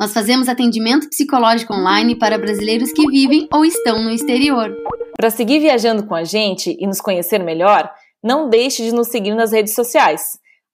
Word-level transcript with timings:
Nós 0.00 0.12
fazemos 0.14 0.48
atendimento 0.48 1.10
psicológico 1.10 1.74
online 1.74 2.18
para 2.18 2.38
brasileiros 2.38 2.90
que 2.90 3.06
vivem 3.06 3.46
ou 3.52 3.66
estão 3.66 4.02
no 4.02 4.08
exterior. 4.08 4.74
Para 5.14 5.28
seguir 5.28 5.58
viajando 5.58 6.06
com 6.06 6.14
a 6.14 6.24
gente 6.24 6.74
e 6.80 6.86
nos 6.86 7.02
conhecer 7.02 7.38
melhor, 7.38 7.92
não 8.24 8.48
deixe 8.48 8.82
de 8.82 8.94
nos 8.94 9.08
seguir 9.08 9.34
nas 9.34 9.52
redes 9.52 9.74
sociais, 9.74 10.22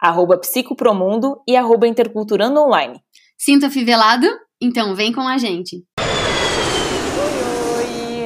arroba 0.01 0.39
psicopromundo 0.39 1.43
e 1.45 1.57
arroba 1.57 1.89
interculturando 1.89 2.61
online. 2.61 3.01
Sinta 3.37 3.69
fivelado? 3.69 4.29
Então 4.63 4.95
vem 4.95 5.13
com 5.13 5.23
a 5.23 5.37
gente. 5.39 5.85
Oi, 5.99 6.05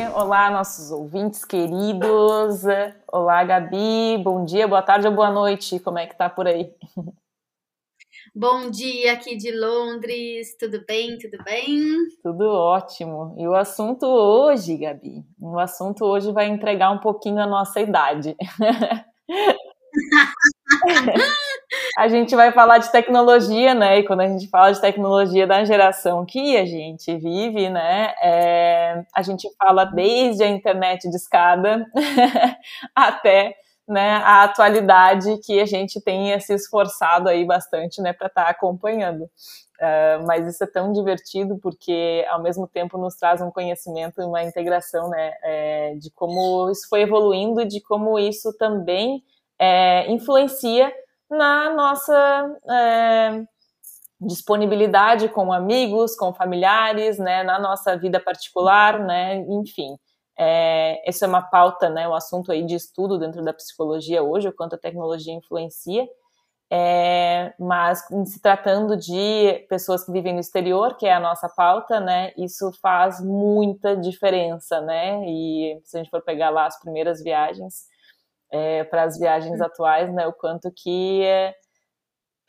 oi! 0.05 0.13
Olá, 0.13 0.51
nossos 0.51 0.91
ouvintes 0.91 1.47
queridos. 1.47 2.61
Olá, 3.11 3.43
Gabi. 3.43 4.19
Bom 4.23 4.45
dia, 4.45 4.69
boa 4.69 4.83
tarde 4.83 5.07
ou 5.07 5.15
boa 5.15 5.31
noite. 5.31 5.81
Como 5.81 5.99
é 5.99 6.07
que 6.07 6.15
tá 6.15 6.29
por 6.29 6.47
aí? 6.47 6.71
Bom 8.35 8.71
dia 8.71 9.15
aqui 9.15 9.37
de 9.37 9.51
Londres, 9.51 10.57
tudo 10.57 10.85
bem? 10.87 11.19
Tudo 11.19 11.43
bem? 11.43 11.97
Tudo 12.23 12.49
ótimo. 12.49 13.35
E 13.37 13.49
o 13.49 13.57
assunto 13.57 14.07
hoje, 14.07 14.77
Gabi, 14.77 15.25
o 15.41 15.59
assunto 15.59 16.05
hoje 16.05 16.31
vai 16.31 16.47
entregar 16.47 16.93
um 16.93 16.99
pouquinho 16.99 17.41
a 17.41 17.47
nossa 17.47 17.81
idade. 17.81 18.37
a 21.99 22.07
gente 22.07 22.37
vai 22.37 22.53
falar 22.53 22.79
de 22.79 22.93
tecnologia, 22.93 23.75
né? 23.75 23.99
E 23.99 24.05
quando 24.05 24.21
a 24.21 24.29
gente 24.29 24.49
fala 24.49 24.71
de 24.71 24.81
tecnologia 24.81 25.45
da 25.45 25.65
geração 25.65 26.25
que 26.25 26.57
a 26.57 26.65
gente 26.65 27.17
vive, 27.17 27.69
né? 27.69 28.15
É, 28.23 29.05
a 29.13 29.23
gente 29.23 29.49
fala 29.59 29.85
desde 29.85 30.45
a 30.45 30.49
internet 30.49 31.11
de 31.11 31.17
escada 31.17 31.85
até 32.95 33.57
né, 33.91 34.19
a 34.19 34.45
atualidade 34.45 35.39
que 35.39 35.59
a 35.59 35.67
gente 35.67 36.01
tenha 36.01 36.39
se 36.39 36.55
esforçado 36.55 37.29
aí 37.29 37.45
bastante, 37.45 38.01
né, 38.01 38.13
para 38.13 38.29
estar 38.29 38.45
tá 38.45 38.51
acompanhando. 38.51 39.25
Uh, 39.25 40.27
mas 40.27 40.47
isso 40.47 40.63
é 40.63 40.67
tão 40.67 40.93
divertido 40.93 41.59
porque 41.59 42.25
ao 42.31 42.41
mesmo 42.41 42.69
tempo 42.69 42.97
nos 42.97 43.17
traz 43.17 43.41
um 43.41 43.51
conhecimento, 43.51 44.21
uma 44.21 44.45
integração, 44.45 45.09
né, 45.09 45.33
é, 45.43 45.95
de 45.97 46.11
como 46.13 46.71
isso 46.71 46.89
foi 46.89 47.03
evoluindo, 47.03 47.65
de 47.65 47.81
como 47.81 48.17
isso 48.17 48.57
também 48.57 49.25
é, 49.59 50.09
influencia 50.13 50.93
na 51.29 51.75
nossa 51.75 52.57
é, 52.71 53.43
disponibilidade 54.21 55.29
com 55.31 55.53
amigos, 55.53 56.15
com 56.15 56.33
familiares, 56.33 57.19
né, 57.19 57.43
na 57.43 57.59
nossa 57.59 57.97
vida 57.97 58.21
particular, 58.21 59.01
né, 59.01 59.37
enfim. 59.49 59.97
É, 60.43 61.03
essa 61.07 61.27
é 61.27 61.29
uma 61.29 61.43
pauta, 61.43 61.91
né, 61.91 62.09
um 62.09 62.15
assunto 62.15 62.51
aí 62.51 62.65
de 62.65 62.75
estudo 62.75 63.19
dentro 63.19 63.45
da 63.45 63.53
psicologia 63.53 64.23
hoje, 64.23 64.49
o 64.49 64.53
quanto 64.55 64.75
a 64.75 64.79
tecnologia 64.79 65.35
influencia. 65.35 66.09
É, 66.73 67.53
mas 67.59 68.07
se 68.27 68.41
tratando 68.41 68.97
de 68.97 69.67
pessoas 69.69 70.05
que 70.05 70.13
vivem 70.13 70.33
no 70.35 70.41
exterior, 70.41 70.97
que 70.97 71.07
é 71.07 71.13
a 71.13 71.21
nossa 71.21 71.49
pauta, 71.49 72.01
né, 72.01 72.33
isso 72.39 72.73
faz 72.81 73.21
muita 73.21 73.97
diferença, 73.97 74.81
né, 74.81 75.23
e 75.27 75.81
se 75.85 75.99
a 75.99 76.03
gente 76.03 76.11
for 76.11 76.23
pegar 76.23 76.51
lá 76.51 76.67
as 76.67 76.81
primeiras 76.81 77.23
viagens, 77.23 77.87
é, 78.53 78.85
para 78.85 79.05
as 79.05 79.19
viagens 79.19 79.61
atuais, 79.61 80.13
né, 80.15 80.27
o 80.27 80.33
quanto 80.33 80.71
que 80.73 81.23
é, 81.25 81.55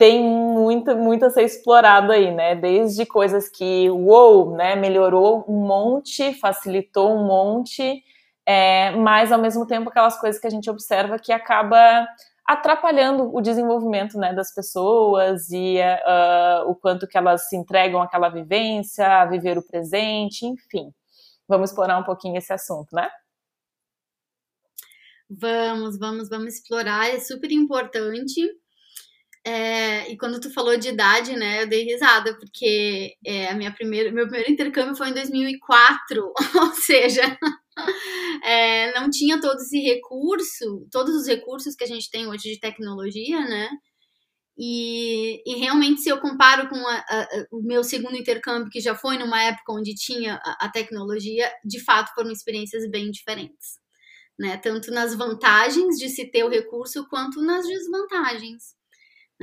tem 0.02 0.20
muito, 0.20 0.96
muito 0.96 1.24
a 1.26 1.30
ser 1.30 1.44
explorado 1.44 2.10
aí, 2.10 2.34
né? 2.34 2.56
Desde 2.56 3.06
coisas 3.06 3.48
que, 3.48 3.88
uou, 3.88 4.50
né, 4.56 4.74
melhorou 4.74 5.44
um 5.46 5.64
monte, 5.64 6.34
facilitou 6.34 7.14
um 7.14 7.24
monte, 7.24 8.02
é, 8.44 8.90
mas 8.96 9.30
ao 9.30 9.40
mesmo 9.40 9.64
tempo 9.64 9.90
aquelas 9.90 10.18
coisas 10.18 10.40
que 10.40 10.46
a 10.48 10.50
gente 10.50 10.68
observa 10.68 11.20
que 11.20 11.30
acaba 11.30 12.04
atrapalhando 12.44 13.32
o 13.32 13.40
desenvolvimento 13.40 14.18
né, 14.18 14.34
das 14.34 14.52
pessoas 14.52 15.48
e 15.52 15.78
uh, 15.78 16.68
o 16.68 16.74
quanto 16.74 17.06
que 17.06 17.16
elas 17.16 17.48
se 17.48 17.56
entregam 17.56 18.02
àquela 18.02 18.28
vivência, 18.28 19.06
a 19.06 19.24
viver 19.24 19.56
o 19.56 19.62
presente, 19.62 20.44
enfim. 20.44 20.92
Vamos 21.46 21.70
explorar 21.70 21.96
um 21.96 22.02
pouquinho 22.02 22.36
esse 22.38 22.52
assunto, 22.52 22.88
né? 22.92 23.08
Vamos, 25.30 25.96
vamos, 25.96 26.28
vamos 26.28 26.54
explorar, 26.54 27.08
é 27.08 27.20
super 27.20 27.52
importante. 27.52 28.60
É, 29.44 30.08
e 30.10 30.16
quando 30.16 30.38
tu 30.40 30.52
falou 30.52 30.76
de 30.76 30.88
idade, 30.88 31.34
né, 31.34 31.62
eu 31.62 31.68
dei 31.68 31.82
risada, 31.82 32.36
porque 32.38 33.14
é, 33.26 33.48
a 33.48 33.54
minha 33.54 33.72
primeira, 33.74 34.12
meu 34.12 34.26
primeiro 34.28 34.52
intercâmbio 34.52 34.94
foi 34.94 35.08
em 35.08 35.14
2004, 35.14 36.32
ou 36.62 36.74
seja, 36.74 37.22
é, 38.44 38.92
não 38.98 39.10
tinha 39.10 39.40
todo 39.40 39.56
esse 39.56 39.80
recurso, 39.80 40.86
todos 40.92 41.14
os 41.16 41.26
recursos 41.26 41.74
que 41.74 41.82
a 41.82 41.86
gente 41.88 42.08
tem 42.08 42.28
hoje 42.28 42.52
de 42.52 42.60
tecnologia, 42.60 43.40
né, 43.40 43.68
e, 44.56 45.42
e 45.44 45.58
realmente 45.58 46.02
se 46.02 46.08
eu 46.08 46.20
comparo 46.20 46.68
com 46.68 46.76
a, 46.76 46.96
a, 46.98 47.28
o 47.50 47.62
meu 47.62 47.82
segundo 47.82 48.16
intercâmbio, 48.16 48.70
que 48.70 48.80
já 48.80 48.94
foi 48.94 49.18
numa 49.18 49.42
época 49.42 49.72
onde 49.72 49.94
tinha 49.94 50.40
a, 50.44 50.66
a 50.66 50.70
tecnologia, 50.70 51.50
de 51.64 51.82
fato 51.82 52.14
foram 52.14 52.30
experiências 52.30 52.88
bem 52.88 53.10
diferentes, 53.10 53.80
né, 54.38 54.56
tanto 54.58 54.92
nas 54.92 55.16
vantagens 55.16 55.96
de 55.98 56.08
se 56.08 56.30
ter 56.30 56.44
o 56.44 56.48
recurso, 56.48 57.08
quanto 57.08 57.42
nas 57.42 57.66
desvantagens. 57.66 58.80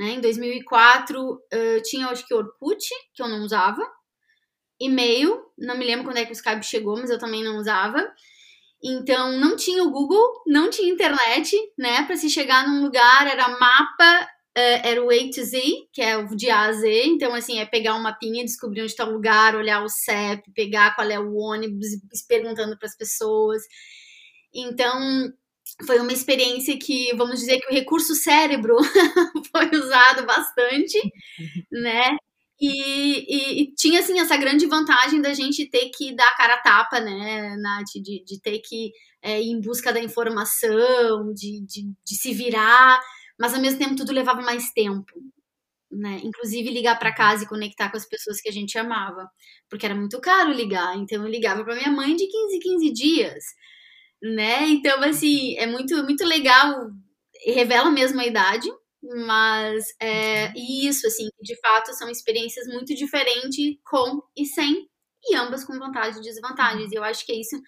Né? 0.00 0.12
Em 0.12 0.20
2004 0.22 1.20
uh, 1.22 1.82
tinha, 1.84 2.06
acho 2.06 2.26
que, 2.26 2.32
Orkut, 2.32 2.88
que 3.12 3.22
eu 3.22 3.28
não 3.28 3.44
usava. 3.44 3.86
E-mail, 4.80 5.38
não 5.58 5.76
me 5.76 5.84
lembro 5.84 6.06
quando 6.06 6.16
é 6.16 6.24
que 6.24 6.30
o 6.30 6.32
Skype 6.32 6.64
chegou, 6.64 6.96
mas 6.98 7.10
eu 7.10 7.18
também 7.18 7.44
não 7.44 7.58
usava. 7.58 8.10
Então, 8.82 9.38
não 9.38 9.56
tinha 9.56 9.84
o 9.84 9.90
Google, 9.90 10.42
não 10.46 10.70
tinha 10.70 10.90
internet, 10.90 11.54
né? 11.76 12.02
Para 12.04 12.16
se 12.16 12.30
chegar 12.30 12.66
num 12.66 12.82
lugar, 12.82 13.26
era 13.26 13.46
mapa, 13.58 14.22
uh, 14.56 14.80
era 14.82 15.04
o 15.04 15.10
A 15.10 15.18
to 15.34 15.44
Z, 15.44 15.60
que 15.92 16.00
é 16.00 16.16
o 16.16 16.34
de 16.34 16.48
A 16.48 16.62
a 16.62 16.72
Z. 16.72 17.04
Então, 17.04 17.34
assim, 17.34 17.58
é 17.58 17.66
pegar 17.66 17.94
um 17.94 18.02
mapinha, 18.02 18.42
descobrir 18.42 18.80
onde 18.80 18.92
está 18.92 19.04
o 19.04 19.12
lugar, 19.12 19.54
olhar 19.54 19.84
o 19.84 19.88
CEP, 19.90 20.50
pegar 20.54 20.94
qual 20.94 21.10
é 21.10 21.20
o 21.20 21.34
ônibus, 21.34 21.88
perguntando 22.26 22.78
para 22.78 22.88
as 22.88 22.96
pessoas. 22.96 23.60
Então, 24.54 25.30
foi 25.86 25.98
uma 25.98 26.12
experiência 26.12 26.78
que, 26.78 27.14
vamos 27.16 27.40
dizer 27.40 27.58
que 27.60 27.72
o 27.72 27.74
recurso 27.74 28.14
cérebro 28.14 28.76
foi 29.52 29.70
usado 29.78 30.26
bastante, 30.26 30.98
né? 31.70 32.16
E, 32.60 33.24
e, 33.28 33.62
e, 33.62 33.74
tinha, 33.74 34.00
assim, 34.00 34.18
essa 34.20 34.36
grande 34.36 34.66
vantagem 34.66 35.20
da 35.22 35.32
gente 35.32 35.68
ter 35.70 35.90
que 35.90 36.14
dar 36.14 36.28
a 36.28 36.36
cara 36.36 36.54
a 36.54 36.60
tapa, 36.60 37.00
né, 37.00 37.56
Nath? 37.56 37.92
De, 37.94 38.22
de 38.24 38.40
ter 38.40 38.58
que 38.58 38.92
é, 39.22 39.40
ir 39.40 39.50
em 39.50 39.60
busca 39.60 39.92
da 39.92 40.00
informação, 40.00 41.32
de, 41.32 41.64
de, 41.66 41.92
de 42.04 42.14
se 42.16 42.34
virar, 42.34 43.00
mas 43.38 43.54
ao 43.54 43.60
mesmo 43.60 43.78
tempo 43.78 43.96
tudo 43.96 44.12
levava 44.12 44.42
mais 44.42 44.70
tempo, 44.72 45.12
né? 45.90 46.20
Inclusive 46.22 46.70
ligar 46.70 46.98
para 46.98 47.14
casa 47.14 47.44
e 47.44 47.48
conectar 47.48 47.90
com 47.90 47.96
as 47.96 48.06
pessoas 48.06 48.40
que 48.40 48.48
a 48.48 48.52
gente 48.52 48.78
amava, 48.78 49.28
porque 49.68 49.86
era 49.86 49.94
muito 49.94 50.20
caro 50.20 50.52
ligar, 50.52 50.96
então 50.96 51.22
eu 51.22 51.30
ligava 51.30 51.64
para 51.64 51.76
minha 51.76 51.90
mãe 51.90 52.14
de 52.14 52.26
15 52.26 52.56
em 52.56 52.60
15 52.60 52.92
dias 52.92 53.44
né? 54.22 54.68
Então, 54.68 55.02
assim, 55.02 55.56
é 55.56 55.66
muito, 55.66 56.02
muito 56.04 56.24
legal, 56.24 56.90
revela 57.46 57.90
mesmo 57.90 58.20
a 58.20 58.26
idade, 58.26 58.68
mas 59.02 59.84
é 60.00 60.52
isso, 60.56 61.06
assim, 61.06 61.28
de 61.40 61.58
fato 61.60 61.92
são 61.94 62.08
experiências 62.10 62.66
muito 62.66 62.94
diferentes 62.94 63.76
com 63.84 64.22
e 64.36 64.44
sem, 64.46 64.88
e 65.24 65.36
ambas 65.36 65.64
com 65.64 65.78
vantagens 65.78 66.18
e 66.18 66.22
desvantagens. 66.22 66.92
E 66.92 66.94
eu 66.94 67.04
acho 67.04 67.24
que 67.24 67.32
é 67.32 67.40
isso 67.40 67.60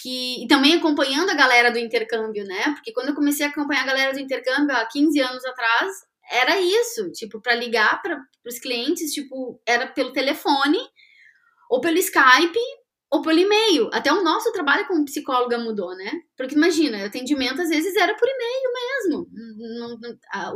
que. 0.00 0.44
E 0.44 0.48
também 0.48 0.74
acompanhando 0.74 1.30
a 1.30 1.34
galera 1.34 1.70
do 1.70 1.78
intercâmbio, 1.78 2.44
né? 2.44 2.74
Porque 2.74 2.92
quando 2.92 3.08
eu 3.08 3.14
comecei 3.14 3.46
a 3.46 3.50
acompanhar 3.50 3.82
a 3.82 3.86
galera 3.86 4.12
do 4.12 4.20
intercâmbio 4.20 4.74
há 4.76 4.84
15 4.86 5.20
anos 5.20 5.44
atrás, 5.44 5.92
era 6.30 6.60
isso, 6.60 7.10
tipo, 7.12 7.40
para 7.40 7.54
ligar 7.54 8.00
para 8.02 8.20
os 8.46 8.58
clientes, 8.58 9.12
tipo, 9.12 9.60
era 9.66 9.86
pelo 9.88 10.12
telefone 10.12 10.78
ou 11.68 11.80
pelo 11.80 11.98
Skype 11.98 12.58
ou 13.10 13.22
pelo 13.22 13.38
e-mail. 13.38 13.90
Até 13.92 14.12
o 14.12 14.22
nosso 14.22 14.52
trabalho 14.52 14.86
como 14.86 15.04
psicóloga 15.04 15.58
mudou, 15.58 15.94
né? 15.96 16.22
Porque 16.36 16.54
imagina, 16.54 17.04
atendimento 17.04 17.60
às 17.60 17.68
vezes 17.68 17.96
era 17.96 18.14
por 18.16 18.28
e-mail 18.28 18.72
mesmo. 18.74 19.28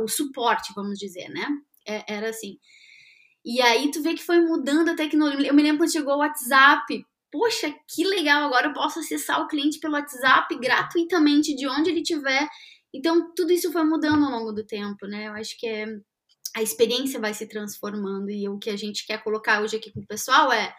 o 0.01 0.07
suporte, 0.07 0.73
vamos 0.75 0.97
dizer, 0.97 1.29
né? 1.29 1.47
É, 1.87 2.13
era 2.13 2.29
assim. 2.29 2.57
E 3.43 3.61
aí 3.61 3.91
tu 3.91 4.01
vê 4.01 4.13
que 4.15 4.23
foi 4.23 4.39
mudando 4.39 4.89
a 4.89 4.95
tecnologia. 4.95 5.49
Eu 5.49 5.53
me 5.53 5.61
lembro 5.61 5.79
quando 5.79 5.91
chegou 5.91 6.15
o 6.15 6.19
WhatsApp. 6.19 7.05
Poxa, 7.31 7.73
que 7.87 8.05
legal! 8.05 8.45
Agora 8.45 8.67
eu 8.67 8.73
posso 8.73 8.99
acessar 8.99 9.41
o 9.41 9.47
cliente 9.47 9.79
pelo 9.79 9.93
WhatsApp 9.93 10.57
gratuitamente 10.57 11.53
de 11.55 11.67
onde 11.67 11.89
ele 11.89 12.01
estiver. 12.01 12.47
Então, 12.93 13.33
tudo 13.35 13.51
isso 13.51 13.71
foi 13.73 13.83
mudando 13.83 14.23
ao 14.23 14.31
longo 14.31 14.53
do 14.53 14.65
tempo, 14.65 15.05
né? 15.05 15.27
Eu 15.27 15.33
acho 15.33 15.59
que 15.59 15.67
é, 15.67 15.85
a 16.55 16.63
experiência 16.63 17.19
vai 17.19 17.33
se 17.33 17.45
transformando 17.47 18.31
e 18.31 18.47
o 18.47 18.57
que 18.57 18.69
a 18.69 18.77
gente 18.77 19.05
quer 19.05 19.21
colocar 19.21 19.61
hoje 19.61 19.75
aqui 19.75 19.91
com 19.91 19.99
o 19.99 20.07
pessoal 20.07 20.51
é 20.51 20.73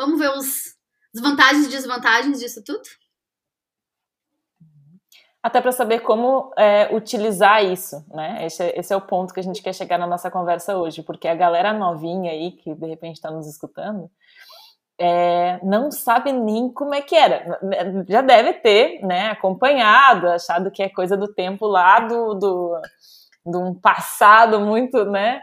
Vamos 0.00 0.18
ver 0.18 0.30
os, 0.30 0.74
as 1.14 1.20
vantagens 1.20 1.66
e 1.66 1.70
desvantagens 1.70 2.38
disso 2.38 2.62
tudo? 2.64 2.82
Até 5.42 5.60
para 5.60 5.72
saber 5.72 6.00
como 6.00 6.52
é, 6.56 6.94
utilizar 6.94 7.64
isso, 7.64 8.04
né? 8.10 8.44
Esse, 8.44 8.62
esse, 8.76 8.92
é 8.92 8.96
o 8.96 9.00
ponto 9.00 9.32
que 9.32 9.40
a 9.40 9.42
gente 9.42 9.62
quer 9.62 9.72
chegar 9.72 9.96
na 9.96 10.06
nossa 10.06 10.30
conversa 10.30 10.76
hoje, 10.76 11.02
porque 11.02 11.26
a 11.26 11.34
galera 11.34 11.72
novinha 11.72 12.30
aí, 12.30 12.52
que 12.52 12.74
de 12.74 12.86
repente 12.86 13.16
está 13.16 13.30
nos 13.30 13.46
escutando, 13.46 14.10
é, 14.98 15.58
não 15.62 15.90
sabe 15.90 16.30
nem 16.30 16.70
como 16.70 16.94
é 16.94 17.00
que 17.00 17.16
era. 17.16 17.58
Já 18.06 18.20
deve 18.20 18.52
ter 18.52 19.00
né, 19.02 19.30
acompanhado, 19.30 20.28
achado 20.28 20.70
que 20.70 20.82
é 20.82 20.90
coisa 20.90 21.16
do 21.16 21.32
tempo 21.32 21.66
lá 21.66 22.00
do, 22.00 22.34
do, 22.34 22.78
de 23.46 23.56
um 23.56 23.74
passado 23.74 24.60
muito, 24.60 25.06
né? 25.06 25.40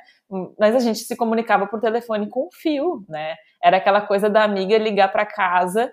Mas 0.59 0.75
a 0.75 0.79
gente 0.79 0.99
se 0.99 1.15
comunicava 1.15 1.67
por 1.67 1.79
telefone 1.79 2.29
com 2.29 2.49
fio, 2.53 3.03
né? 3.07 3.35
Era 3.63 3.77
aquela 3.77 4.01
coisa 4.01 4.29
da 4.29 4.43
amiga 4.43 4.77
ligar 4.77 5.11
para 5.11 5.25
casa 5.25 5.91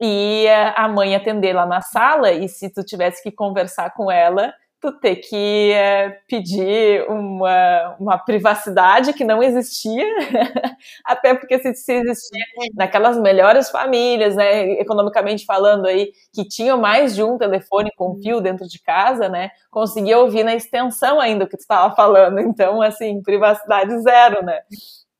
e 0.00 0.46
a 0.76 0.88
mãe 0.88 1.14
atender 1.14 1.52
lá 1.52 1.66
na 1.66 1.80
sala, 1.80 2.32
e 2.32 2.48
se 2.48 2.72
tu 2.72 2.84
tivesse 2.84 3.22
que 3.22 3.30
conversar 3.32 3.94
com 3.94 4.10
ela, 4.10 4.52
tu 4.84 4.92
ter 5.00 5.16
que 5.16 5.72
é, 5.72 6.10
pedir 6.28 7.08
uma, 7.08 7.96
uma 7.98 8.18
privacidade 8.18 9.14
que 9.14 9.24
não 9.24 9.42
existia, 9.42 10.04
até 11.06 11.34
porque 11.34 11.58
se, 11.58 11.74
se 11.74 11.92
existia 11.94 12.44
naquelas 12.74 13.18
melhores 13.18 13.70
famílias, 13.70 14.36
né, 14.36 14.72
economicamente 14.72 15.46
falando 15.46 15.86
aí, 15.86 16.12
que 16.34 16.46
tinham 16.46 16.78
mais 16.78 17.14
de 17.14 17.22
um 17.22 17.38
telefone 17.38 17.90
com 17.96 18.20
fio 18.22 18.42
dentro 18.42 18.66
de 18.68 18.78
casa, 18.82 19.26
né, 19.28 19.50
conseguia 19.70 20.18
ouvir 20.18 20.44
na 20.44 20.54
extensão 20.54 21.18
ainda 21.18 21.46
o 21.46 21.48
que 21.48 21.56
tu 21.56 21.60
estava 21.60 21.94
falando, 21.96 22.38
então, 22.40 22.82
assim, 22.82 23.22
privacidade 23.22 23.98
zero, 24.02 24.44
né. 24.44 24.60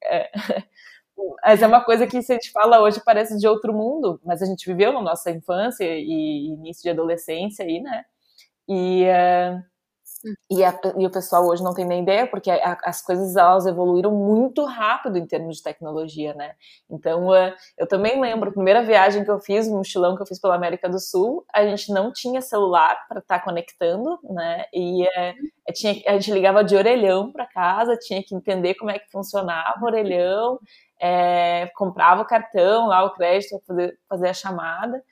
É. 0.05 0.31
Mas 1.43 1.63
é 1.63 1.67
uma 1.67 1.83
coisa 1.83 2.07
que 2.07 2.21
se 2.23 2.33
a 2.33 2.35
gente 2.35 2.51
fala 2.51 2.81
hoje 2.83 3.01
parece 3.05 3.39
de 3.39 3.47
outro 3.47 3.73
mundo, 3.73 4.21
mas 4.25 4.43
a 4.43 4.47
gente 4.47 4.67
viveu 4.67 4.93
na 4.93 5.01
nossa 5.01 5.31
infância 5.31 5.85
e 5.85 6.49
início 6.49 6.83
de 6.83 6.91
adolescência 6.91 7.65
aí, 7.65 7.81
né? 7.81 8.05
E, 8.69 9.05
uh, 9.05 9.63
e, 10.51 10.65
a, 10.65 10.79
e, 10.99 11.07
o 11.07 11.11
pessoal 11.11 11.47
hoje 11.47 11.63
não 11.63 11.75
tem 11.75 11.85
nem 11.85 12.03
ideia, 12.03 12.27
porque 12.27 12.51
a, 12.51 12.79
as 12.85 13.03
coisas 13.03 13.37
elas 13.37 13.67
evoluíram 13.67 14.11
muito 14.11 14.65
rápido 14.65 15.19
em 15.19 15.27
termos 15.27 15.59
de 15.59 15.63
tecnologia, 15.63 16.33
né? 16.35 16.55
Então, 16.91 17.29
uh, 17.29 17.53
eu 17.77 17.87
também 17.87 18.21
lembro, 18.21 18.49
a 18.49 18.53
primeira 18.53 18.83
viagem 18.83 19.25
que 19.25 19.31
eu 19.31 19.39
fiz, 19.39 19.69
um 19.69 19.79
mochilão 19.79 20.17
que 20.17 20.23
eu 20.23 20.27
fiz 20.27 20.41
pela 20.41 20.55
América 20.55 20.89
do 20.89 20.99
Sul, 20.99 21.45
a 21.53 21.65
gente 21.67 21.93
não 21.93 22.13
tinha 22.13 22.41
celular 22.41 22.97
para 23.09 23.19
estar 23.19 23.39
tá 23.39 23.45
conectando, 23.45 24.19
né? 24.25 24.65
E 24.73 25.03
uh, 25.05 25.73
tinha, 25.75 26.03
a 26.07 26.13
gente 26.15 26.33
ligava 26.33 26.65
de 26.65 26.75
orelhão 26.77 27.31
para 27.33 27.47
casa, 27.47 27.97
tinha 27.99 28.23
que 28.23 28.35
entender 28.35 28.75
como 28.75 28.91
é 28.91 28.99
que 28.99 29.11
funcionava 29.11 29.81
o 29.83 29.87
orelhão, 29.87 30.59
é, 31.01 31.71
comprava 31.75 32.23
o 32.23 32.27
cartão 32.27 32.87
lá, 32.87 33.05
o 33.05 33.13
crédito 33.13 33.59
para 33.59 33.67
fazer, 33.67 33.99
fazer 34.09 34.29
a 34.29 34.35
chamada. 34.35 35.03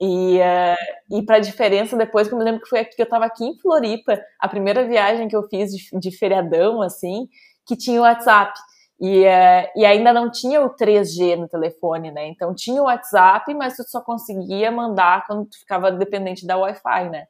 E, 0.00 0.38
uh, 0.38 1.18
e 1.18 1.22
para 1.22 1.40
diferença 1.40 1.96
depois, 1.96 2.28
que 2.28 2.34
eu 2.34 2.38
me 2.38 2.44
lembro 2.44 2.62
que 2.62 2.68
foi 2.68 2.80
aqui 2.80 2.94
que 2.94 3.02
eu 3.02 3.04
estava 3.04 3.24
aqui 3.24 3.44
em 3.44 3.58
Floripa, 3.58 4.20
a 4.38 4.48
primeira 4.48 4.86
viagem 4.86 5.26
que 5.26 5.34
eu 5.34 5.48
fiz 5.48 5.72
de, 5.72 5.98
de 5.98 6.16
feriadão, 6.16 6.80
assim, 6.82 7.28
que 7.66 7.76
tinha 7.76 8.00
o 8.00 8.04
WhatsApp. 8.04 8.52
E, 9.00 9.24
uh, 9.24 9.68
e 9.76 9.84
ainda 9.84 10.12
não 10.12 10.30
tinha 10.30 10.60
o 10.62 10.70
3G 10.70 11.36
no 11.36 11.48
telefone, 11.48 12.10
né? 12.10 12.26
Então 12.28 12.54
tinha 12.54 12.80
o 12.82 12.86
WhatsApp, 12.86 13.52
mas 13.54 13.76
tu 13.76 13.84
só 13.88 14.00
conseguia 14.00 14.70
mandar 14.72 15.24
quando 15.26 15.46
tu 15.46 15.58
ficava 15.58 15.90
dependente 15.92 16.46
da 16.46 16.56
Wi-Fi, 16.56 17.10
né? 17.10 17.26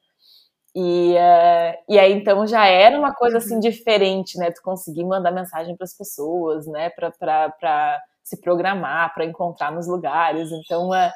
E, 0.74 1.14
uh, 1.14 1.74
e 1.88 1.98
aí 1.98 2.12
então 2.12 2.46
já 2.46 2.66
era 2.66 2.98
uma 2.98 3.14
coisa 3.14 3.38
assim 3.38 3.58
diferente, 3.60 4.38
né? 4.38 4.50
Tu 4.50 4.62
conseguir 4.62 5.04
mandar 5.04 5.30
mensagem 5.32 5.76
para 5.76 5.84
as 5.84 5.96
pessoas, 5.96 6.66
né? 6.66 6.90
Para 6.90 8.00
se 8.22 8.40
programar, 8.40 9.12
para 9.14 9.24
encontrar 9.24 9.72
nos 9.72 9.86
lugares. 9.88 10.50
Então, 10.52 10.90
uh, 10.90 11.10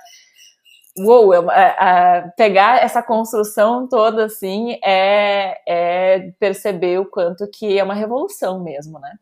uou, 0.99 1.51
é, 1.51 1.77
é, 1.81 2.33
pegar 2.37 2.83
essa 2.83 3.03
construção 3.03 3.89
toda 3.89 4.27
assim 4.27 4.79
é, 4.85 5.61
é 5.67 6.33
perceber 6.39 6.99
o 6.99 7.07
quanto 7.07 7.49
que 7.51 7.79
é 7.79 7.85
uma 7.85 7.95
revolução 7.95 8.63
mesmo, 8.63 8.99
né? 8.99 9.19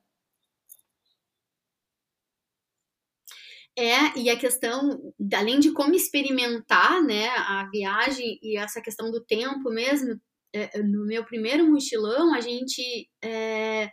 É, 3.79 4.19
e 4.19 4.29
a 4.29 4.37
questão, 4.37 5.01
além 5.33 5.59
de 5.59 5.73
como 5.73 5.95
experimentar, 5.95 7.03
né, 7.03 7.29
a 7.29 7.67
viagem 7.73 8.39
e 8.43 8.59
essa 8.59 8.81
questão 8.81 9.11
do 9.11 9.21
tempo 9.25 9.71
mesmo, 9.71 10.21
é, 10.53 10.83
no 10.83 11.07
meu 11.07 11.25
primeiro 11.25 11.67
mochilão, 11.67 12.35
a 12.35 12.41
gente 12.41 13.09
é, 13.23 13.89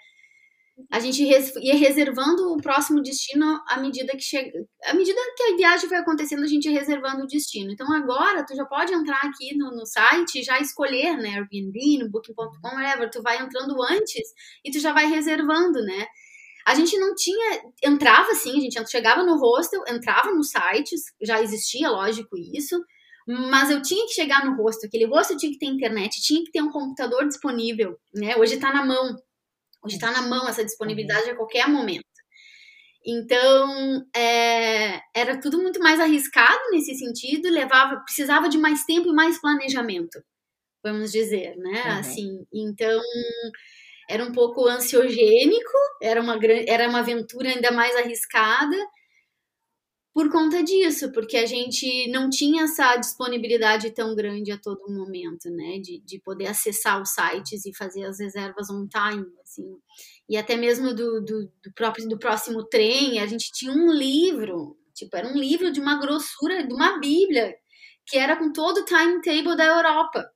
a 0.92 1.00
gente 1.00 1.24
ia 1.24 1.76
reservando 1.76 2.54
o 2.54 2.58
próximo 2.58 3.02
destino 3.02 3.60
à 3.68 3.80
medida 3.80 4.12
que 4.14 4.22
chega, 4.22 4.52
à 4.86 4.94
medida 4.94 5.20
que 5.36 5.44
a 5.44 5.56
viagem 5.56 5.90
vai 5.90 6.00
acontecendo, 6.00 6.44
a 6.44 6.48
gente 6.48 6.66
ia 6.66 6.80
reservando 6.80 7.24
o 7.24 7.28
destino. 7.28 7.72
Então 7.72 7.92
agora 7.94 8.46
tu 8.46 8.56
já 8.56 8.64
pode 8.66 8.94
entrar 8.94 9.22
aqui 9.24 9.56
no, 9.58 9.72
no 9.72 9.86
site 9.86 10.44
já 10.44 10.60
escolher, 10.60 11.18
né, 11.18 11.30
Airbnb, 11.30 12.00
no 12.00 12.10
Booking.com, 12.12 12.76
whatever, 12.76 13.10
tu 13.10 13.22
vai 13.24 13.42
entrando 13.42 13.76
antes 13.82 14.22
e 14.64 14.72
tu 14.72 14.80
já 14.80 14.94
vai 14.94 15.08
reservando, 15.08 15.82
né? 15.84 16.06
A 16.66 16.76
gente 16.76 16.98
não 16.98 17.16
tinha, 17.16 17.62
entrava 17.84 18.32
assim, 18.32 18.58
a 18.58 18.60
gente 18.60 18.92
chegava 18.92 19.24
no 19.24 19.38
hostel, 19.38 19.82
entrava 19.88 20.34
nos 20.34 20.50
sites, 20.50 21.02
já 21.22 21.42
existia, 21.42 21.90
lógico, 21.90 22.38
isso, 22.54 22.78
mas 23.26 23.70
eu 23.70 23.82
tinha 23.82 24.06
que 24.06 24.14
chegar 24.14 24.46
no 24.46 24.56
hostel, 24.62 24.88
aquele 24.88 25.06
hostel 25.06 25.38
tinha 25.38 25.52
que 25.52 25.60
ter 25.60 25.66
internet, 25.66 26.22
tinha 26.22 26.44
que 26.44 26.52
ter 26.52 26.62
um 26.62 26.72
computador 26.72 27.26
disponível, 27.26 27.98
né? 28.14 28.36
Hoje 28.38 28.58
tá 28.58 28.72
na 28.72 28.86
mão, 28.86 29.16
Hoje 29.88 29.95
está 29.95 30.12
na 30.12 30.22
mão 30.22 30.50
essa 30.50 30.66
disponibilidade 30.66 31.30
a 31.30 31.36
qualquer 31.36 31.66
momento. 31.69 32.04
Então, 33.06 34.06
é, 34.13 35.00
era 35.16 35.39
tudo 35.39 35.62
muito 35.62 35.80
mais 35.80 35.98
arriscado 35.98 36.60
nesse 36.72 36.94
sentido, 36.95 37.50
levava, 37.50 38.01
precisava 38.01 38.50
de 38.50 38.57
mais 38.57 38.84
tempo 38.84 39.07
e 39.07 39.13
mais 39.13 39.39
planejamento, 39.39 40.22
vamos 40.84 41.10
dizer, 41.13 41.56
né? 41.56 41.84
Uhum. 41.84 42.00
Assim, 42.00 42.45
então 42.54 43.01
era 44.10 44.22
um 44.25 44.34
pouco 44.34 44.68
ansiogênico, 44.68 45.72
era 46.01 46.22
uma 46.22 46.38
era 46.68 46.90
uma 46.90 47.00
aventura 47.00 47.48
ainda 47.48 47.72
mais 47.72 47.95
arriscada, 47.95 48.75
por 50.18 50.31
conta 50.31 50.64
disso, 50.64 51.12
porque 51.12 51.38
a 51.38 51.46
gente 51.46 52.10
não 52.10 52.28
tinha 52.28 52.64
essa 52.64 52.96
disponibilidade 52.96 53.92
tão 53.92 54.16
grande 54.16 54.52
a 54.52 54.58
todo 54.58 54.92
momento, 54.92 55.48
né, 55.52 55.78
de, 55.78 56.00
de 56.00 56.19
poder 56.19 56.48
acessar 56.48 57.00
os 57.00 57.12
sites 57.12 57.68
e 57.68 57.78
fazer 57.78 58.04
as 58.04 58.19
reservas 58.19 58.68
on 58.68 58.88
time, 58.88 59.28
assim, 59.44 59.78
e 60.28 60.36
até 60.36 60.56
mesmo 60.56 60.92
do, 60.96 61.22
do, 61.22 61.46
do 61.64 61.72
próprio 61.75 62.10
do 62.10 62.18
próximo 62.18 62.64
trem, 62.64 63.19
a 63.19 63.28
gente 63.28 63.52
tinha 63.52 63.72
um 63.72 63.92
livro, 63.92 64.75
tipo, 64.92 65.16
era 65.16 65.28
um 65.28 65.38
livro 65.38 65.72
de 65.72 65.80
uma 65.80 66.00
grossura, 66.00 66.66
de 66.66 66.74
uma 66.74 66.98
bíblia, 66.98 67.54
que 68.04 68.18
era 68.18 68.36
com 68.36 68.52
todo 68.52 68.80
o 68.80 68.86
timetable 68.86 69.56
da 69.56 69.66
Europa. 69.66 70.28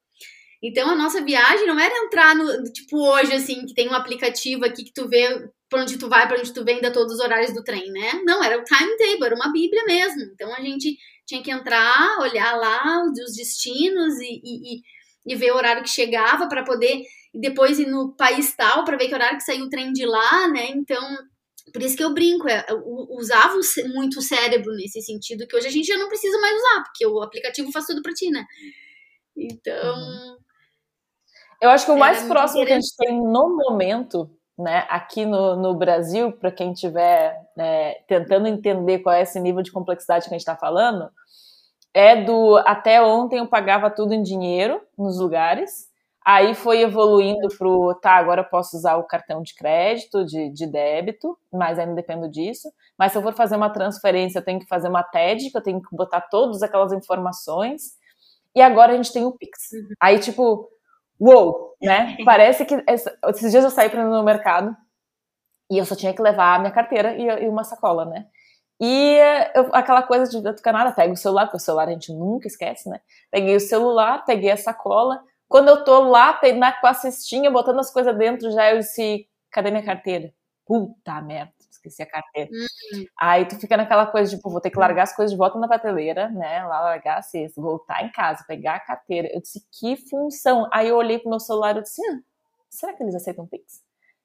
Então 0.62 0.90
a 0.90 0.96
nossa 0.96 1.22
viagem 1.24 1.66
não 1.66 1.80
era 1.80 2.06
entrar 2.06 2.36
no, 2.36 2.64
tipo 2.72 2.98
hoje 2.98 3.34
assim, 3.34 3.66
que 3.66 3.74
tem 3.74 3.90
um 3.90 3.96
aplicativo 3.96 4.64
aqui 4.64 4.84
que 4.84 4.94
tu 4.94 5.08
vê 5.08 5.50
para 5.68 5.82
onde 5.82 5.98
tu 5.98 6.08
vai, 6.08 6.28
para 6.28 6.40
onde 6.40 6.54
tu 6.54 6.64
vem, 6.64 6.82
da 6.82 6.92
todos 6.92 7.14
os 7.16 7.20
horários 7.20 7.54
do 7.54 7.64
trem, 7.64 7.92
né? 7.92 8.22
Não, 8.26 8.44
era 8.44 8.60
o 8.60 8.64
timetable, 8.64 9.26
era 9.26 9.36
uma 9.36 9.52
bíblia 9.52 9.84
mesmo. 9.86 10.22
Então 10.34 10.54
a 10.54 10.62
gente 10.62 10.98
tinha 11.26 11.42
que 11.42 11.50
entrar, 11.50 12.20
olhar 12.20 12.58
lá 12.58 13.04
os 13.06 13.36
destinos 13.36 14.20
e, 14.20 14.42
e, 14.44 14.82
e 15.26 15.36
ver 15.36 15.52
o 15.52 15.56
horário 15.56 15.82
que 15.82 15.90
chegava 15.90 16.48
para 16.48 16.64
poder 16.64 17.02
depois 17.34 17.80
ir 17.80 17.88
no 17.88 18.14
país 18.16 18.54
tal 18.56 18.84
para 18.84 18.98
ver 18.98 19.08
que 19.08 19.16
horário 19.16 19.38
que 19.38 19.44
saiu 19.44 19.66
o 19.66 19.70
trem 19.70 19.94
de 19.94 20.06
lá, 20.06 20.48
né? 20.50 20.68
Então 20.72 21.02
por 21.72 21.82
isso 21.82 21.96
que 21.96 22.04
eu 22.04 22.14
brinco, 22.14 22.50
é, 22.50 22.66
eu 22.70 22.84
usava 23.12 23.58
muito 23.94 24.20
o 24.20 24.22
cérebro 24.22 24.74
nesse 24.74 25.02
sentido, 25.02 25.48
que 25.48 25.56
hoje 25.56 25.68
a 25.68 25.72
gente 25.72 25.86
já 25.86 25.98
não 25.98 26.08
precisa 26.08 26.38
mais 26.40 26.56
usar, 26.56 26.84
porque 26.84 27.06
o 27.06 27.22
aplicativo 27.22 27.72
faz 27.72 27.86
tudo 27.86 28.02
para 28.02 28.14
ti, 28.14 28.30
né? 28.30 28.46
Então. 29.38 29.96
Uhum. 29.96 30.38
Eu 31.62 31.70
acho 31.70 31.86
que 31.86 31.92
o 31.92 31.98
mais 31.98 32.24
próximo 32.24 32.66
que 32.66 32.72
a 32.72 32.76
gente 32.76 32.96
tem 32.98 33.22
no 33.22 33.56
momento 33.56 34.30
né, 34.58 34.86
aqui 34.90 35.26
no, 35.26 35.56
no 35.56 35.76
Brasil, 35.76 36.32
para 36.32 36.52
quem 36.52 36.72
estiver 36.72 37.40
né, 37.56 37.94
tentando 38.08 38.48
entender 38.48 39.00
qual 39.00 39.16
é 39.16 39.22
esse 39.22 39.40
nível 39.40 39.62
de 39.62 39.72
complexidade 39.72 40.26
que 40.26 40.30
a 40.30 40.38
gente 40.38 40.42
está 40.42 40.56
falando, 40.56 41.10
é 41.94 42.24
do 42.24 42.58
até 42.66 43.02
ontem 43.02 43.40
eu 43.40 43.48
pagava 43.48 43.90
tudo 43.90 44.14
em 44.14 44.24
dinheiro 44.24 44.82
nos 44.98 45.20
lugares, 45.20 45.88
aí 46.26 46.54
foi 46.54 46.82
evoluindo 46.82 47.48
para 47.58 47.96
tá, 48.02 48.12
agora 48.14 48.42
eu 48.42 48.46
posso 48.46 48.78
usar 48.78 48.98
o 48.98 49.04
cartão 49.04 49.42
de 49.42 49.54
crédito, 49.56 50.26
de, 50.26 50.50
de 50.50 50.68
débito, 50.68 51.38
mas 51.52 51.78
ainda 51.78 51.94
dependo 51.94 52.30
disso. 52.30 52.72
Mas 52.98 53.12
se 53.12 53.18
eu 53.18 53.22
for 53.22 53.34
fazer 53.34 53.56
uma 53.56 53.70
transferência, 53.70 54.40
eu 54.40 54.46
tenho 54.46 54.60
que 54.60 54.68
fazer 54.68 54.88
uma 54.88 55.04
TED, 55.04 55.50
que 55.50 55.58
eu 55.58 55.64
tenho 55.64 55.82
que 55.82 55.96
botar 55.96 56.22
todas 56.22 56.64
aquelas 56.64 56.94
informações. 56.94 58.00
E 58.56 58.62
agora 58.62 58.94
a 58.94 58.96
gente 58.96 59.12
tem 59.12 59.26
o 59.26 59.32
Pix. 59.32 59.72
Uhum. 59.74 59.88
Aí, 60.00 60.20
tipo, 60.20 60.70
uou, 61.22 61.76
né? 61.82 62.18
Parece 62.26 62.66
que 62.66 62.84
esses 63.30 63.52
dias 63.52 63.64
eu 63.64 63.70
saí 63.70 63.90
para 63.90 64.04
no 64.04 64.24
mercado 64.24 64.76
e 65.72 65.78
eu 65.78 65.86
só 65.86 65.96
tinha 65.96 66.14
que 66.14 66.22
levar 66.22 66.56
a 66.56 66.60
minha 66.60 66.72
carteira 66.72 67.16
e, 67.16 67.26
e 67.46 67.48
uma 67.48 67.64
sacola, 67.64 68.06
né? 68.06 68.26
E 68.82 69.18
eu, 69.54 69.70
aquela 69.74 70.02
coisa 70.02 70.30
de 70.30 70.42
do 70.42 70.62
Canadá, 70.62 70.92
pega 70.92 71.14
o 71.14 71.16
celular, 71.16 71.46
porque 71.46 71.58
o 71.58 71.60
celular 71.60 71.88
a 71.88 71.92
gente 71.92 72.12
nunca 72.12 72.48
esquece, 72.48 72.90
né? 72.90 73.00
Peguei 73.30 73.56
o 73.56 73.60
celular, 73.60 74.26
peguei 74.26 74.50
a 74.50 74.58
sacola. 74.58 75.24
Quando 75.48 75.68
eu 75.68 75.84
tô 75.84 76.10
lá 76.10 76.40
na, 76.58 76.72
com 76.72 76.88
a 76.88 76.94
cestinha, 76.96 77.52
botando 77.52 77.80
as 77.80 77.94
coisas 77.94 78.18
dentro, 78.18 78.50
já 78.52 78.72
eu 78.72 78.80
disse, 78.80 79.28
cadê 79.52 79.70
minha 79.70 79.86
carteira? 79.86 80.34
Puta 80.72 81.22
merda. 81.22 81.52
esqueci 81.70 82.02
a 82.02 82.06
carteira. 82.06 82.50
Uhum. 82.50 83.06
Aí 83.20 83.46
tu 83.46 83.60
fica 83.60 83.76
naquela 83.76 84.06
coisa, 84.06 84.34
tipo, 84.34 84.50
vou 84.50 84.62
ter 84.62 84.70
que 84.70 84.80
largar 84.80 85.04
as 85.04 85.14
coisas 85.14 85.32
de 85.32 85.38
volta 85.38 85.60
na 85.60 85.68
prateleira, 85.68 86.30
né? 86.30 86.64
Lá 86.64 86.80
largar 86.80 87.18
a 87.18 87.22
cesta, 87.22 87.62
voltar 87.62 88.06
em 88.06 88.12
casa, 88.14 88.46
pegar 88.48 88.76
a 88.76 88.80
carteira. 88.80 89.28
Eu 89.34 89.42
disse, 89.42 89.62
que 89.78 89.98
função? 90.10 90.70
Aí 90.72 90.88
eu 90.88 90.96
olhei 90.96 91.20
pro 91.20 91.30
meu 91.30 91.42
celular 91.42 91.76
e 91.76 91.82
disse, 91.82 92.02
ah, 92.10 92.20
será 92.70 92.94
que 92.94 93.04
eles 93.04 93.14
aceitam 93.14 93.46
Pix? 93.46 93.82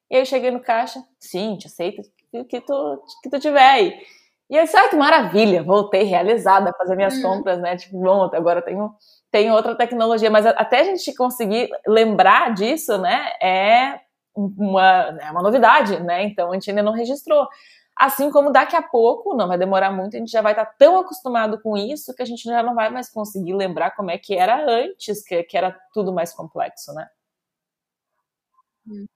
E 0.09 0.15
aí 0.15 0.23
eu 0.23 0.27
cheguei 0.27 0.53
no 0.53 0.61
caixa, 0.61 1.03
sim, 1.19 1.57
te 1.57 1.67
aceito, 1.67 2.01
que, 2.31 2.45
que, 2.45 2.61
tu, 2.61 3.03
que 3.25 3.29
tu 3.29 3.41
tiver 3.41 3.69
aí. 3.69 4.01
E 4.49 4.57
eu 4.57 4.63
disse, 4.63 4.77
ah, 4.77 4.89
que 4.89 4.95
maravilha, 4.95 5.65
voltei 5.65 6.05
realizada 6.05 6.71
a 6.71 6.75
fazer 6.75 6.95
minhas 6.95 7.17
uhum. 7.17 7.23
compras, 7.23 7.59
né? 7.59 7.77
Tipo, 7.77 7.99
bom, 8.01 8.31
agora 8.33 8.63
tenho, 8.63 8.95
tenho 9.33 9.53
outra 9.53 9.75
tecnologia. 9.75 10.31
Mas 10.31 10.47
até 10.47 10.83
a 10.83 10.85
gente 10.85 11.13
conseguir 11.17 11.69
lembrar 11.85 12.55
disso, 12.55 12.97
né, 12.99 13.33
é 13.43 14.06
uma, 14.37 15.19
é 15.21 15.31
uma 15.31 15.43
novidade, 15.43 15.99
né? 16.01 16.25
Então 16.25 16.51
a 16.51 16.55
gente 16.55 16.71
ainda 16.71 16.83
não 16.83 16.93
registrou. 16.93 17.49
Assim 17.97 18.31
como 18.31 18.53
daqui 18.53 18.77
a 18.77 18.83
pouco, 18.83 19.35
não 19.35 19.49
vai 19.49 19.57
demorar 19.57 19.91
muito, 19.91 20.17
a 20.17 20.19
gente 20.19 20.31
já 20.31 20.43
vai 20.43 20.53
estar 20.53 20.67
tão 20.67 20.99
acostumado 20.99 21.59
com 21.63 21.77
isso 21.77 22.15
que 22.15 22.23
a 22.23 22.27
gente 22.27 22.43
já 22.43 22.63
não 22.63 22.75
vai 22.75 22.91
mais 22.91 23.09
conseguir 23.09 23.55
lembrar 23.55 23.93
como 23.93 24.11
é 24.11 24.19
que 24.19 24.35
era 24.35 24.63
antes, 24.71 25.25
que, 25.25 25.43
que 25.45 25.57
era 25.57 25.73
tudo 25.95 26.13
mais 26.13 26.35
complexo, 26.35 26.93
né? 26.93 27.09
Hum. 28.87 29.07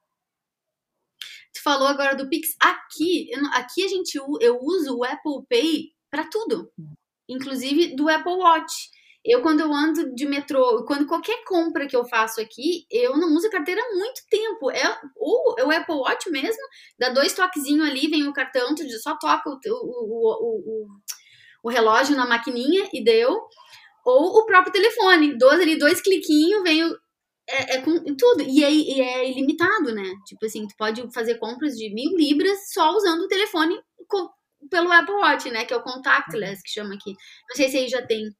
Tu 1.52 1.62
falou 1.62 1.86
agora 1.86 2.16
do 2.16 2.28
Pix. 2.28 2.56
Aqui, 2.58 3.30
aqui 3.52 3.84
a 3.84 3.88
gente 3.88 4.16
eu 4.16 4.58
uso 4.62 4.96
o 4.96 5.04
Apple 5.04 5.44
Pay 5.48 5.92
para 6.10 6.26
tudo, 6.30 6.72
hum. 6.78 6.94
inclusive 7.28 7.94
do 7.94 8.08
Apple 8.08 8.32
Watch. 8.32 8.90
Eu, 9.24 9.42
quando 9.42 9.60
eu 9.60 9.72
ando 9.72 10.14
de 10.14 10.26
metrô, 10.26 10.84
quando 10.86 11.06
qualquer 11.06 11.44
compra 11.44 11.86
que 11.86 11.94
eu 11.94 12.06
faço 12.06 12.40
aqui, 12.40 12.86
eu 12.90 13.18
não 13.18 13.34
uso 13.34 13.50
carteira 13.50 13.80
há 13.82 13.94
muito 13.94 14.22
tempo. 14.30 14.70
É 14.70 15.00
ou 15.16 15.56
é 15.58 15.64
o 15.64 15.70
Apple 15.70 15.94
Watch 15.94 16.30
mesmo, 16.30 16.62
dá 16.98 17.10
dois 17.10 17.34
toquezinhos 17.34 17.88
ali, 17.88 18.08
vem 18.08 18.26
o 18.26 18.32
cartão, 18.32 18.74
tu 18.74 18.88
só 18.98 19.16
toca 19.18 19.50
o, 19.50 19.58
o, 19.72 20.86
o, 20.86 20.86
o, 21.64 21.68
relógio 21.68 22.16
na 22.16 22.26
maquininha 22.26 22.88
e 22.92 23.04
deu. 23.04 23.38
Ou 24.04 24.38
o 24.38 24.46
próprio 24.46 24.72
telefone, 24.72 25.36
dois 25.36 25.60
ali, 25.60 25.78
dois 25.78 26.00
cliquinhos, 26.00 26.62
vem 26.62 26.82
o, 26.84 26.96
é, 27.50 27.76
é, 27.76 27.80
com 27.82 28.02
tudo. 28.16 28.42
E 28.42 28.64
é, 28.64 28.72
e 28.72 29.00
é, 29.00 29.30
ilimitado, 29.30 29.92
né? 29.92 30.04
Tipo 30.26 30.46
assim, 30.46 30.66
tu 30.66 30.74
pode 30.78 31.02
fazer 31.12 31.38
compras 31.38 31.74
de 31.74 31.92
mil 31.92 32.16
libras 32.16 32.72
só 32.72 32.94
usando 32.94 33.22
o 33.22 33.28
telefone 33.28 33.78
com, 34.08 34.28
pelo 34.70 34.92
Apple 34.92 35.14
Watch, 35.16 35.50
né? 35.50 35.64
Que 35.64 35.74
é 35.74 35.76
o 35.76 35.82
contactless, 35.82 36.62
que 36.62 36.70
chama 36.70 36.94
aqui. 36.94 37.10
Não 37.48 37.56
sei 37.56 37.68
se 37.68 37.76
aí 37.78 37.88
já 37.88 38.06
tem. 38.06 38.30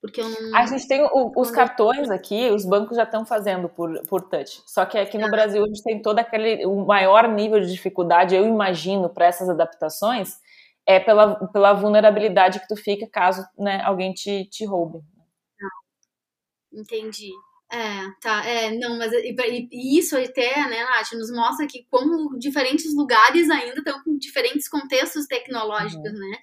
Porque 0.00 0.20
eu 0.20 0.28
não. 0.28 0.56
A 0.56 0.64
gente 0.66 0.86
tem 0.86 1.02
o, 1.02 1.32
os 1.36 1.50
cartões 1.50 2.08
aqui, 2.08 2.50
os 2.50 2.64
bancos 2.64 2.96
já 2.96 3.02
estão 3.02 3.26
fazendo 3.26 3.68
por, 3.68 4.00
por 4.06 4.22
touch. 4.22 4.62
Só 4.66 4.86
que 4.86 4.96
aqui 4.96 5.18
no 5.18 5.26
ah. 5.26 5.30
Brasil 5.30 5.62
a 5.62 5.66
gente 5.66 5.82
tem 5.82 6.00
todo 6.00 6.18
aquele. 6.18 6.64
O 6.66 6.86
maior 6.86 7.28
nível 7.28 7.60
de 7.60 7.70
dificuldade, 7.70 8.34
eu 8.34 8.46
imagino, 8.46 9.08
para 9.08 9.26
essas 9.26 9.48
adaptações, 9.48 10.38
é 10.86 11.00
pela, 11.00 11.34
pela 11.48 11.72
vulnerabilidade 11.72 12.60
que 12.60 12.68
tu 12.68 12.76
fica 12.76 13.06
caso 13.06 13.44
né, 13.58 13.82
alguém 13.82 14.12
te, 14.12 14.44
te 14.46 14.64
roube. 14.64 15.00
Entendi. 16.72 17.30
É, 17.70 18.10
tá, 18.22 18.46
é, 18.46 18.70
não, 18.70 18.96
mas 18.96 19.12
e, 19.12 19.36
e, 19.70 19.98
isso 19.98 20.16
até, 20.16 20.66
né, 20.68 20.84
Nath, 20.84 21.12
nos 21.12 21.30
mostra 21.30 21.66
que 21.66 21.86
como 21.90 22.38
diferentes 22.38 22.94
lugares 22.94 23.50
ainda 23.50 23.78
estão 23.78 24.02
com 24.02 24.16
diferentes 24.16 24.66
contextos 24.68 25.26
tecnológicos, 25.26 26.10
uhum. 26.10 26.18
né? 26.18 26.38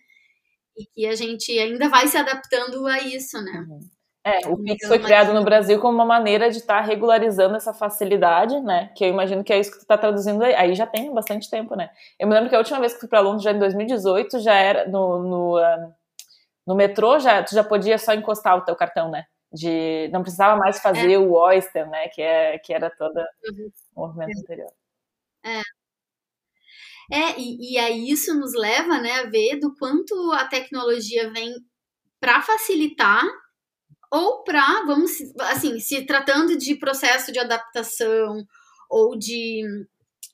E 0.77 0.85
que 0.85 1.07
a 1.07 1.15
gente 1.15 1.57
ainda 1.57 1.89
vai 1.89 2.07
se 2.07 2.17
adaptando 2.17 2.85
a 2.87 2.99
isso, 3.01 3.41
né? 3.41 3.65
Uhum. 3.67 3.79
É, 4.27 4.47
o 4.47 4.57
Pix 4.57 4.87
foi 4.87 4.97
criado 4.97 5.33
no 5.35 5.43
Brasil 5.43 5.79
como 5.79 5.93
uma 5.93 6.05
maneira 6.05 6.49
de 6.49 6.57
estar 6.57 6.81
tá 6.81 6.81
regularizando 6.81 7.55
essa 7.55 7.71
facilidade, 7.71 8.59
né? 8.59 8.91
Que 8.95 9.05
eu 9.05 9.09
imagino 9.09 9.43
que 9.43 9.53
é 9.53 9.59
isso 9.59 9.69
que 9.69 9.77
tu 9.77 9.81
está 9.83 9.95
traduzindo 9.95 10.43
aí. 10.43 10.55
Aí 10.55 10.73
já 10.73 10.87
tem 10.87 11.13
bastante 11.13 11.47
tempo, 11.47 11.75
né? 11.75 11.91
Eu 12.17 12.27
me 12.27 12.33
lembro 12.33 12.49
que 12.49 12.55
a 12.55 12.57
última 12.57 12.79
vez 12.79 12.93
que 12.93 13.01
fui 13.01 13.07
para 13.07 13.19
Londres, 13.19 13.43
já 13.43 13.51
em 13.51 13.59
2018, 13.59 14.39
já 14.39 14.55
era 14.55 14.87
no, 14.89 15.21
no, 15.21 15.59
uh, 15.59 15.93
no 16.65 16.73
metrô, 16.73 17.19
já, 17.19 17.43
tu 17.43 17.53
já 17.53 17.63
podia 17.63 17.99
só 17.99 18.15
encostar 18.15 18.57
o 18.57 18.61
teu 18.61 18.75
cartão, 18.75 19.11
né? 19.11 19.25
De, 19.53 20.09
não 20.11 20.23
precisava 20.23 20.57
mais 20.57 20.79
fazer 20.79 21.13
é. 21.13 21.17
o 21.19 21.31
Oyster, 21.31 21.87
né? 21.87 22.07
Que, 22.07 22.23
é, 22.23 22.57
que 22.57 22.73
era 22.73 22.89
todo 22.89 23.17
uhum. 23.17 23.71
o 23.95 24.01
movimento 24.07 24.39
anterior. 24.39 24.71
É, 25.45 25.61
é, 27.11 27.39
e, 27.39 27.73
e 27.73 27.77
aí 27.77 28.09
isso 28.09 28.33
nos 28.33 28.53
leva 28.53 28.99
né, 28.99 29.19
a 29.19 29.29
ver 29.29 29.59
do 29.59 29.75
quanto 29.75 30.31
a 30.31 30.45
tecnologia 30.45 31.31
vem 31.31 31.53
para 32.19 32.41
facilitar 32.41 33.23
ou 34.11 34.43
para, 34.43 34.83
vamos, 34.85 35.11
assim, 35.41 35.79
se 35.79 36.05
tratando 36.05 36.57
de 36.57 36.75
processo 36.75 37.31
de 37.31 37.39
adaptação 37.39 38.45
ou 38.89 39.17
de 39.17 39.61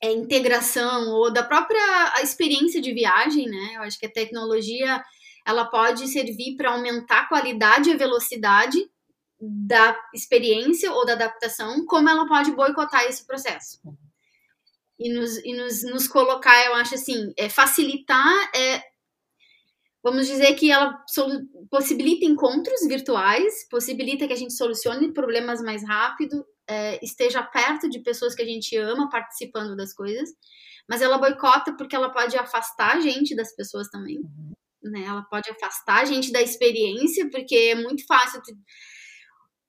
é, 0.00 0.12
integração 0.12 1.10
ou 1.10 1.32
da 1.32 1.42
própria 1.42 2.22
experiência 2.22 2.80
de 2.80 2.92
viagem, 2.92 3.46
né? 3.46 3.76
Eu 3.76 3.82
acho 3.82 3.98
que 3.98 4.06
a 4.06 4.12
tecnologia 4.12 5.02
ela 5.44 5.64
pode 5.64 6.06
servir 6.08 6.56
para 6.56 6.70
aumentar 6.70 7.22
a 7.22 7.28
qualidade 7.28 7.90
e 7.90 7.92
a 7.92 7.96
velocidade 7.96 8.78
da 9.40 9.98
experiência 10.14 10.92
ou 10.92 11.04
da 11.04 11.14
adaptação, 11.14 11.84
como 11.86 12.08
ela 12.08 12.28
pode 12.28 12.52
boicotar 12.52 13.02
esse 13.04 13.26
processo 13.26 13.80
e 15.02 15.12
nos, 15.12 15.36
e 15.38 15.54
nos, 15.54 15.82
nos 15.84 16.08
colocar, 16.08 16.64
eu 16.66 16.74
acho 16.74 16.94
assim, 16.94 17.32
é, 17.36 17.48
facilitar, 17.48 18.50
é, 18.54 18.80
vamos 20.02 20.26
dizer 20.26 20.54
que 20.54 20.70
ela 20.70 20.96
possibilita 21.70 22.24
encontros 22.24 22.86
virtuais, 22.86 23.68
possibilita 23.68 24.26
que 24.26 24.32
a 24.32 24.36
gente 24.36 24.54
solucione 24.54 25.12
problemas 25.12 25.60
mais 25.60 25.86
rápido, 25.86 26.44
é, 26.68 27.04
esteja 27.04 27.42
perto 27.42 27.88
de 27.88 28.00
pessoas 28.00 28.34
que 28.34 28.42
a 28.42 28.46
gente 28.46 28.76
ama 28.76 29.08
participando 29.08 29.76
das 29.76 29.92
coisas, 29.92 30.30
mas 30.88 31.02
ela 31.02 31.18
boicota 31.18 31.74
porque 31.76 31.96
ela 31.96 32.10
pode 32.10 32.36
afastar 32.36 32.96
a 32.96 33.00
gente 33.00 33.34
das 33.34 33.54
pessoas 33.54 33.88
também. 33.88 34.18
Uhum. 34.18 34.52
Né? 34.82 35.04
Ela 35.04 35.22
pode 35.22 35.50
afastar 35.50 36.02
a 36.02 36.04
gente 36.04 36.32
da 36.32 36.40
experiência, 36.40 37.28
porque 37.30 37.54
é 37.54 37.74
muito 37.74 38.04
fácil. 38.06 38.40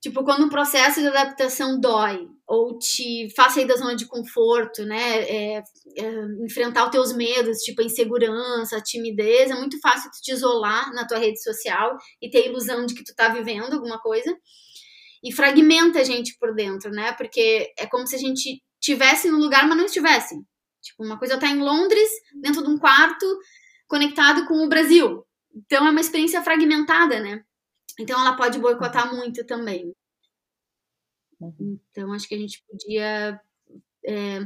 Tipo, 0.04 0.22
quando 0.22 0.44
um 0.44 0.50
processo 0.50 1.00
de 1.00 1.06
adaptação 1.06 1.80
dói 1.80 2.28
ou 2.46 2.78
te 2.78 3.26
faz 3.34 3.54
sair 3.54 3.66
da 3.66 3.74
zona 3.74 3.96
de 3.96 4.04
conforto, 4.04 4.84
né? 4.84 5.22
É, 5.22 5.62
é, 5.96 6.24
enfrentar 6.44 6.84
os 6.84 6.90
teus 6.90 7.16
medos, 7.16 7.60
tipo 7.60 7.80
a 7.80 7.84
insegurança, 7.86 8.76
a 8.76 8.82
timidez, 8.82 9.50
é 9.50 9.54
muito 9.54 9.80
fácil 9.80 10.10
tu 10.10 10.20
te 10.20 10.30
isolar 10.30 10.92
na 10.92 11.06
tua 11.06 11.16
rede 11.16 11.42
social 11.42 11.96
e 12.20 12.28
ter 12.28 12.42
a 12.42 12.46
ilusão 12.48 12.84
de 12.84 12.94
que 12.94 13.02
tu 13.02 13.14
tá 13.14 13.30
vivendo 13.30 13.72
alguma 13.72 13.98
coisa. 13.98 14.36
E 15.22 15.32
fragmenta 15.32 16.00
a 16.00 16.04
gente 16.04 16.36
por 16.38 16.54
dentro, 16.54 16.90
né? 16.90 17.12
Porque 17.12 17.72
é 17.78 17.86
como 17.86 18.06
se 18.06 18.14
a 18.14 18.18
gente 18.18 18.62
tivesse 18.78 19.30
no 19.30 19.38
lugar, 19.38 19.66
mas 19.66 19.78
não 19.78 19.86
estivesse. 19.86 20.34
Tipo, 20.82 21.02
uma 21.02 21.18
coisa 21.18 21.38
tá 21.38 21.48
em 21.48 21.60
Londres, 21.60 22.10
dentro 22.42 22.62
de 22.62 22.68
um 22.68 22.76
quarto, 22.76 23.24
conectado 23.88 24.46
com 24.46 24.66
o 24.66 24.68
Brasil. 24.68 25.24
Então 25.54 25.86
é 25.86 25.90
uma 25.90 26.00
experiência 26.02 26.42
fragmentada, 26.42 27.20
né? 27.20 27.42
Então 27.98 28.20
ela 28.20 28.36
pode 28.36 28.58
boicotar 28.58 29.14
muito 29.14 29.44
também. 29.44 29.94
Uhum. 31.40 31.78
Então 31.90 32.12
acho 32.12 32.28
que 32.28 32.34
a 32.34 32.38
gente 32.38 32.62
podia 32.68 33.40
é, 34.06 34.40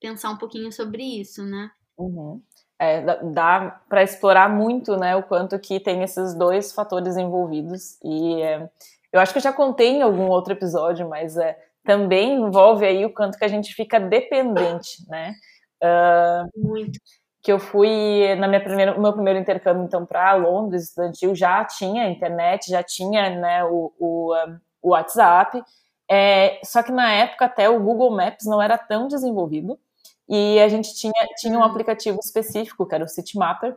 pensar 0.00 0.30
um 0.30 0.38
pouquinho 0.38 0.70
sobre 0.72 1.02
isso, 1.02 1.44
né? 1.44 1.70
Uhum. 1.96 2.42
É, 2.78 3.02
dá 3.32 3.82
para 3.88 4.02
explorar 4.02 4.48
muito, 4.48 4.96
né, 4.96 5.14
o 5.14 5.22
quanto 5.22 5.58
que 5.60 5.78
tem 5.78 6.02
esses 6.02 6.34
dois 6.34 6.72
fatores 6.72 7.16
envolvidos 7.16 7.96
e 8.02 8.42
é, 8.42 8.68
eu 9.12 9.20
acho 9.20 9.32
que 9.32 9.38
eu 9.38 9.42
já 9.42 9.52
contei 9.52 9.90
em 9.90 10.02
algum 10.02 10.26
outro 10.26 10.52
episódio, 10.52 11.08
mas 11.08 11.36
é, 11.36 11.56
também 11.84 12.34
envolve 12.34 12.84
aí 12.84 13.04
o 13.04 13.14
quanto 13.14 13.38
que 13.38 13.44
a 13.44 13.48
gente 13.48 13.72
fica 13.72 14.00
dependente, 14.00 15.08
né? 15.08 15.36
Uh, 15.80 16.68
muito 16.68 16.98
que 17.44 17.52
eu 17.52 17.58
fui 17.58 18.34
na 18.36 18.48
minha 18.48 18.64
primeira, 18.64 18.98
meu 18.98 19.12
primeiro 19.12 19.38
intercâmbio 19.38 19.84
então 19.84 20.06
para 20.06 20.32
Londres 20.32 20.84
estudantil 20.84 21.34
já 21.34 21.62
tinha 21.66 22.08
internet, 22.08 22.70
já 22.70 22.82
tinha 22.82 23.28
né, 23.38 23.62
o, 23.64 23.92
o, 23.98 24.32
o 24.80 24.88
WhatsApp, 24.92 25.62
é, 26.10 26.58
só 26.64 26.82
que 26.82 26.90
na 26.90 27.12
época 27.12 27.44
até 27.44 27.68
o 27.68 27.78
Google 27.78 28.10
Maps 28.16 28.46
não 28.46 28.62
era 28.62 28.78
tão 28.78 29.08
desenvolvido 29.08 29.78
e 30.26 30.58
a 30.58 30.68
gente 30.68 30.94
tinha, 30.94 31.12
tinha 31.36 31.52
um 31.52 31.60
uhum. 31.60 31.64
aplicativo 31.64 32.18
específico 32.18 32.86
que 32.86 32.94
era 32.94 33.04
o 33.04 33.08
Citymapper 33.08 33.76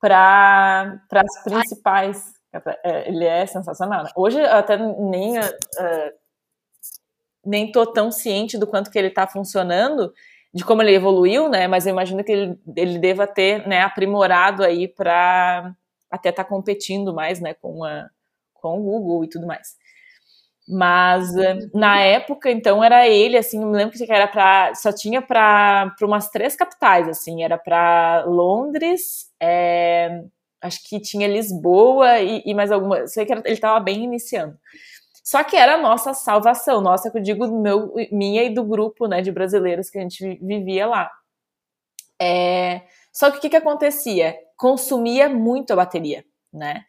para 0.00 1.00
as 1.12 1.42
principais. 1.42 2.34
É, 2.84 3.08
ele 3.08 3.24
é 3.24 3.44
sensacional. 3.46 4.04
Né? 4.04 4.10
Hoje 4.14 4.40
até 4.44 4.76
nem 4.76 5.38
uh, 5.40 5.42
nem 7.44 7.72
tô 7.72 7.84
tão 7.84 8.12
ciente 8.12 8.56
do 8.56 8.66
quanto 8.66 8.90
que 8.90 8.98
ele 8.98 9.08
está 9.08 9.26
funcionando 9.26 10.12
de 10.54 10.64
como 10.64 10.82
ele 10.82 10.94
evoluiu, 10.94 11.48
né? 11.48 11.66
Mas 11.66 11.86
eu 11.86 11.92
imagino 11.92 12.22
que 12.22 12.32
ele, 12.32 12.58
ele 12.76 12.98
deva 12.98 13.26
ter 13.26 13.66
né, 13.66 13.80
aprimorado 13.82 14.62
aí 14.62 14.86
para 14.88 15.74
até 16.10 16.28
estar 16.28 16.44
tá 16.44 16.48
competindo 16.48 17.14
mais, 17.14 17.40
né, 17.40 17.54
com, 17.54 17.82
a, 17.84 18.08
com 18.54 18.78
o 18.78 18.82
Google 18.82 19.24
e 19.24 19.28
tudo 19.28 19.46
mais. 19.46 19.76
Mas 20.68 21.34
eh, 21.36 21.58
na 21.74 22.00
época, 22.00 22.50
então, 22.50 22.84
era 22.84 23.08
ele, 23.08 23.36
assim, 23.36 23.60
eu 23.62 23.68
me 23.68 23.76
lembro 23.76 23.96
que 23.96 24.10
era 24.12 24.74
só 24.74 24.92
tinha 24.92 25.20
para 25.20 25.94
umas 26.02 26.30
três 26.30 26.54
capitais, 26.54 27.08
assim, 27.08 27.42
era 27.42 27.58
para 27.58 28.24
Londres, 28.26 29.30
é, 29.40 30.22
acho 30.60 30.88
que 30.88 31.00
tinha 31.00 31.26
Lisboa 31.26 32.20
e, 32.20 32.42
e 32.46 32.54
mais 32.54 32.70
alguma, 32.70 33.06
sei 33.08 33.26
que 33.26 33.32
era, 33.32 33.42
ele 33.44 33.54
estava 33.54 33.80
bem 33.80 34.04
iniciando. 34.04 34.56
Só 35.22 35.44
que 35.44 35.56
era 35.56 35.74
a 35.74 35.78
nossa 35.78 36.14
salvação, 36.14 36.80
nossa, 36.80 37.10
que 37.10 37.18
eu 37.18 37.22
digo 37.22 37.46
meu, 37.60 37.94
minha 38.10 38.42
e 38.42 38.52
do 38.52 38.64
grupo 38.64 39.06
né, 39.06 39.20
de 39.22 39.30
brasileiros 39.30 39.88
que 39.88 39.98
a 39.98 40.02
gente 40.02 40.38
vivia 40.42 40.86
lá. 40.86 41.10
É, 42.20 42.82
Só 43.12 43.30
que 43.30 43.38
o 43.38 43.40
que, 43.40 43.50
que 43.50 43.56
acontecia? 43.56 44.36
Consumia 44.56 45.28
muito 45.28 45.72
a 45.72 45.76
bateria, 45.76 46.24
né? 46.52 46.84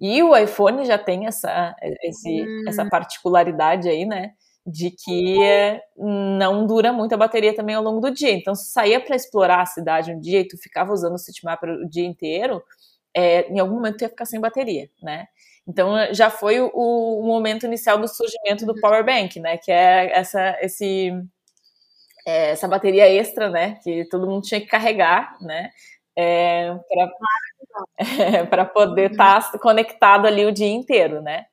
E 0.00 0.22
o 0.22 0.36
iPhone 0.36 0.84
já 0.84 0.98
tem 0.98 1.26
essa, 1.26 1.74
esse, 2.02 2.42
hum. 2.42 2.64
essa 2.68 2.88
particularidade 2.88 3.88
aí, 3.88 4.04
né? 4.06 4.32
De 4.66 4.90
que 4.90 5.36
não 5.96 6.66
dura 6.66 6.92
muito 6.92 7.14
a 7.14 7.18
bateria 7.18 7.54
também 7.54 7.74
ao 7.74 7.82
longo 7.82 8.00
do 8.00 8.10
dia. 8.12 8.32
Então, 8.32 8.54
se 8.54 8.70
saía 8.72 9.00
para 9.00 9.16
explorar 9.16 9.62
a 9.62 9.66
cidade 9.66 10.12
um 10.12 10.20
dia 10.20 10.40
e 10.40 10.48
tu 10.48 10.56
ficava 10.58 10.92
usando 10.92 11.14
o 11.14 11.18
Citymapper 11.18 11.70
o 11.70 11.88
dia 11.88 12.06
inteiro, 12.06 12.62
é, 13.14 13.48
em 13.50 13.58
algum 13.60 13.76
momento 13.76 13.98
tu 13.98 14.02
ia 14.02 14.08
ficar 14.08 14.26
sem 14.26 14.40
bateria, 14.40 14.90
né? 15.02 15.26
Então, 15.68 15.96
já 16.14 16.30
foi 16.30 16.60
o, 16.60 16.70
o 16.72 17.22
momento 17.26 17.66
inicial 17.66 17.98
do 17.98 18.06
surgimento 18.06 18.64
do 18.64 18.72
uhum. 18.72 18.80
Power 18.80 19.04
Bank, 19.04 19.40
né? 19.40 19.58
Que 19.58 19.72
é 19.72 20.16
essa, 20.16 20.56
esse, 20.60 21.10
é, 22.26 22.50
essa 22.50 22.68
bateria 22.68 23.08
extra, 23.08 23.50
né? 23.50 23.78
Que 23.82 24.04
todo 24.08 24.28
mundo 24.28 24.42
tinha 24.42 24.60
que 24.60 24.68
carregar, 24.68 25.36
né? 25.40 25.70
É, 26.16 26.72
para 28.48 28.62
é, 28.62 28.64
poder 28.72 29.10
estar 29.10 29.50
tá 29.50 29.58
conectado 29.58 30.26
ali 30.26 30.44
o 30.46 30.52
dia 30.52 30.68
inteiro, 30.68 31.20
né? 31.20 31.46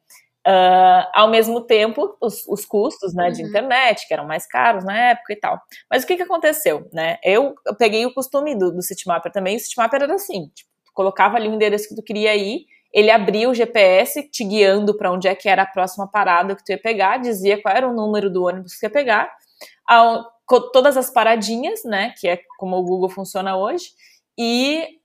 Uh, 0.46 1.08
ao 1.13 1.29
mesmo 1.29 1.62
tempo, 1.62 2.17
os, 2.22 2.46
os 2.50 2.65
custos 2.65 3.13
né, 3.13 3.32
de 3.32 3.41
uhum. 3.41 3.48
internet, 3.48 4.05
que 4.05 4.13
eram 4.13 4.27
mais 4.27 4.46
caros 4.46 4.84
na 4.84 5.12
época 5.12 5.32
e 5.32 5.38
tal. 5.38 5.58
Mas 5.89 6.03
o 6.03 6.08
que, 6.08 6.17
que 6.17 6.24
aconteceu? 6.24 6.89
Né? 6.91 7.17
Eu, 7.24 7.55
eu 7.65 7.74
peguei 7.75 8.05
o 8.05 8.13
costume 8.13 8.53
do, 8.53 8.70
do 8.70 8.82
Citymapper 8.82 9.32
também, 9.32 9.55
o 9.55 9.60
Citymapper 9.60 10.03
era 10.03 10.13
assim, 10.13 10.50
tipo, 10.53 10.70
colocava 10.93 11.38
ali 11.38 11.48
o 11.48 11.53
endereço 11.53 11.88
que 11.88 11.96
tu 11.96 12.03
queria 12.03 12.36
ir, 12.36 12.65
ele 12.93 13.09
abria 13.09 13.50
o 13.50 13.53
GPS 13.53 14.29
te 14.29 14.43
guiando 14.43 14.95
para 14.95 15.12
onde 15.12 15.27
é 15.27 15.33
que 15.33 15.50
era 15.50 15.63
a 15.63 15.67
próxima 15.67 16.07
parada 16.07 16.55
que 16.55 16.63
tu 16.63 16.71
ia 16.71 16.77
pegar, 16.77 17.17
dizia 17.17 17.62
qual 17.62 17.75
era 17.75 17.88
o 17.88 17.93
número 17.93 18.29
do 18.29 18.43
ônibus 18.43 18.73
que 18.73 18.79
tu 18.81 18.83
ia 18.83 18.89
pegar, 18.89 19.35
ao, 19.88 20.23
todas 20.71 20.95
as 20.95 21.09
paradinhas, 21.09 21.83
né, 21.83 22.13
que 22.19 22.27
é 22.27 22.39
como 22.57 22.77
o 22.77 22.83
Google 22.83 23.09
funciona 23.09 23.57
hoje, 23.57 23.89
e 24.38 25.00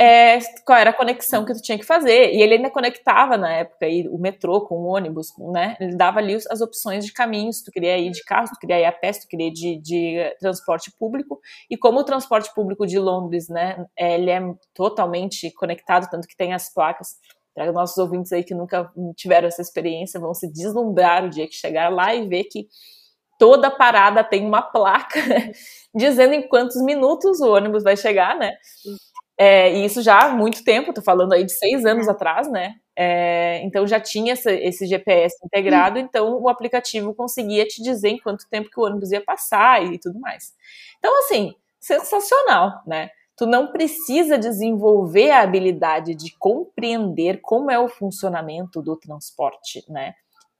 é, 0.00 0.38
qual 0.64 0.78
era 0.78 0.90
a 0.90 0.92
conexão 0.94 1.44
que 1.44 1.54
tu 1.54 1.62
tinha 1.62 1.78
que 1.78 1.84
fazer. 1.84 2.32
E 2.32 2.42
ele 2.42 2.54
ainda 2.54 2.70
conectava 2.70 3.36
na 3.36 3.52
época 3.52 3.86
aí, 3.86 4.08
o 4.08 4.18
metrô 4.18 4.62
com 4.62 4.76
o 4.76 4.86
ônibus, 4.86 5.28
né? 5.52 5.76
Ele 5.78 5.96
dava 5.96 6.18
ali 6.18 6.34
as 6.34 6.60
opções 6.60 7.04
de 7.04 7.12
caminhos, 7.12 7.62
tu 7.62 7.70
queria 7.70 7.96
ir 7.98 8.10
de 8.10 8.24
carro, 8.24 8.48
tu 8.48 8.58
queria 8.58 8.80
ir 8.80 8.84
a 8.84 8.92
pé, 8.92 9.12
tu 9.12 9.28
queria 9.28 9.48
ir 9.48 9.52
de, 9.52 9.76
de 9.80 10.36
transporte 10.40 10.90
público. 10.98 11.40
E 11.70 11.76
como 11.76 12.00
o 12.00 12.04
transporte 12.04 12.52
público 12.54 12.86
de 12.86 12.98
Londres, 12.98 13.48
né, 13.48 13.84
ele 13.96 14.30
é 14.30 14.40
totalmente 14.74 15.50
conectado, 15.52 16.10
tanto 16.10 16.26
que 16.26 16.36
tem 16.36 16.52
as 16.52 16.72
placas. 16.72 17.16
Para 17.54 17.68
os 17.68 17.74
nossos 17.74 17.96
ouvintes 17.98 18.32
aí 18.32 18.42
que 18.42 18.54
nunca 18.54 18.90
tiveram 19.16 19.48
essa 19.48 19.62
experiência, 19.62 20.20
vão 20.20 20.34
se 20.34 20.50
deslumbrar 20.52 21.24
o 21.24 21.30
dia 21.30 21.46
que 21.46 21.54
chegar 21.54 21.88
lá 21.88 22.14
e 22.14 22.28
ver 22.28 22.44
que 22.44 22.66
toda 23.38 23.70
parada 23.70 24.24
tem 24.24 24.46
uma 24.46 24.62
placa 24.62 25.20
dizendo 25.94 26.34
em 26.34 26.48
quantos 26.48 26.82
minutos 26.82 27.40
o 27.40 27.52
ônibus 27.52 27.82
vai 27.82 27.96
chegar, 27.96 28.36
né? 28.36 28.52
É, 29.36 29.72
e 29.74 29.84
isso 29.84 30.00
já 30.00 30.18
há 30.18 30.28
muito 30.28 30.62
tempo, 30.62 30.92
tô 30.92 31.02
falando 31.02 31.32
aí 31.32 31.44
de 31.44 31.52
seis 31.52 31.84
anos 31.84 32.08
atrás, 32.08 32.48
né? 32.50 32.74
É, 32.96 33.60
então 33.64 33.84
já 33.86 33.98
tinha 33.98 34.32
essa, 34.34 34.52
esse 34.52 34.86
GPS 34.86 35.34
integrado, 35.44 35.98
então 35.98 36.40
o 36.40 36.48
aplicativo 36.48 37.12
conseguia 37.14 37.66
te 37.66 37.82
dizer 37.82 38.10
em 38.10 38.18
quanto 38.20 38.48
tempo 38.48 38.70
que 38.70 38.78
o 38.78 38.84
ônibus 38.84 39.10
ia 39.10 39.20
passar 39.20 39.82
e 39.82 39.98
tudo 39.98 40.20
mais. 40.20 40.52
Então, 40.98 41.16
assim, 41.18 41.52
sensacional, 41.80 42.82
né? 42.86 43.10
Tu 43.36 43.46
não 43.46 43.72
precisa 43.72 44.38
desenvolver 44.38 45.30
a 45.30 45.42
habilidade 45.42 46.14
de 46.14 46.36
compreender 46.38 47.40
como 47.42 47.70
é 47.70 47.78
o 47.78 47.88
funcionamento 47.88 48.80
do 48.80 48.96
transporte, 48.96 49.84
né? 49.88 50.14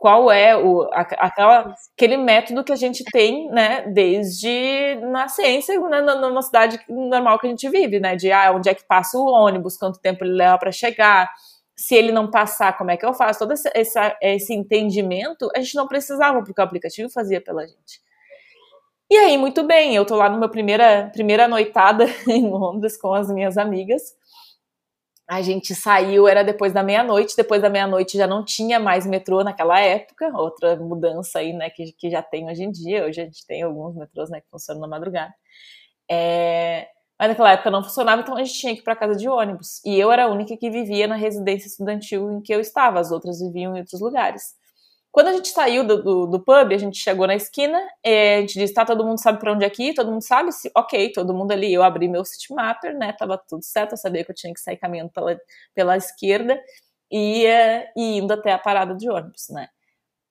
qual 0.04 0.30
é 0.30 0.54
o, 0.54 0.82
aquela, 0.92 1.74
aquele 1.96 2.18
método 2.18 2.62
que 2.62 2.72
a 2.72 2.76
gente 2.76 3.02
tem, 3.04 3.48
né, 3.48 3.86
desde 3.88 4.96
na 4.96 5.28
ciência, 5.28 5.80
né, 5.80 6.02
numa 6.02 6.42
cidade 6.42 6.78
normal 6.88 7.38
que 7.38 7.46
a 7.46 7.48
gente 7.48 7.66
vive, 7.70 7.98
né, 7.98 8.14
de 8.14 8.30
ah, 8.30 8.52
onde 8.52 8.68
é 8.68 8.74
que 8.74 8.84
passa 8.86 9.16
o 9.16 9.24
ônibus, 9.24 9.78
quanto 9.78 9.98
tempo 10.00 10.22
ele 10.22 10.34
leva 10.34 10.58
para 10.58 10.70
chegar, 10.70 11.32
se 11.74 11.94
ele 11.94 12.12
não 12.12 12.30
passar, 12.30 12.76
como 12.76 12.90
é 12.90 12.98
que 12.98 13.06
eu 13.06 13.14
faço? 13.14 13.38
Todo 13.38 13.52
esse, 13.52 13.70
esse, 13.74 13.98
esse 14.20 14.52
entendimento 14.52 15.48
a 15.56 15.60
gente 15.60 15.74
não 15.74 15.88
precisava, 15.88 16.42
porque 16.42 16.60
o 16.60 16.64
aplicativo 16.64 17.08
fazia 17.08 17.40
pela 17.40 17.66
gente. 17.66 18.02
E 19.10 19.16
aí, 19.16 19.36
muito 19.36 19.62
bem, 19.62 19.94
eu 19.94 20.04
tô 20.06 20.16
lá 20.16 20.28
numa 20.30 20.48
primeira, 20.48 21.10
primeira 21.12 21.46
noitada 21.46 22.06
em 22.28 22.48
Londres 22.48 22.96
com 22.96 23.12
as 23.12 23.28
minhas 23.30 23.56
amigas, 23.58 24.02
a 25.28 25.40
gente 25.40 25.74
saiu, 25.74 26.28
era 26.28 26.42
depois 26.44 26.72
da 26.72 26.82
meia-noite, 26.82 27.34
depois 27.36 27.62
da 27.62 27.70
meia-noite 27.70 28.16
já 28.18 28.26
não 28.26 28.44
tinha 28.44 28.78
mais 28.78 29.06
metrô 29.06 29.42
naquela 29.42 29.80
época, 29.80 30.30
outra 30.36 30.76
mudança 30.76 31.38
aí, 31.38 31.52
né, 31.52 31.70
que, 31.70 31.92
que 31.92 32.10
já 32.10 32.22
tem 32.22 32.48
hoje 32.48 32.64
em 32.64 32.70
dia, 32.70 33.06
hoje 33.06 33.20
a 33.22 33.24
gente 33.24 33.46
tem 33.46 33.62
alguns 33.62 33.94
metrôs, 33.96 34.28
né, 34.30 34.40
que 34.40 34.48
funcionam 34.50 34.82
na 34.82 34.88
madrugada. 34.88 35.32
É, 36.10 36.88
mas 37.18 37.28
naquela 37.28 37.52
época 37.52 37.70
não 37.70 37.82
funcionava, 37.82 38.22
então 38.22 38.36
a 38.36 38.44
gente 38.44 38.58
tinha 38.58 38.74
que 38.74 38.80
ir 38.80 38.84
para 38.84 38.96
casa 38.96 39.16
de 39.16 39.28
ônibus. 39.28 39.82
E 39.84 39.98
eu 39.98 40.12
era 40.12 40.24
a 40.24 40.28
única 40.28 40.56
que 40.56 40.70
vivia 40.70 41.06
na 41.06 41.16
residência 41.16 41.68
estudantil 41.68 42.30
em 42.32 42.42
que 42.42 42.54
eu 42.54 42.60
estava, 42.60 43.00
as 43.00 43.10
outras 43.10 43.40
viviam 43.40 43.76
em 43.76 43.80
outros 43.80 44.00
lugares. 44.00 44.54
Quando 45.14 45.28
a 45.28 45.32
gente 45.32 45.50
saiu 45.50 45.86
do, 45.86 46.02
do, 46.02 46.26
do 46.26 46.40
pub, 46.40 46.72
a 46.72 46.76
gente 46.76 46.98
chegou 46.98 47.24
na 47.24 47.36
esquina, 47.36 47.78
a 48.04 48.40
gente 48.40 48.58
disse, 48.58 48.74
tá, 48.74 48.84
todo 48.84 49.06
mundo 49.06 49.22
sabe 49.22 49.38
para 49.38 49.52
onde 49.52 49.64
é 49.64 49.70
que 49.70 49.90
ir, 49.90 49.94
todo 49.94 50.10
mundo 50.10 50.22
sabe? 50.22 50.50
Se, 50.50 50.68
ok, 50.76 51.12
todo 51.12 51.32
mundo 51.32 51.52
ali. 51.52 51.72
Eu 51.72 51.84
abri 51.84 52.08
meu 52.08 52.24
Citymapper, 52.24 52.98
né, 52.98 53.12
tava 53.12 53.38
tudo 53.38 53.62
certo, 53.62 53.92
eu 53.92 53.96
sabia 53.96 54.24
que 54.24 54.32
eu 54.32 54.34
tinha 54.34 54.52
que 54.52 54.58
sair 54.58 54.76
caminhando 54.76 55.12
pela, 55.12 55.40
pela 55.72 55.96
esquerda 55.96 56.60
e, 57.08 57.46
e 57.96 58.18
indo 58.18 58.32
até 58.32 58.52
a 58.52 58.58
parada 58.58 58.92
de 58.92 59.08
ônibus, 59.08 59.50
né. 59.50 59.68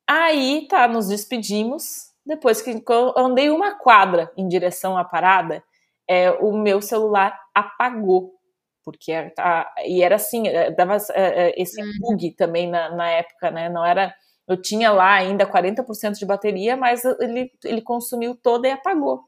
Aí, 0.05 0.67
tá, 0.67 0.85
nos 0.85 1.07
despedimos, 1.07 2.11
depois 2.25 2.61
que 2.61 2.83
eu 2.89 3.13
andei 3.17 3.49
uma 3.49 3.75
quadra 3.79 4.33
em 4.35 4.49
direção 4.49 4.97
à 4.97 5.05
parada, 5.05 5.63
é, 6.09 6.29
o 6.29 6.51
meu 6.51 6.81
celular 6.81 7.39
apagou 7.55 8.33
porque 8.83 9.13
a, 9.13 9.73
e 9.85 10.03
era 10.03 10.15
assim, 10.15 10.45
é, 10.45 10.69
dava 10.71 10.97
é, 11.13 11.53
esse 11.61 11.81
uhum. 11.81 11.89
bug 12.01 12.31
também 12.31 12.69
na, 12.69 12.89
na 12.93 13.09
época, 13.11 13.49
né? 13.49 13.69
Não 13.69 13.85
era 13.85 14.13
eu 14.47 14.61
tinha 14.61 14.91
lá 14.91 15.13
ainda 15.13 15.45
40% 15.45 16.13
de 16.17 16.25
bateria, 16.25 16.75
mas 16.75 17.03
ele, 17.05 17.51
ele 17.63 17.81
consumiu 17.81 18.35
toda 18.35 18.67
e 18.67 18.71
apagou. 18.71 19.23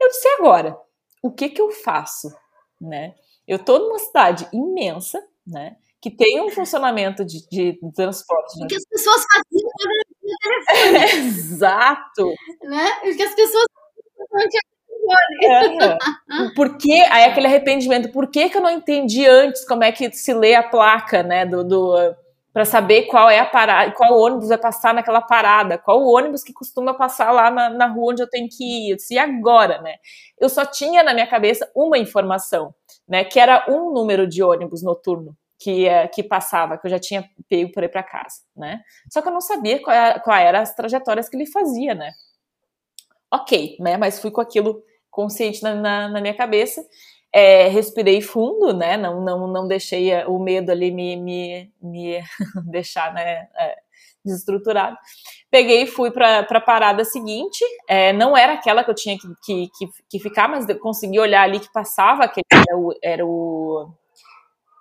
Eu 0.00 0.08
disse, 0.08 0.28
agora? 0.38 0.76
O 1.22 1.30
que 1.30 1.48
que 1.48 1.60
eu 1.60 1.70
faço? 1.70 2.28
Né? 2.80 3.14
Eu 3.46 3.56
estou 3.56 3.78
numa 3.78 3.98
cidade 3.98 4.48
imensa, 4.52 5.22
né? 5.46 5.76
Que 6.00 6.10
tem 6.10 6.40
um 6.40 6.50
funcionamento 6.50 7.24
de, 7.24 7.46
de 7.48 7.78
transporte. 7.94 8.64
O 8.64 8.66
que 8.66 8.74
as 8.74 8.84
pessoas 8.86 9.24
faziam 9.32 9.70
no 10.22 10.90
telefone. 10.90 11.28
Exato. 11.28 12.26
Né? 12.64 12.90
O 13.04 13.16
que 13.16 13.22
as 13.22 13.34
pessoas 13.34 13.66
é. 15.44 15.98
Por 16.54 16.76
que, 16.78 16.92
aí 16.92 17.24
aquele 17.24 17.46
arrependimento, 17.46 18.10
por 18.12 18.28
que, 18.28 18.48
que 18.48 18.56
eu 18.56 18.62
não 18.62 18.70
entendi 18.70 19.26
antes 19.26 19.64
como 19.66 19.84
é 19.84 19.92
que 19.92 20.10
se 20.12 20.32
lê 20.32 20.54
a 20.54 20.62
placa, 20.62 21.22
né, 21.22 21.44
do, 21.44 21.64
do 21.64 22.14
para 22.52 22.64
saber 22.64 23.04
qual 23.06 23.30
é 23.30 23.38
a 23.38 23.46
parada, 23.46 23.92
qual 23.92 24.18
ônibus 24.18 24.48
vai 24.48 24.58
passar 24.58 24.92
naquela 24.92 25.22
parada, 25.22 25.78
qual 25.78 26.04
ônibus 26.04 26.44
que 26.44 26.52
costuma 26.52 26.92
passar 26.92 27.32
lá 27.32 27.50
na, 27.50 27.70
na 27.70 27.86
rua 27.86 28.12
onde 28.12 28.22
eu 28.22 28.28
tenho 28.28 28.48
que 28.48 28.90
ir. 28.90 28.96
E 29.10 29.18
agora, 29.18 29.80
né? 29.80 29.96
Eu 30.38 30.48
só 30.48 30.66
tinha 30.66 31.02
na 31.02 31.14
minha 31.14 31.26
cabeça 31.26 31.70
uma 31.74 31.96
informação, 31.96 32.74
né? 33.08 33.24
Que 33.24 33.40
era 33.40 33.64
um 33.68 33.92
número 33.92 34.26
de 34.26 34.42
ônibus 34.42 34.82
noturno 34.82 35.34
que, 35.58 35.88
é, 35.88 36.06
que 36.08 36.22
passava, 36.22 36.76
que 36.76 36.86
eu 36.86 36.90
já 36.90 36.98
tinha 36.98 37.24
pego 37.48 37.72
por 37.72 37.82
ir 37.84 37.88
para 37.88 38.02
casa, 38.02 38.42
né? 38.54 38.82
Só 39.10 39.22
que 39.22 39.28
eu 39.28 39.32
não 39.32 39.40
sabia 39.40 39.80
qual, 39.80 39.96
era, 39.96 40.20
qual 40.20 40.36
eram 40.36 40.60
as 40.60 40.74
trajetórias 40.74 41.28
que 41.28 41.36
ele 41.36 41.46
fazia, 41.46 41.94
né? 41.94 42.12
Ok, 43.32 43.76
né? 43.80 43.96
Mas 43.96 44.20
fui 44.20 44.30
com 44.30 44.42
aquilo 44.42 44.82
consciente 45.10 45.62
na, 45.62 45.74
na, 45.74 46.08
na 46.08 46.20
minha 46.20 46.34
cabeça 46.34 46.84
é, 47.32 47.68
respirei 47.68 48.20
fundo, 48.20 48.74
né? 48.74 48.96
Não, 48.96 49.20
não, 49.20 49.46
não 49.46 49.66
deixei 49.66 50.12
o 50.26 50.38
medo 50.38 50.70
ali 50.70 50.90
me, 50.90 51.16
me, 51.16 51.72
me 51.80 52.22
deixar, 52.70 53.12
né? 53.14 53.48
É, 53.56 53.78
desestruturado. 54.24 54.96
Peguei 55.50 55.82
e 55.82 55.86
fui 55.86 56.10
para 56.10 56.40
a 56.40 56.60
parada 56.60 57.04
seguinte. 57.04 57.64
É, 57.88 58.12
não 58.12 58.36
era 58.36 58.54
aquela 58.54 58.84
que 58.84 58.90
eu 58.90 58.94
tinha 58.94 59.16
que, 59.18 59.28
que, 59.44 59.70
que, 59.78 59.88
que 60.10 60.18
ficar, 60.20 60.48
mas 60.48 60.66
consegui 60.78 61.18
olhar 61.18 61.42
ali 61.42 61.58
que 61.58 61.72
passava, 61.72 62.28
que 62.28 62.40
era 62.52 62.78
o, 62.78 62.94
era 63.02 63.26
o. 63.26 63.92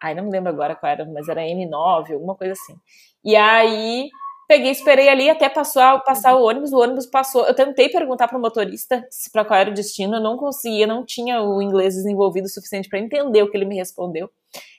Ai, 0.04 0.16
não 0.16 0.26
me 0.26 0.32
lembro 0.32 0.50
agora 0.50 0.76
qual 0.76 0.92
era, 0.92 1.06
mas 1.06 1.30
era 1.30 1.42
M9, 1.42 2.14
alguma 2.14 2.36
coisa 2.36 2.54
assim. 2.54 2.76
E 3.24 3.36
aí 3.36 4.10
Peguei, 4.52 4.72
esperei 4.72 5.08
ali 5.08 5.30
até 5.30 5.48
passar, 5.48 5.98
passar 6.04 6.36
o 6.36 6.44
ônibus, 6.44 6.74
o 6.74 6.78
ônibus 6.78 7.06
passou. 7.06 7.46
Eu 7.46 7.54
tentei 7.54 7.88
perguntar 7.88 8.28
para 8.28 8.38
o 8.38 8.42
motorista 8.42 9.02
para 9.32 9.46
qual 9.46 9.58
era 9.58 9.72
o 9.72 9.74
destino, 9.74 10.18
eu 10.18 10.20
não 10.20 10.36
conseguia, 10.36 10.86
não 10.86 11.06
tinha 11.06 11.42
o 11.42 11.62
inglês 11.62 11.96
desenvolvido 11.96 12.48
o 12.48 12.50
suficiente 12.50 12.90
para 12.90 13.00
entender 13.00 13.42
o 13.42 13.50
que 13.50 13.56
ele 13.56 13.64
me 13.64 13.78
respondeu. 13.78 14.30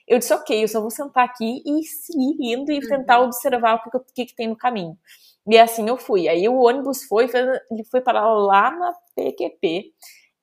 Eu 0.07 0.19
disse, 0.19 0.31
ok, 0.31 0.63
eu 0.63 0.67
só 0.67 0.79
vou 0.79 0.91
sentar 0.91 1.25
aqui 1.25 1.63
e 1.65 1.83
seguir 1.85 2.53
indo 2.53 2.71
e 2.71 2.81
tentar 2.81 3.17
uhum. 3.17 3.25
observar 3.25 3.73
o 3.73 3.81
que, 3.89 4.13
que, 4.13 4.25
que 4.27 4.35
tem 4.35 4.47
no 4.47 4.55
caminho. 4.55 4.95
E 5.49 5.57
assim 5.57 5.89
eu 5.89 5.97
fui. 5.97 6.27
Aí 6.27 6.47
o 6.47 6.61
ônibus 6.61 7.05
foi, 7.05 7.27
ele 7.33 7.83
foi 7.89 8.01
parar 8.01 8.31
lá 8.31 8.69
na 8.69 8.93
PQP. 9.15 9.85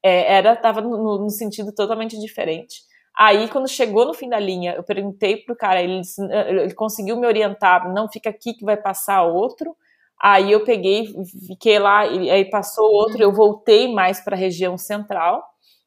É, 0.03 0.39
era, 0.39 0.57
tava 0.57 0.81
no, 0.81 1.19
no 1.19 1.31
sentido 1.31 1.73
totalmente 1.73 2.19
diferente. 2.19 2.81
Aí, 3.23 3.49
quando 3.51 3.69
chegou 3.69 4.07
no 4.07 4.15
fim 4.15 4.31
da 4.31 4.39
linha, 4.39 4.73
eu 4.75 4.83
perguntei 4.83 5.37
pro 5.37 5.55
cara, 5.55 5.83
ele, 5.83 6.01
disse, 6.01 6.23
ele 6.23 6.73
conseguiu 6.73 7.19
me 7.19 7.27
orientar, 7.27 7.93
não 7.93 8.09
fica 8.09 8.31
aqui 8.31 8.55
que 8.55 8.65
vai 8.65 8.79
passar 8.79 9.25
outro. 9.25 9.77
Aí 10.19 10.51
eu 10.51 10.65
peguei, 10.65 11.07
fiquei 11.47 11.79
lá, 11.79 12.07
e 12.07 12.31
aí 12.31 12.47
passou 12.47 12.87
outro, 12.91 13.23
eu 13.23 13.31
voltei 13.31 13.93
mais 13.93 14.21
para 14.21 14.35
a 14.35 14.39
região 14.39 14.79
central, 14.79 15.45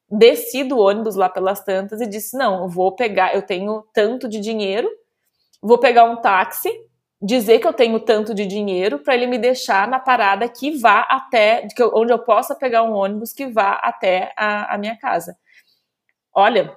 desci 0.08 0.64
do 0.64 0.78
ônibus 0.78 1.16
lá 1.16 1.28
pelas 1.28 1.64
tantas 1.64 2.02
e 2.02 2.08
disse: 2.08 2.38
não, 2.38 2.62
eu 2.64 2.70
vou 2.70 2.96
pegar, 2.96 3.34
eu 3.34 3.42
tenho 3.42 3.84
tanto 3.96 4.30
de 4.30 4.40
dinheiro, 4.40 4.88
vou 5.62 5.80
pegar 5.80 6.06
um 6.06 6.18
táxi, 6.22 6.72
dizer 7.22 7.60
que 7.60 7.68
eu 7.68 7.74
tenho 7.74 8.00
tanto 8.00 8.34
de 8.34 8.46
dinheiro 8.46 9.00
para 9.00 9.16
ele 9.16 9.28
me 9.28 9.40
deixar 9.40 9.88
na 9.88 10.00
parada 10.00 10.48
que 10.50 10.72
vá 10.78 11.02
até, 11.10 11.68
onde 11.96 12.14
eu 12.14 12.20
possa 12.20 12.56
pegar 12.56 12.84
um 12.84 12.94
ônibus 12.94 13.34
que 13.34 13.48
vá 13.48 13.74
até 13.84 14.34
a, 14.38 14.76
a 14.76 14.78
minha 14.78 14.98
casa. 14.98 15.36
Olha, 16.34 16.76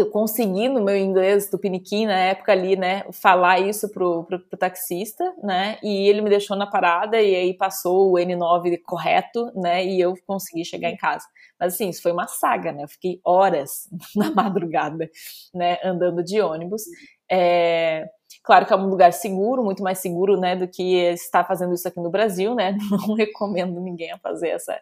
eu 0.00 0.10
consegui 0.10 0.68
no 0.68 0.82
meu 0.82 0.96
inglês 0.96 1.50
do 1.50 1.58
Piniquim 1.58 2.06
na 2.06 2.18
época 2.18 2.52
ali, 2.52 2.76
né, 2.76 3.04
falar 3.12 3.58
isso 3.60 3.88
pro, 3.88 4.24
pro, 4.24 4.38
pro, 4.38 4.58
taxista, 4.58 5.24
né, 5.42 5.78
e 5.82 6.08
ele 6.08 6.20
me 6.20 6.30
deixou 6.30 6.56
na 6.56 6.66
parada 6.66 7.20
e 7.20 7.34
aí 7.34 7.54
passou 7.54 8.12
o 8.12 8.14
N9 8.14 8.80
correto, 8.86 9.50
né, 9.54 9.84
e 9.84 10.00
eu 10.00 10.14
consegui 10.26 10.64
chegar 10.64 10.90
em 10.90 10.96
casa. 10.96 11.26
Mas 11.58 11.74
assim, 11.74 11.88
isso 11.88 12.02
foi 12.02 12.12
uma 12.12 12.26
saga, 12.26 12.72
né, 12.72 12.84
eu 12.84 12.88
fiquei 12.88 13.20
horas 13.24 13.88
na 14.14 14.30
madrugada, 14.30 15.10
né, 15.52 15.78
andando 15.84 16.22
de 16.22 16.40
ônibus. 16.40 16.82
É, 17.30 18.08
claro 18.42 18.66
que 18.66 18.72
é 18.72 18.76
um 18.76 18.88
lugar 18.88 19.12
seguro, 19.12 19.64
muito 19.64 19.82
mais 19.82 19.98
seguro, 19.98 20.38
né, 20.38 20.54
do 20.54 20.68
que 20.68 20.96
estar 21.12 21.44
fazendo 21.44 21.74
isso 21.74 21.88
aqui 21.88 22.00
no 22.00 22.10
Brasil, 22.10 22.54
né, 22.54 22.76
não 22.90 23.14
recomendo 23.14 23.80
ninguém 23.80 24.12
a 24.12 24.18
fazer 24.18 24.48
essa, 24.50 24.78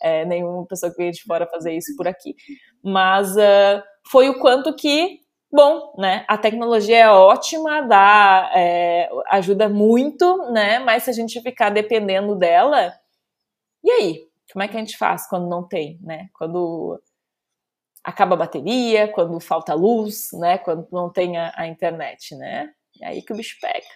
é, 0.00 0.24
nenhuma 0.24 0.66
pessoa 0.66 0.90
que 0.90 0.98
veio 0.98 1.12
de 1.12 1.22
fora 1.22 1.46
fazer 1.46 1.72
isso 1.72 1.94
por 1.96 2.08
aqui. 2.08 2.34
Mas 2.82 3.36
uh, 3.36 3.82
foi 4.10 4.28
o 4.28 4.38
quanto 4.40 4.74
que, 4.74 5.20
bom, 5.52 5.94
né? 5.98 6.24
A 6.28 6.38
tecnologia 6.38 6.98
é 6.98 7.10
ótima, 7.10 7.82
dá, 7.82 8.50
é, 8.54 9.08
ajuda 9.28 9.68
muito, 9.68 10.50
né? 10.52 10.78
Mas 10.78 11.04
se 11.04 11.10
a 11.10 11.12
gente 11.12 11.40
ficar 11.40 11.70
dependendo 11.70 12.34
dela, 12.36 12.92
e 13.84 13.90
aí? 13.90 14.30
Como 14.52 14.62
é 14.62 14.68
que 14.68 14.76
a 14.76 14.80
gente 14.80 14.96
faz 14.98 15.28
quando 15.28 15.48
não 15.48 15.66
tem, 15.66 15.98
né? 16.02 16.28
Quando 16.36 17.00
acaba 18.02 18.34
a 18.34 18.38
bateria, 18.38 19.08
quando 19.08 19.38
falta 19.40 19.74
luz, 19.74 20.28
né? 20.32 20.58
Quando 20.58 20.88
não 20.90 21.10
tem 21.10 21.36
a, 21.36 21.52
a 21.56 21.66
internet, 21.66 22.34
né? 22.36 22.72
É 23.00 23.08
aí 23.08 23.22
que 23.22 23.32
o 23.32 23.36
bicho 23.36 23.56
pega. 23.60 23.86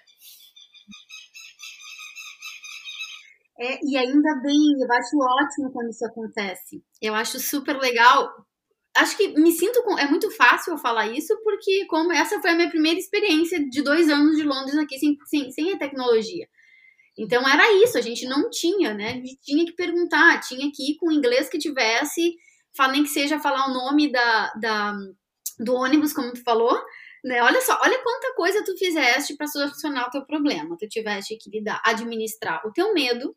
É, 3.58 3.78
e 3.84 3.96
ainda 3.96 4.34
bem, 4.42 4.74
eu 4.80 4.92
acho 4.92 5.16
ótimo 5.16 5.72
quando 5.72 5.90
isso 5.90 6.04
acontece. 6.04 6.82
Eu 7.00 7.14
acho 7.14 7.38
super 7.38 7.78
legal. 7.78 8.32
Acho 8.96 9.16
que 9.16 9.28
me 9.28 9.52
sinto 9.52 9.82
com. 9.82 9.98
É 9.98 10.08
muito 10.08 10.30
fácil 10.30 10.72
eu 10.72 10.78
falar 10.78 11.08
isso, 11.08 11.36
porque 11.42 11.86
como 11.86 12.12
essa 12.12 12.40
foi 12.40 12.50
a 12.50 12.54
minha 12.54 12.70
primeira 12.70 12.98
experiência 12.98 13.64
de 13.68 13.82
dois 13.82 14.08
anos 14.08 14.36
de 14.36 14.42
Londres 14.42 14.76
aqui 14.76 14.98
sem, 14.98 15.16
sem, 15.26 15.50
sem 15.52 15.72
a 15.72 15.78
tecnologia. 15.78 16.48
Então 17.16 17.48
era 17.48 17.72
isso, 17.82 17.96
a 17.96 18.00
gente 18.00 18.26
não 18.26 18.50
tinha, 18.50 18.92
né? 18.92 19.10
A 19.10 19.14
gente 19.14 19.38
tinha 19.40 19.64
que 19.64 19.72
perguntar, 19.72 20.40
tinha 20.40 20.70
que 20.72 20.90
ir 20.92 20.96
com 20.96 21.12
inglês 21.12 21.48
que 21.48 21.58
tivesse, 21.58 22.34
nem 22.90 23.04
que 23.04 23.08
seja 23.08 23.38
falar 23.38 23.68
o 23.68 23.74
nome 23.74 24.10
da, 24.10 24.52
da, 24.60 24.96
do 25.60 25.74
ônibus, 25.74 26.12
como 26.12 26.32
tu 26.32 26.42
falou, 26.42 26.76
né? 27.24 27.40
Olha 27.42 27.60
só, 27.60 27.78
olha 27.82 28.02
quanta 28.02 28.34
coisa 28.34 28.64
tu 28.64 28.76
fizeste 28.76 29.36
para 29.36 29.46
solucionar 29.46 30.08
o 30.08 30.10
teu 30.10 30.26
problema. 30.26 30.76
Tu 30.78 30.88
tiveste 30.88 31.36
que 31.38 31.50
lidar, 31.50 31.80
administrar 31.84 32.66
o 32.66 32.72
teu 32.72 32.92
medo, 32.92 33.34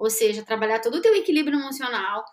ou 0.00 0.08
seja, 0.08 0.42
trabalhar 0.42 0.80
todo 0.80 0.96
o 0.96 1.02
teu 1.02 1.14
equilíbrio 1.14 1.58
emocional, 1.58 2.24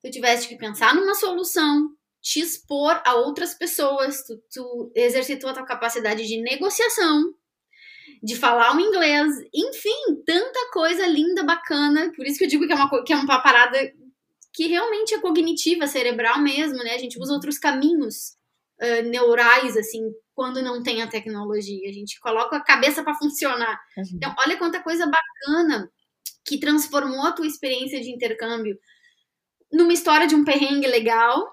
tu 0.00 0.08
tivesse 0.08 0.46
que 0.46 0.56
pensar 0.56 0.94
numa 0.94 1.16
solução, 1.16 1.90
te 2.20 2.38
expor 2.38 3.02
a 3.04 3.14
outras 3.14 3.54
pessoas, 3.54 4.22
tu, 4.24 4.40
tu 4.52 4.92
exercitou 4.94 5.50
a 5.50 5.52
tua 5.52 5.66
capacidade 5.66 6.24
de 6.24 6.40
negociação, 6.40 7.34
de 8.22 8.36
falar 8.36 8.76
o 8.76 8.80
inglês, 8.80 9.34
enfim, 9.52 10.22
tanta 10.24 10.70
coisa 10.72 11.04
linda, 11.04 11.42
bacana, 11.42 12.12
por 12.14 12.24
isso 12.24 12.38
que 12.38 12.44
eu 12.44 12.48
digo 12.48 12.68
que 12.68 12.72
é 12.72 12.76
uma, 12.76 13.04
que 13.04 13.12
é 13.12 13.16
uma 13.16 13.42
parada 13.42 13.78
que 14.52 14.68
realmente 14.68 15.12
é 15.12 15.20
cognitiva, 15.20 15.88
cerebral 15.88 16.40
mesmo, 16.40 16.78
né? 16.84 16.94
A 16.94 16.98
gente 16.98 17.18
usa 17.18 17.32
outros 17.32 17.58
caminhos 17.58 18.36
uh, 18.80 19.08
neurais, 19.08 19.76
assim, 19.76 20.02
quando 20.34 20.62
não 20.62 20.82
tem 20.82 21.02
a 21.02 21.08
tecnologia. 21.08 21.88
A 21.88 21.92
gente 21.92 22.20
coloca 22.20 22.56
a 22.56 22.62
cabeça 22.62 23.02
para 23.02 23.14
funcionar. 23.14 23.80
Uhum. 23.96 24.04
Então, 24.14 24.34
olha 24.38 24.58
quanta 24.58 24.80
coisa 24.80 25.06
bacana 25.06 25.90
que 26.44 26.58
transformou 26.58 27.26
a 27.26 27.32
tua 27.32 27.46
experiência 27.46 28.00
de 28.00 28.10
intercâmbio 28.10 28.78
numa 29.72 29.92
história 29.92 30.26
de 30.26 30.34
um 30.34 30.44
perrengue 30.44 30.86
legal. 30.86 31.48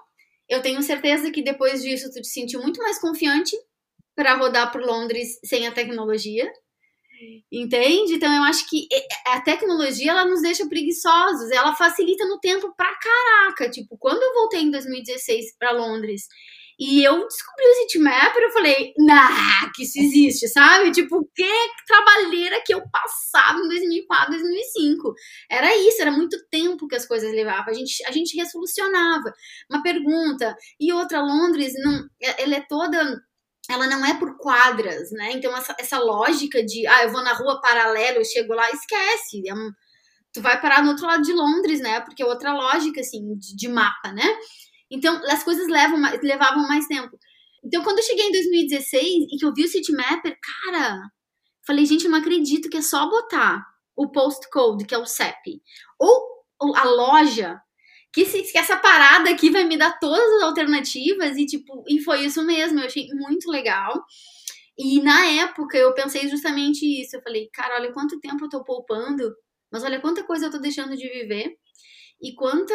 Eu 0.48 0.60
tenho 0.60 0.82
certeza 0.82 1.30
que 1.30 1.42
depois 1.42 1.82
disso 1.82 2.10
tu 2.12 2.20
te 2.20 2.28
sentiu 2.28 2.60
muito 2.60 2.82
mais 2.82 2.98
confiante 2.98 3.56
para 4.14 4.34
rodar 4.34 4.70
por 4.72 4.82
Londres 4.82 5.38
sem 5.44 5.66
a 5.66 5.72
tecnologia. 5.72 6.50
Entende? 7.52 8.14
Então 8.14 8.32
eu 8.34 8.42
acho 8.44 8.68
que 8.68 8.88
a 9.26 9.40
tecnologia 9.42 10.10
ela 10.10 10.24
nos 10.24 10.40
deixa 10.40 10.66
preguiçosos, 10.66 11.50
ela 11.50 11.74
facilita 11.74 12.24
no 12.26 12.40
tempo 12.40 12.74
pra 12.74 12.94
caraca. 12.96 13.70
Tipo, 13.70 13.96
quando 13.98 14.22
eu 14.22 14.34
voltei 14.34 14.62
em 14.62 14.70
2016 14.70 15.56
para 15.58 15.72
Londres 15.72 16.26
e 16.80 17.04
eu 17.04 17.28
descobri 17.28 17.62
o 17.62 17.74
Citymapper, 17.82 18.42
eu 18.42 18.52
falei, 18.52 18.94
nah, 18.96 19.70
que 19.74 19.82
isso 19.82 19.98
existe, 20.00 20.48
sabe? 20.48 20.90
Tipo, 20.90 21.30
que 21.34 21.52
trabalheira 21.86 22.62
que 22.64 22.72
eu 22.72 22.82
passava 22.90 23.58
em 23.58 23.68
2004, 23.68 24.30
2005. 24.30 25.12
Era 25.50 25.76
isso, 25.76 26.00
era 26.00 26.10
muito 26.10 26.38
tempo 26.50 26.88
que 26.88 26.96
as 26.96 27.04
coisas 27.04 27.30
levavam. 27.32 27.68
A 27.68 27.74
gente, 27.74 28.02
a 28.06 28.10
gente 28.10 28.34
resolucionava. 28.34 29.30
Uma 29.70 29.82
pergunta. 29.82 30.56
E 30.80 30.90
outra, 30.90 31.20
Londres, 31.20 31.74
não, 31.84 32.08
ela 32.38 32.54
é 32.54 32.64
toda 32.66 33.20
ela 33.68 33.86
não 33.86 34.04
é 34.04 34.18
por 34.18 34.36
quadras, 34.38 35.12
né? 35.12 35.32
Então, 35.32 35.54
essa, 35.56 35.76
essa 35.78 35.98
lógica 35.98 36.64
de, 36.64 36.86
ah, 36.88 37.04
eu 37.04 37.12
vou 37.12 37.22
na 37.22 37.34
rua 37.34 37.60
paralela, 37.60 38.16
eu 38.16 38.24
chego 38.24 38.54
lá, 38.54 38.68
esquece. 38.70 39.42
É 39.46 39.54
um, 39.54 39.70
tu 40.32 40.40
vai 40.40 40.60
parar 40.60 40.82
no 40.82 40.90
outro 40.90 41.06
lado 41.06 41.22
de 41.22 41.32
Londres, 41.32 41.78
né? 41.80 42.00
Porque 42.00 42.22
é 42.22 42.26
outra 42.26 42.52
lógica, 42.52 43.00
assim, 43.00 43.36
de, 43.36 43.54
de 43.54 43.68
mapa, 43.68 44.12
né? 44.12 44.24
Então, 44.90 45.20
as 45.28 45.42
coisas 45.42 45.68
levam, 45.68 46.00
levavam 46.22 46.66
mais 46.66 46.86
tempo. 46.86 47.18
Então, 47.64 47.82
quando 47.82 47.98
eu 47.98 48.04
cheguei 48.04 48.26
em 48.26 48.32
2016 48.32 49.26
e 49.30 49.36
que 49.36 49.44
eu 49.44 49.52
vi 49.54 49.64
o 49.64 49.68
Citymapper, 49.68 50.36
cara, 50.64 51.00
falei, 51.66 51.84
gente, 51.84 52.04
eu 52.04 52.10
não 52.10 52.18
acredito 52.18 52.68
que 52.68 52.78
é 52.78 52.82
só 52.82 53.08
botar 53.08 53.64
o 53.94 54.10
postcode, 54.10 54.86
que 54.86 54.94
é 54.94 54.98
o 54.98 55.06
CEP, 55.06 55.62
ou 55.98 56.74
a 56.74 56.84
loja, 56.84 57.60
que, 58.12 58.24
se, 58.24 58.42
que 58.42 58.58
essa 58.58 58.76
parada 58.76 59.30
aqui 59.30 59.50
vai 59.50 59.64
me 59.64 59.76
dar 59.76 59.98
todas 59.98 60.32
as 60.36 60.42
alternativas, 60.42 61.36
e 61.36 61.46
tipo, 61.46 61.84
e 61.88 62.00
foi 62.00 62.24
isso 62.24 62.42
mesmo, 62.44 62.80
eu 62.80 62.86
achei 62.86 63.06
muito 63.12 63.50
legal. 63.50 64.02
E 64.76 65.00
na 65.02 65.26
época 65.26 65.76
eu 65.76 65.92
pensei 65.94 66.28
justamente 66.28 66.84
isso. 66.86 67.16
Eu 67.16 67.22
falei, 67.22 67.48
cara, 67.52 67.76
olha 67.76 67.92
quanto 67.92 68.18
tempo 68.18 68.44
eu 68.44 68.48
tô 68.48 68.64
poupando, 68.64 69.34
mas 69.70 69.84
olha 69.84 70.00
quanta 70.00 70.24
coisa 70.24 70.46
eu 70.46 70.50
tô 70.50 70.58
deixando 70.58 70.96
de 70.96 71.08
viver, 71.08 71.54
e 72.20 72.34
quanta 72.34 72.74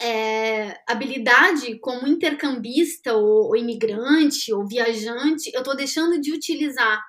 é, 0.00 0.76
habilidade 0.86 1.78
como 1.80 2.06
intercambista 2.06 3.14
ou, 3.14 3.48
ou, 3.48 3.56
imigrante 3.56 4.52
ou 4.52 4.66
viajante, 4.66 5.50
eu 5.54 5.60
estou 5.60 5.76
deixando 5.76 6.20
de 6.20 6.32
utilizar. 6.32 7.02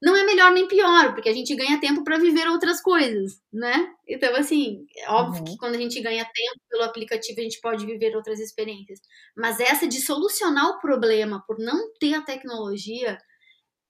Não 0.00 0.16
é 0.16 0.24
melhor 0.24 0.52
nem 0.52 0.66
pior, 0.66 1.14
porque 1.14 1.28
a 1.28 1.32
gente 1.32 1.54
ganha 1.54 1.80
tempo 1.80 2.02
para 2.02 2.18
viver 2.18 2.48
outras 2.48 2.80
coisas, 2.82 3.40
né? 3.52 3.88
Então, 4.08 4.34
assim, 4.34 4.84
é 4.96 5.08
óbvio 5.08 5.40
uhum. 5.40 5.44
que 5.44 5.56
quando 5.56 5.76
a 5.76 5.78
gente 5.78 6.00
ganha 6.00 6.24
tempo 6.24 6.60
pelo 6.68 6.82
aplicativo, 6.82 7.38
a 7.38 7.42
gente 7.44 7.60
pode 7.60 7.86
viver 7.86 8.16
outras 8.16 8.40
experiências. 8.40 8.98
Mas 9.36 9.60
essa 9.60 9.86
de 9.86 10.00
solucionar 10.00 10.70
o 10.70 10.80
problema 10.80 11.44
por 11.46 11.56
não 11.58 11.92
ter 12.00 12.14
a 12.14 12.22
tecnologia, 12.22 13.16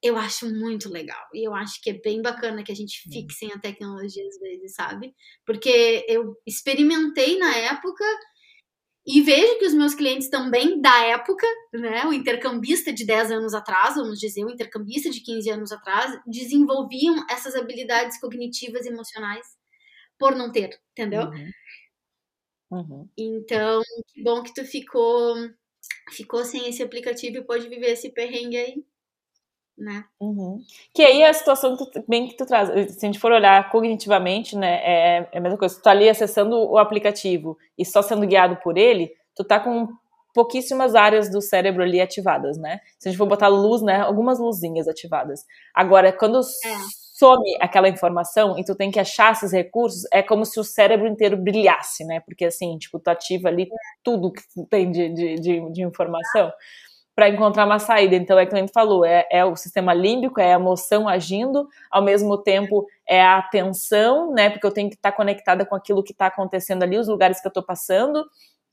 eu 0.03 0.17
acho 0.17 0.53
muito 0.53 0.89
legal. 0.91 1.25
E 1.33 1.47
eu 1.47 1.55
acho 1.55 1.81
que 1.81 1.91
é 1.91 1.93
bem 1.95 2.21
bacana 2.21 2.65
que 2.65 2.73
a 2.73 2.75
gente 2.75 3.01
fique 3.09 3.33
sem 3.33 3.53
a 3.53 3.59
tecnologia 3.59 4.27
às 4.27 4.39
vezes, 4.39 4.75
sabe? 4.75 5.15
Porque 5.47 6.05
eu 6.09 6.35
experimentei 6.45 7.39
na 7.39 7.57
época 7.57 8.05
e 9.07 9.21
vejo 9.21 9.59
que 9.59 9.67
os 9.67 9.75
meus 9.75 9.95
clientes 9.95 10.29
também 10.29 10.81
da 10.81 11.05
época, 11.05 11.47
né, 11.73 12.05
o 12.07 12.13
intercambista 12.13 12.93
de 12.93 13.05
10 13.05 13.33
anos 13.33 13.55
atrás, 13.55 13.97
vamos 13.97 14.19
dizer, 14.19 14.45
o 14.45 14.51
intercambista 14.51 15.11
de 15.11 15.21
15 15.21 15.51
anos 15.51 15.73
atrás, 15.73 16.21
desenvolviam 16.27 17.25
essas 17.29 17.55
habilidades 17.57 18.21
cognitivas 18.21 18.87
e 18.87 18.89
emocionais 18.89 19.47
por 20.19 20.37
não 20.37 20.53
ter, 20.53 20.81
entendeu? 20.93 21.23
Uhum. 21.23 21.51
Uhum. 22.71 23.09
Então, 23.19 23.83
que 24.09 24.23
bom 24.23 24.43
que 24.43 24.55
tu 24.55 24.65
ficou 24.65 25.37
ficou 26.11 26.45
sem 26.45 26.69
esse 26.69 26.83
aplicativo 26.83 27.39
e 27.39 27.45
pode 27.45 27.69
viver 27.69 27.93
esse 27.93 28.11
perrengue 28.11 28.57
aí 28.57 28.85
né? 29.83 30.05
Uhum. 30.21 30.63
Que 30.95 31.03
aí 31.03 31.23
é 31.23 31.29
a 31.29 31.35
situação 31.35 31.77
que 31.77 31.91
tu, 31.91 32.05
bem 32.07 32.29
que 32.29 32.37
tu 32.37 32.47
traz. 32.47 32.69
Se 32.95 33.05
a 33.05 33.07
gente 33.07 33.19
for 33.19 33.33
olhar 33.33 33.69
cognitivamente, 33.71 34.57
né, 34.57 34.81
é, 34.83 35.29
é 35.33 35.39
a 35.39 35.41
mesma 35.41 35.59
coisa. 35.59 35.75
Tu 35.75 35.83
tá 35.83 35.91
ali 35.91 36.09
acessando 36.09 36.57
o 36.57 36.79
aplicativo 36.79 37.59
e 37.77 37.85
só 37.85 38.01
sendo 38.01 38.27
guiado 38.27 38.57
por 38.63 38.79
ele, 38.79 39.13
tu 39.35 39.43
tá 39.43 39.59
com 39.59 39.89
pouquíssimas 40.33 40.95
áreas 40.95 41.29
do 41.29 41.43
cérebro 41.43 41.83
ali 41.83 42.01
ativadas, 42.01 42.57
né? 42.57 42.81
Se 42.99 43.09
a 43.09 43.11
gente 43.11 43.19
for 43.19 43.27
botar 43.27 43.49
luz, 43.49 43.83
né, 43.83 44.01
algumas 44.01 44.39
luzinhas 44.39 44.89
ativadas. 44.89 45.45
Agora, 45.75 46.11
quando 46.11 46.39
é. 46.39 46.43
some 47.19 47.57
aquela 47.61 47.89
informação 47.89 48.59
e 48.59 48.65
tu 48.65 48.75
tem 48.75 48.91
que 48.91 49.01
achar 49.01 49.33
esses 49.33 49.53
recursos, 49.53 50.05
é 50.13 50.23
como 50.23 50.47
se 50.47 50.59
o 50.59 50.65
cérebro 50.65 51.07
inteiro 51.07 51.37
brilhasse, 51.37 52.05
né? 52.05 52.21
Porque 52.21 52.45
assim, 52.45 52.79
tipo, 52.79 52.99
tu 53.01 53.09
ativa 53.09 53.49
ali 53.49 53.65
é. 53.65 53.67
tudo 54.03 54.33
que 54.33 54.43
tem 54.71 54.91
de, 54.91 55.09
de, 55.11 55.35
de, 55.35 55.73
de 55.73 55.83
informação 55.83 56.53
para 57.15 57.29
encontrar 57.29 57.67
uma 57.67 57.79
saída. 57.79 58.17
Então, 58.17 58.39
é 58.39 58.47
que 58.47 58.55
a 58.55 58.67
falou, 58.73 59.05
é, 59.05 59.27
é, 59.31 59.45
o 59.45 59.55
sistema 59.55 59.93
límbico, 59.93 60.41
é 60.41 60.53
a 60.53 60.57
emoção 60.57 61.09
agindo, 61.09 61.69
ao 61.91 62.03
mesmo 62.03 62.39
tempo 62.39 62.87
é 63.07 63.23
a 63.23 63.39
atenção, 63.39 64.33
né? 64.33 64.51
Porque 64.51 64.67
eu 64.67 64.73
tenho 64.73 64.89
que 64.89 64.97
estar 64.97 65.13
conectada 65.13 65.67
com 65.67 65.75
aquilo 65.75 66.03
que 66.03 66.13
está 66.13 66.27
acontecendo 66.27 66.83
ali, 66.83 66.97
os 66.97 67.09
lugares 67.09 67.41
que 67.41 67.47
eu 67.47 67.51
estou 67.51 67.63
passando. 67.63 68.25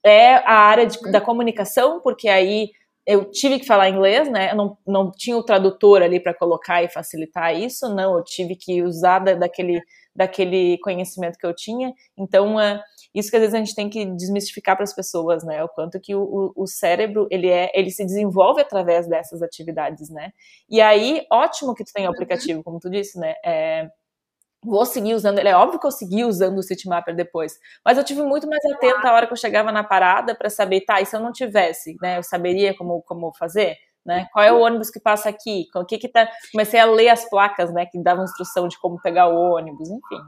é 0.04 0.36
a 0.36 0.54
área 0.54 0.86
de, 0.86 0.99
da 1.12 1.19
comunicação, 1.19 1.99
porque 2.02 2.30
aí 2.30 2.71
eu 3.06 3.25
tive 3.25 3.60
que 3.60 3.65
falar 3.65 3.89
inglês, 3.89 4.30
né? 4.30 4.52
Eu 4.52 4.56
não, 4.56 4.78
não 4.86 5.12
tinha 5.12 5.36
o 5.36 5.43
tradutor 5.43 6.02
ali 6.02 6.19
para 6.19 6.34
colocar 6.34 6.84
e 6.84 6.89
facilitar 6.89 7.56
isso, 7.56 7.93
não. 7.93 8.17
Eu 8.17 8.23
tive 8.23 8.56
que 8.56 8.84
usar 8.84 9.19
da, 9.19 9.34
daquele, 9.34 9.82
daquele 10.15 10.78
conhecimento 10.80 11.38
que 11.38 11.45
eu 11.45 11.54
tinha. 11.54 11.91
Então, 12.15 12.56
uh, 12.58 12.80
isso 13.13 13.30
que 13.30 13.38
às 13.38 13.41
vezes 13.41 13.56
a 13.56 13.58
gente 13.58 13.76
tem 13.76 13.89
que 13.89 14.06
desmistificar 14.06 14.76
para 14.76 14.84
as 14.84 14.93
pessoas, 14.93 15.43
né? 15.43 15.63
O 15.63 15.69
quanto 15.69 16.00
que 16.00 16.13
o, 16.15 16.54
o, 16.56 16.67
cérebro 16.67 17.28
ele 17.32 17.50
é, 17.50 17.72
ele 17.74 17.89
se 17.89 18.06
desenvolve 18.06 18.62
através 18.62 19.08
dessas 19.08 19.41
atividades, 19.41 20.10
né? 20.10 20.32
E 20.69 20.80
aí, 20.80 21.26
ótimo 21.32 21.74
que 21.74 21.84
tu 21.84 21.91
tem 21.93 22.06
o 22.06 22.10
uhum. 22.10 22.13
aplicativo, 22.13 22.63
como 22.63 22.80
tu 22.80 22.89
disse, 22.89 23.19
né? 23.19 23.34
É, 23.43 23.89
vou 24.63 24.86
seguir 24.86 25.15
usando 25.15 25.39
ele. 25.39 25.50
É 25.50 25.56
óbvio 25.56 25.80
que 25.80 25.88
eu 25.88 25.91
segui 25.91 26.24
usando 26.24 26.60
o 26.60 26.63
Citymapper 26.63 27.15
depois, 27.15 27.58
mas 27.84 27.98
eu 27.98 28.04
tive 28.04 28.22
muito 28.22 28.48
mais 28.48 28.63
atenta 28.74 29.10
a 29.10 29.13
hora 29.13 29.26
que 29.28 29.34
eu 29.34 29.38
chegava 29.38 29.72
na 29.72 29.84
parada 29.84 30.36
para 30.36 30.50
saber, 30.50 30.82
tá, 30.82 31.02
e 31.02 31.06
se 31.06 31.15
eu 31.15 31.19
não 31.19 31.32
tivesse, 31.32 31.98
né, 32.02 32.17
eu 32.17 32.24
saberia 32.24 32.76
como, 32.78 33.02
como 33.04 33.34
fazer, 33.34 33.76
né? 34.06 34.28
Qual 34.32 34.45
é 34.45 34.52
o 34.52 34.60
ônibus 34.60 34.89
que 34.89 35.00
passa 35.00 35.30
aqui? 35.30 35.65
O 35.76 35.86
que 35.86 35.98
que 35.98 36.08
tá? 36.08 36.30
Comecei 36.52 36.80
a 36.80 36.86
ler 36.86 37.10
as 37.10 37.28
placas, 37.30 37.74
né, 37.74 37.86
que 37.86 38.02
davam 38.02 38.24
instrução 38.24 38.67
de 38.67 38.80
como 38.80 39.02
pegar 39.02 39.28
o 39.28 39.54
ônibus, 39.56 39.89
enfim. 39.89 40.19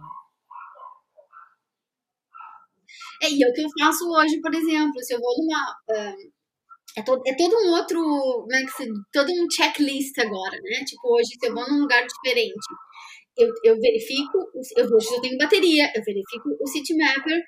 É, 3.22 3.30
e 3.30 3.44
é 3.44 3.48
o 3.48 3.54
que 3.54 3.62
eu 3.62 3.70
faço 3.80 4.10
hoje, 4.10 4.42
por 4.42 4.54
exemplo, 4.54 5.02
se 5.04 5.14
eu 5.14 5.20
vou 5.20 5.36
numa 5.38 5.72
uh, 5.92 6.32
é, 6.98 7.02
todo, 7.04 7.22
é 7.26 7.36
todo 7.36 7.56
um 7.56 7.72
outro, 7.72 8.00
como 8.02 8.54
é 8.56 8.64
que 8.66 8.72
se, 8.72 8.86
todo 9.14 9.32
um 9.32 9.50
checklist 9.50 10.18
agora, 10.20 10.58
né? 10.64 10.84
Tipo, 10.86 11.16
hoje 11.16 11.30
se 11.40 11.48
eu 11.48 11.54
vou 11.54 11.68
num 11.70 11.82
lugar 11.82 12.06
diferente, 12.06 12.68
eu, 13.38 13.50
eu 13.64 13.80
verifico, 13.80 14.38
eu 14.78 14.90
vejo 14.90 15.02
se 15.02 15.16
eu 15.16 15.22
tenho 15.22 15.38
bateria, 15.38 15.92
eu 15.96 16.04
verifico 16.04 16.50
o 16.60 16.68
Citymapper, 16.68 17.42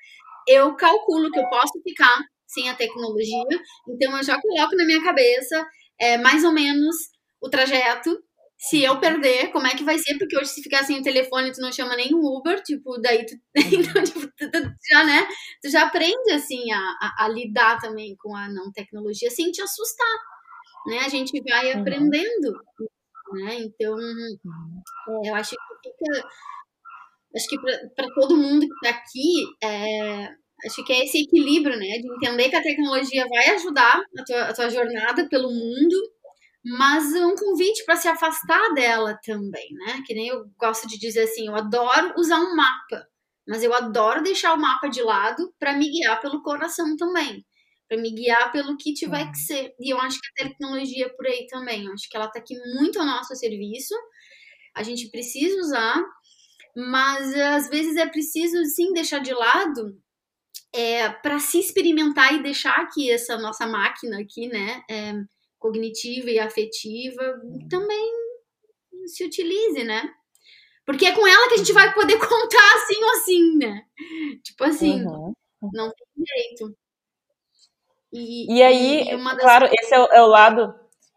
eu 0.48 0.74
calculo 0.76 1.30
que 1.30 1.40
eu 1.40 1.48
posso 1.48 1.80
ficar 1.82 2.20
sem 2.46 2.68
a 2.70 2.74
tecnologia, 2.74 3.58
então 3.88 4.16
eu 4.16 4.22
já 4.22 4.40
coloco 4.40 4.76
na 4.76 4.84
minha 4.86 5.02
cabeça 5.02 5.66
é, 6.00 6.16
mais 6.18 6.44
ou 6.44 6.52
menos 6.52 6.96
o 7.40 7.48
trajeto. 7.50 8.16
Se 8.58 8.82
eu 8.82 8.98
perder, 8.98 9.50
como 9.52 9.66
é 9.66 9.74
que 9.74 9.84
vai 9.84 9.98
ser? 9.98 10.16
Porque 10.16 10.36
hoje, 10.36 10.50
se 10.50 10.62
ficar 10.62 10.84
sem 10.84 11.00
o 11.00 11.02
telefone, 11.02 11.52
tu 11.52 11.60
não 11.60 11.70
chama 11.70 11.96
nem 11.96 12.14
o 12.14 12.20
Uber, 12.20 12.62
tipo, 12.62 12.98
daí 12.98 13.26
tu, 13.26 13.34
então, 13.54 14.02
tipo, 14.02 14.20
tu, 14.20 14.50
tu, 14.50 14.74
já, 14.90 15.04
né? 15.04 15.26
Tu 15.62 15.70
já 15.70 15.82
aprende, 15.86 16.32
assim, 16.32 16.72
a, 16.72 16.78
a, 16.78 17.24
a, 17.24 17.28
lidar 17.28 17.78
também 17.80 18.16
com 18.16 18.34
a 18.34 18.48
não 18.48 18.72
tecnologia 18.72 19.30
sem 19.30 19.50
te 19.50 19.60
assustar, 19.60 20.16
né? 20.86 21.00
A 21.00 21.08
gente 21.08 21.38
vai 21.42 21.74
uhum. 21.74 21.80
aprendendo 21.80 22.52
né? 23.34 23.58
Então, 23.60 23.98
é, 23.98 25.28
eu 25.30 25.34
acho 25.34 25.50
que 25.50 25.90
fica, 25.90 26.28
acho 27.34 27.48
que 27.48 27.58
para 27.94 28.08
todo 28.14 28.36
mundo 28.36 28.66
que 28.66 28.74
está 28.86 28.90
aqui, 28.90 29.44
é, 29.62 30.28
acho 30.66 30.84
que 30.84 30.92
é 30.92 31.04
esse 31.04 31.22
equilíbrio, 31.22 31.78
né? 31.78 31.98
De 31.98 32.08
entender 32.14 32.50
que 32.50 32.56
a 32.56 32.62
tecnologia 32.62 33.26
vai 33.28 33.50
ajudar 33.50 34.02
a 34.18 34.24
tua, 34.24 34.42
a 34.42 34.54
tua 34.54 34.68
jornada 34.70 35.28
pelo 35.28 35.50
mundo, 35.50 35.96
mas 36.64 37.12
um 37.14 37.34
convite 37.36 37.84
para 37.84 37.96
se 37.96 38.08
afastar 38.08 38.72
dela 38.74 39.18
também, 39.24 39.68
né? 39.72 40.02
Que 40.06 40.14
nem 40.14 40.28
eu 40.28 40.46
gosto 40.58 40.88
de 40.88 40.98
dizer 40.98 41.24
assim, 41.24 41.46
eu 41.46 41.54
adoro 41.54 42.14
usar 42.16 42.38
um 42.38 42.56
mapa, 42.56 43.06
mas 43.46 43.62
eu 43.62 43.74
adoro 43.74 44.22
deixar 44.22 44.54
o 44.54 44.60
mapa 44.60 44.88
de 44.88 45.02
lado 45.02 45.52
para 45.58 45.74
me 45.74 45.90
guiar 45.90 46.20
pelo 46.20 46.42
coração 46.42 46.96
também 46.96 47.44
para 47.88 48.00
me 48.00 48.10
guiar 48.10 48.50
pelo 48.50 48.76
que 48.76 48.94
tiver 48.94 49.24
que 49.24 49.38
uhum. 49.38 49.46
ser. 49.46 49.74
E 49.78 49.92
eu 49.92 50.00
acho 50.00 50.18
que 50.18 50.42
a 50.42 50.48
tecnologia 50.48 51.06
é 51.06 51.08
por 51.10 51.26
aí 51.26 51.46
também. 51.48 51.84
Eu 51.84 51.92
acho 51.92 52.08
que 52.08 52.16
ela 52.16 52.26
está 52.26 52.38
aqui 52.38 52.54
muito 52.74 52.98
ao 52.98 53.06
nosso 53.06 53.34
serviço. 53.36 53.94
A 54.74 54.82
gente 54.82 55.10
precisa 55.10 55.60
usar, 55.60 56.02
mas 56.74 57.34
às 57.34 57.68
vezes 57.68 57.96
é 57.96 58.06
preciso 58.06 58.64
sim 58.64 58.92
deixar 58.92 59.20
de 59.20 59.32
lado 59.32 59.96
é, 60.74 61.08
para 61.08 61.38
se 61.38 61.60
experimentar 61.60 62.34
e 62.34 62.42
deixar 62.42 62.80
aqui 62.80 63.10
essa 63.10 63.38
nossa 63.38 63.66
máquina 63.66 64.20
aqui, 64.20 64.48
né, 64.48 64.82
é, 64.90 65.12
cognitiva 65.64 66.28
e 66.28 66.38
afetiva, 66.38 67.40
uhum. 67.42 67.66
também 67.70 68.12
se 69.06 69.24
utilize, 69.24 69.82
né? 69.82 70.10
Porque 70.84 71.06
é 71.06 71.12
com 71.12 71.26
ela 71.26 71.48
que 71.48 71.54
a 71.54 71.56
gente 71.56 71.72
vai 71.72 71.94
poder 71.94 72.18
contar 72.20 72.74
assim 72.74 73.02
ou 73.02 73.10
assim, 73.12 73.56
né? 73.56 73.82
Tipo 74.42 74.64
assim, 74.64 75.02
uhum. 75.06 75.32
não 75.72 75.90
tem 75.90 76.24
jeito. 76.26 76.76
E, 78.12 78.58
e 78.58 78.62
aí, 78.62 79.08
e 79.08 79.38
claro, 79.38 79.66
esse 79.72 79.94
é 79.94 79.98
o, 79.98 80.04
é 80.12 80.22
o, 80.22 80.26
lado 80.26 80.74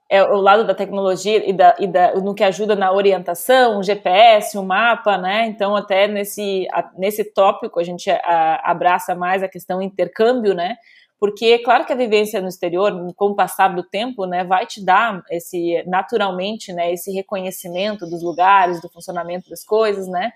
é 0.10 0.24
o 0.24 0.38
lado 0.38 0.66
da 0.66 0.74
tecnologia 0.74 1.48
e, 1.48 1.52
da, 1.52 1.76
e 1.78 1.86
da, 1.86 2.16
no 2.16 2.34
que 2.34 2.44
ajuda 2.44 2.74
na 2.74 2.94
orientação, 2.94 3.78
o 3.78 3.84
GPS, 3.84 4.58
o 4.58 4.64
mapa, 4.64 5.18
né? 5.18 5.46
Então, 5.48 5.76
até 5.76 6.08
nesse, 6.08 6.66
nesse 6.98 7.26
tópico, 7.34 7.82
a 7.82 7.84
gente 7.84 8.10
a, 8.10 8.62
abraça 8.64 9.14
mais 9.14 9.44
a 9.44 9.50
questão 9.50 9.82
intercâmbio, 9.82 10.54
né? 10.54 10.78
Porque, 11.20 11.60
claro 11.60 11.86
que 11.86 11.94
a 11.94 11.96
vivência 11.96 12.40
no 12.40 12.48
exterior, 12.48 12.94
com 13.16 13.28
o 13.28 13.36
passar 13.36 13.70
do 13.70 13.84
tempo, 13.84 14.26
né, 14.26 14.44
vai 14.44 14.68
te 14.68 14.84
dar 14.84 15.24
esse, 15.32 15.84
naturalmente, 15.88 16.72
né, 16.72 16.94
esse 16.94 17.12
reconhecimento 17.12 18.06
dos 18.06 18.22
lugares, 18.22 18.80
do 18.82 18.90
funcionamento 18.90 19.50
das 19.50 19.64
coisas, 19.64 20.08
né? 20.08 20.32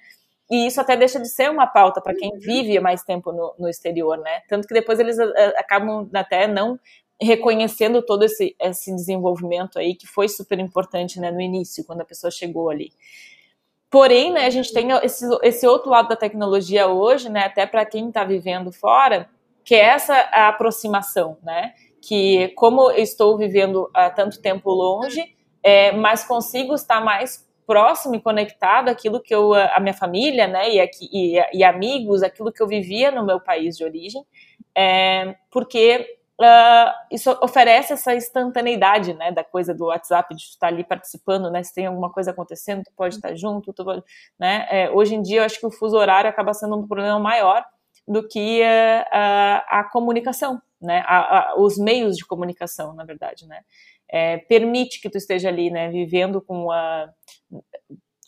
E 0.50 0.68
isso 0.68 0.82
até 0.82 0.98
deixa 0.98 1.20
de 1.20 1.30
ser 1.30 1.50
uma 1.50 1.66
pauta 1.66 2.02
para 2.02 2.16
quem 2.16 2.32
uhum. 2.32 2.40
vive 2.40 2.80
mais 2.80 3.04
tempo 3.04 3.32
no, 3.32 3.54
no, 3.58 3.70
exterior, 3.70 4.18
né? 4.18 4.42
Tanto 4.50 4.68
que 4.68 4.74
depois 4.74 5.00
eles 5.00 5.18
uh, 5.18 5.32
acabam 5.56 6.10
até 6.14 6.46
não 6.46 6.78
reconhecendo 7.22 8.02
todo 8.02 8.24
esse, 8.24 8.56
esse 8.60 8.94
desenvolvimento 8.94 9.78
aí 9.78 9.96
que 9.96 10.08
foi 10.08 10.28
super 10.28 10.60
importante 10.60 11.20
né, 11.20 11.32
no 11.32 11.40
início, 11.40 11.86
quando 11.86 12.02
a 12.02 12.06
pessoa 12.06 12.32
chegou 12.32 12.70
ali. 12.70 12.92
Porém, 13.92 14.34
né, 14.34 14.46
a 14.46 14.50
gente 14.50 14.74
tem 14.74 14.90
esse, 15.04 15.26
esse 15.44 15.68
outro 15.68 15.92
lado 15.92 16.10
da 16.10 16.16
tecnologia 16.16 16.88
hoje, 16.88 17.30
né, 17.30 17.42
até 17.46 17.66
para 17.68 17.86
quem 17.86 18.08
está 18.08 18.24
vivendo 18.24 18.72
fora, 18.72 19.30
que 19.64 19.76
é 19.76 19.86
essa 19.86 20.18
aproximação, 20.32 21.38
né? 21.44 21.74
Que 22.02 22.50
como 22.50 22.92
estou 22.92 23.38
vivendo 23.38 23.90
há 23.94 24.10
tanto 24.10 24.42
tempo 24.42 24.72
longe, 24.72 25.36
é, 25.64 25.92
mas 25.92 26.24
consigo 26.24 26.74
estar 26.74 27.04
mais 27.04 27.48
próximo 27.66 28.16
e 28.16 28.22
conectado 28.22 28.90
àquilo 28.90 29.22
que 29.22 29.34
eu, 29.34 29.54
a 29.54 29.80
minha 29.80 29.94
família, 29.94 30.48
né, 30.48 30.74
e, 30.74 30.80
aqui, 30.82 31.08
e, 31.12 31.42
e 31.54 31.64
amigos, 31.64 32.22
aquilo 32.22 32.52
que 32.52 32.62
eu 32.62 32.68
vivia 32.68 33.12
no 33.12 33.26
meu 33.26 33.40
país 33.40 33.78
de 33.78 33.84
origem, 33.86 34.26
é, 34.76 35.36
porque 35.50 36.06
uh, 36.38 36.92
isso 37.10 37.32
oferece 37.42 37.94
essa 37.94 38.14
instantaneidade, 38.14 39.14
né, 39.14 39.32
da 39.32 39.44
coisa 39.44 39.74
do 39.74 39.86
WhatsApp, 39.86 40.36
de 40.36 40.42
estar 40.42 40.68
ali 40.68 40.84
participando, 40.84 41.50
né, 41.50 41.64
se 41.64 41.74
tem 41.74 41.86
alguma 41.86 42.12
coisa 42.12 42.32
acontecendo, 42.32 42.84
tu 42.84 42.92
pode 42.94 43.16
estar 43.16 43.34
junto, 43.36 43.72
tu 43.72 43.86
pode, 43.86 44.04
né, 44.38 44.68
é, 44.70 44.92
hoje 44.92 45.16
em 45.16 45.22
dia 45.22 45.40
eu 45.40 45.46
acho 45.46 45.60
que 45.60 45.66
o 45.66 45.72
fuso 45.72 45.96
horário 45.96 46.30
acaba 46.30 46.54
sendo 46.54 46.76
um 46.76 46.86
problema 46.86 47.20
maior 47.20 47.64
do 48.12 48.28
que 48.28 48.62
a, 48.64 49.80
a 49.80 49.84
comunicação, 49.86 50.62
né, 50.82 51.02
a, 51.06 51.54
a, 51.54 51.56
os 51.58 51.78
meios 51.78 52.18
de 52.18 52.26
comunicação, 52.26 52.94
na 52.94 53.06
verdade, 53.06 53.48
né, 53.48 53.62
é, 54.10 54.38
permite 54.38 55.00
que 55.00 55.10
tu 55.10 55.18
esteja 55.18 55.48
ali, 55.48 55.72
né, 55.72 55.90
vivendo 55.90 56.42
com 56.42 56.70
a 56.70 57.10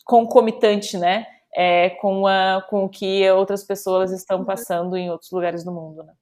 concomitante, 0.04 0.96
né, 0.96 1.26
é, 1.54 1.90
com, 1.90 2.26
a, 2.26 2.64
com 2.68 2.84
o 2.84 2.88
que 2.88 3.30
outras 3.30 3.62
pessoas 3.62 4.10
estão 4.10 4.44
passando 4.44 4.96
em 4.96 5.10
outros 5.10 5.30
lugares 5.30 5.62
do 5.62 5.72
mundo, 5.72 6.02
né. 6.02 6.14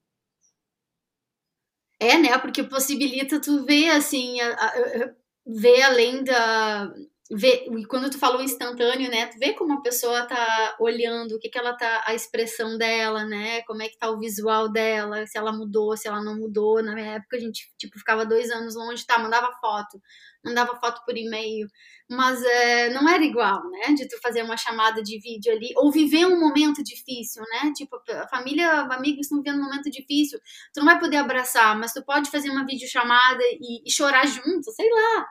É, 2.01 2.19
né, 2.19 2.37
porque 2.39 2.65
possibilita 2.65 3.41
tu 3.41 3.65
ver, 3.65 3.91
assim, 3.91 4.41
a, 4.41 4.55
a, 4.55 5.11
ver 5.47 5.83
além 5.83 6.25
da, 6.25 6.93
ver, 7.31 7.65
quando 7.89 8.11
tu 8.11 8.19
falou 8.19 8.43
instantâneo, 8.43 9.11
né, 9.11 9.27
tu 9.27 9.39
vê 9.39 9.55
como 9.55 9.75
a 9.75 9.81
pessoa 9.81 10.27
tá 10.27 10.77
olhando, 10.79 11.33
o 11.33 11.39
que 11.39 11.49
que 11.49 11.59
ela 11.59 11.75
tá, 11.75 12.03
a 12.05 12.15
expressão 12.15 12.77
dela, 12.77 13.25
né, 13.25 13.63
como 13.63 13.83
é 13.83 13.89
que 13.89 13.97
tá 13.97 14.11
o 14.11 14.19
visual 14.19 14.71
dela, 14.71 15.27
se 15.27 15.39
ela 15.39 15.53
mudou, 15.53 15.97
se 15.97 16.09
ela 16.09 16.23
não 16.23 16.37
mudou. 16.37 16.83
Na 16.83 16.95
minha 16.95 17.15
época 17.15 17.37
a 17.37 17.41
gente, 17.41 17.73
tipo, 17.79 17.99
ficava 17.99 18.27
dois 18.27 18.51
anos 18.51 18.75
longe, 18.75 19.07
tá, 19.07 19.19
mandava 19.19 19.51
foto, 19.61 20.01
mandava 20.45 20.77
foto 20.77 21.03
por 21.07 21.17
e-mail, 21.17 21.69
mas 22.11 22.43
é, 22.43 22.91
não 22.91 23.09
era 23.09 23.25
igual, 23.25 23.63
né, 23.71 23.95
de 23.95 24.07
tu 24.09 24.21
fazer 24.21 24.43
uma 24.43 24.57
chamada 24.57 25.03
de 25.03 25.19
vídeo 25.21 25.53
ali, 25.53 25.71
ou 25.77 25.91
viver 25.91 26.27
um 26.27 26.39
momento 26.39 26.83
difícil, 26.83 27.43
né, 27.45 27.73
tipo, 27.75 27.97
a 28.11 28.29
família, 28.29 28.83
amigos 28.91 29.27
estão 29.27 29.39
vivendo 29.39 29.61
um 29.61 29.65
momento 29.65 29.91
difícil, 29.91 30.39
tu 30.75 30.81
não 30.81 30.87
vai 30.87 30.99
poder 30.99 31.17
abraçar, 31.17 31.79
mas 31.79 31.93
tu 31.93 32.05
pode 32.05 32.31
fazer 32.31 32.51
uma 32.51 32.67
videochamada 32.67 33.43
e, 33.61 33.83
e 33.87 33.91
chorar 33.91 34.27
junto, 34.27 34.71
sei 34.73 34.91
lá, 34.91 35.27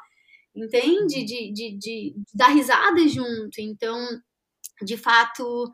entende? 0.56 1.24
De, 1.24 1.54
de, 1.54 1.78
de, 1.78 2.16
dar 2.34 2.50
risada 2.50 3.08
junto. 3.08 3.60
Então, 3.60 3.98
de 4.82 4.98
fato, 4.98 5.72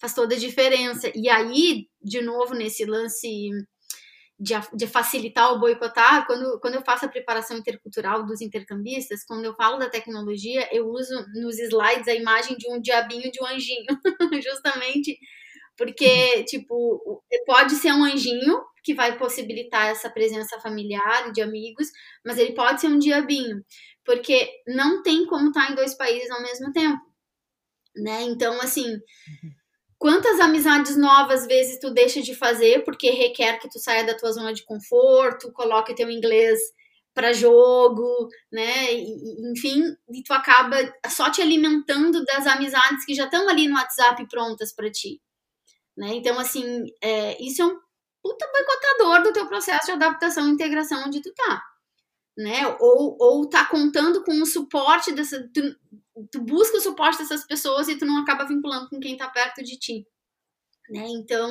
faz 0.00 0.14
toda 0.14 0.34
a 0.34 0.38
diferença. 0.38 1.10
E 1.14 1.28
aí, 1.28 1.88
de 2.02 2.20
novo, 2.22 2.54
nesse 2.54 2.84
lance 2.84 3.50
de, 4.38 4.54
de, 4.74 4.86
facilitar 4.86 5.52
o 5.52 5.60
boicotar, 5.60 6.26
quando, 6.26 6.58
quando 6.60 6.74
eu 6.74 6.82
faço 6.82 7.04
a 7.04 7.08
preparação 7.08 7.58
intercultural 7.58 8.24
dos 8.24 8.40
intercambistas, 8.40 9.24
quando 9.24 9.44
eu 9.44 9.54
falo 9.54 9.78
da 9.78 9.90
tecnologia, 9.90 10.68
eu 10.72 10.88
uso 10.88 11.14
nos 11.34 11.58
slides 11.58 12.08
a 12.08 12.14
imagem 12.14 12.56
de 12.56 12.70
um 12.70 12.80
diabinho 12.80 13.30
de 13.30 13.42
um 13.42 13.46
anjinho, 13.46 13.86
justamente 14.42 15.18
porque, 15.80 16.44
tipo, 16.44 17.22
pode 17.46 17.74
ser 17.76 17.92
um 17.92 18.04
anjinho 18.04 18.60
que 18.84 18.92
vai 18.92 19.16
possibilitar 19.16 19.88
essa 19.88 20.10
presença 20.10 20.60
familiar 20.60 21.32
de 21.32 21.40
amigos, 21.40 21.88
mas 22.22 22.36
ele 22.36 22.52
pode 22.52 22.82
ser 22.82 22.88
um 22.88 22.98
diabinho 22.98 23.64
porque 24.04 24.50
não 24.66 25.02
tem 25.02 25.26
como 25.26 25.48
estar 25.48 25.66
tá 25.66 25.72
em 25.72 25.74
dois 25.74 25.94
países 25.94 26.30
ao 26.30 26.42
mesmo 26.42 26.72
tempo, 26.72 27.02
né? 27.96 28.22
Então, 28.22 28.60
assim, 28.60 28.88
uhum. 28.92 29.50
quantas 29.98 30.40
amizades 30.40 30.96
novas 30.96 31.46
vezes 31.46 31.78
tu 31.78 31.90
deixa 31.90 32.22
de 32.22 32.34
fazer 32.34 32.84
porque 32.84 33.10
requer 33.10 33.58
que 33.58 33.68
tu 33.68 33.78
saia 33.78 34.04
da 34.04 34.16
tua 34.16 34.32
zona 34.32 34.52
de 34.52 34.64
conforto, 34.64 35.52
coloque 35.52 35.94
teu 35.94 36.10
inglês 36.10 36.58
para 37.14 37.32
jogo, 37.32 38.28
né? 38.52 38.94
E, 38.94 39.52
enfim, 39.52 39.82
e 40.12 40.22
tu 40.22 40.32
acaba 40.32 40.76
só 41.08 41.30
te 41.30 41.42
alimentando 41.42 42.24
das 42.24 42.46
amizades 42.46 43.04
que 43.04 43.14
já 43.14 43.24
estão 43.24 43.48
ali 43.48 43.68
no 43.68 43.74
WhatsApp 43.74 44.26
prontas 44.28 44.72
para 44.72 44.90
ti, 44.90 45.20
né? 45.96 46.14
Então, 46.14 46.38
assim, 46.38 46.84
é, 47.02 47.42
isso 47.42 47.62
é 47.62 47.66
um 47.66 47.78
puta 48.22 48.46
boicotador 48.52 49.22
do 49.22 49.32
teu 49.32 49.46
processo 49.46 49.86
de 49.86 49.92
adaptação 49.92 50.48
e 50.48 50.52
integração 50.52 51.04
onde 51.06 51.22
tu 51.22 51.32
tá, 51.34 51.62
né? 52.40 52.66
Ou, 52.80 53.16
ou 53.18 53.48
tá 53.48 53.64
contando 53.66 54.24
com 54.24 54.40
o 54.40 54.46
suporte 54.46 55.12
dessa. 55.12 55.48
Tu, 55.52 55.76
tu 56.30 56.40
busca 56.40 56.78
o 56.78 56.80
suporte 56.80 57.18
dessas 57.18 57.46
pessoas 57.46 57.88
e 57.88 57.96
tu 57.96 58.06
não 58.06 58.18
acaba 58.22 58.46
vinculando 58.46 58.88
com 58.88 58.98
quem 58.98 59.16
tá 59.16 59.28
perto 59.28 59.62
de 59.62 59.78
ti, 59.78 60.06
né? 60.90 61.06
Então 61.08 61.50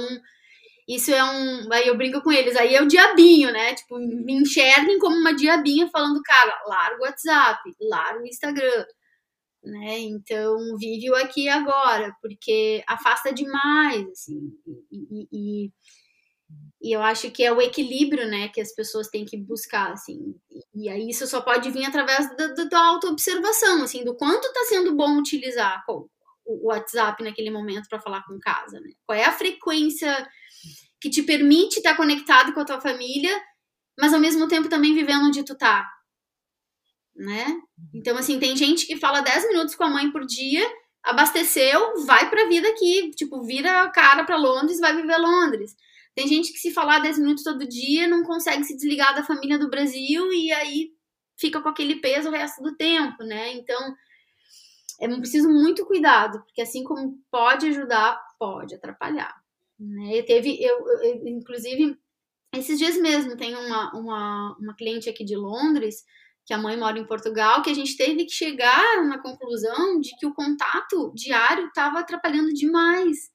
isso 0.87 1.11
é 1.11 1.23
um. 1.23 1.71
Aí 1.71 1.87
eu 1.87 1.95
brinco 1.95 2.21
com 2.23 2.31
eles, 2.31 2.55
aí 2.55 2.73
é 2.73 2.81
o 2.81 2.87
diabinho, 2.87 3.51
né? 3.51 3.75
Tipo, 3.75 3.99
me 3.99 4.33
enxerguem 4.33 4.97
como 4.97 5.15
uma 5.15 5.35
diabinha 5.35 5.87
falando, 5.89 6.19
cara, 6.23 6.63
larga 6.65 6.97
o 6.97 7.05
WhatsApp, 7.05 7.61
larga 7.79 8.19
o 8.19 8.27
Instagram, 8.27 8.85
né? 9.63 9.99
Então, 9.99 10.57
vive 10.79 11.11
o 11.11 11.15
aqui 11.15 11.43
e 11.43 11.49
agora, 11.49 12.11
porque 12.19 12.83
afasta 12.87 13.31
demais, 13.31 14.07
assim. 14.09 14.51
E, 14.91 14.97
e, 15.11 15.27
e, 15.31 15.71
eu 16.81 17.01
acho 17.01 17.29
que 17.31 17.43
é 17.43 17.51
o 17.51 17.61
equilíbrio, 17.61 18.25
né, 18.27 18.47
que 18.47 18.61
as 18.61 18.73
pessoas 18.73 19.09
têm 19.09 19.25
que 19.25 19.37
buscar, 19.37 19.91
assim. 19.91 20.35
E, 20.73 20.89
aí 20.89 21.09
isso 21.09 21.27
só 21.27 21.41
pode 21.41 21.69
vir 21.71 21.85
através 21.85 22.29
da, 22.37 22.47
da, 22.47 22.63
da 22.63 22.79
autoobservação, 22.79 23.83
assim, 23.83 24.03
do 24.03 24.15
quanto 24.15 24.45
está 24.47 24.61
sendo 24.65 24.95
bom 24.95 25.17
utilizar 25.17 25.83
o, 25.89 26.09
o 26.45 26.67
WhatsApp 26.67 27.21
naquele 27.23 27.49
momento 27.49 27.89
para 27.89 27.99
falar 27.99 28.23
com 28.23 28.39
casa, 28.39 28.79
né? 28.79 28.91
Qual 29.05 29.17
é 29.17 29.25
a 29.25 29.31
frequência 29.33 30.25
que 31.01 31.09
te 31.09 31.23
permite 31.23 31.77
estar 31.77 31.95
conectado 31.95 32.53
com 32.53 32.59
a 32.59 32.65
tua 32.65 32.81
família, 32.81 33.35
mas 33.99 34.13
ao 34.13 34.19
mesmo 34.19 34.47
tempo 34.47 34.69
também 34.69 34.93
vivendo 34.93 35.25
onde 35.25 35.43
tu 35.43 35.55
tá. 35.55 35.85
Né? 37.15 37.57
Então, 37.93 38.17
assim, 38.17 38.39
tem 38.39 38.55
gente 38.55 38.85
que 38.85 38.95
fala 38.95 39.21
10 39.21 39.47
minutos 39.49 39.75
com 39.75 39.83
a 39.83 39.89
mãe 39.89 40.09
por 40.11 40.25
dia, 40.25 40.65
abasteceu, 41.03 42.05
vai 42.05 42.29
pra 42.29 42.47
vida 42.47 42.69
aqui, 42.69 43.11
tipo, 43.11 43.43
vira 43.43 43.83
a 43.83 43.89
cara 43.89 44.23
pra 44.23 44.37
Londres, 44.37 44.79
vai 44.79 44.95
viver 44.95 45.17
Londres. 45.17 45.75
Tem 46.19 46.27
gente 46.27 46.51
que 46.51 46.59
se 46.59 46.73
falar 46.73 46.99
10 46.99 47.17
minutos 47.19 47.45
todo 47.45 47.65
dia 47.65 48.05
não 48.05 48.23
consegue 48.23 48.65
se 48.65 48.75
desligar 48.75 49.15
da 49.15 49.23
família 49.23 49.57
do 49.57 49.69
Brasil 49.69 50.29
e 50.33 50.51
aí 50.51 50.91
fica 51.39 51.61
com 51.61 51.69
aquele 51.69 51.95
peso 52.01 52.27
o 52.27 52.31
resto 52.33 52.61
do 52.61 52.75
tempo, 52.75 53.23
né? 53.23 53.53
Então, 53.53 53.95
é 54.99 55.07
preciso 55.07 55.47
muito 55.47 55.85
cuidado, 55.85 56.41
porque 56.43 56.61
assim 56.61 56.83
como 56.83 57.17
pode 57.31 57.67
ajudar, 57.67 58.21
pode 58.37 58.75
atrapalhar. 58.75 59.33
Né? 59.79 60.21
Teve, 60.23 60.61
eu, 60.61 60.85
eu, 61.03 61.25
inclusive, 61.25 61.97
esses 62.53 62.77
dias 62.77 62.97
mesmo, 62.97 63.37
tem 63.37 63.55
uma, 63.55 63.97
uma, 63.97 64.57
uma 64.59 64.75
cliente 64.75 65.09
aqui 65.09 65.23
de 65.23 65.37
Londres, 65.37 66.03
que 66.45 66.53
a 66.53 66.57
mãe 66.57 66.75
mora 66.75 66.99
em 66.99 67.07
Portugal, 67.07 67.61
que 67.61 67.69
a 67.69 67.73
gente 67.73 67.95
teve 67.95 68.25
que 68.25 68.33
chegar 68.33 69.05
na 69.05 69.19
conclusão 69.19 70.01
de 70.01 70.13
que 70.17 70.25
o 70.25 70.33
contato 70.33 71.13
diário 71.15 71.67
estava 71.67 71.99
atrapalhando 71.99 72.53
demais. 72.53 73.31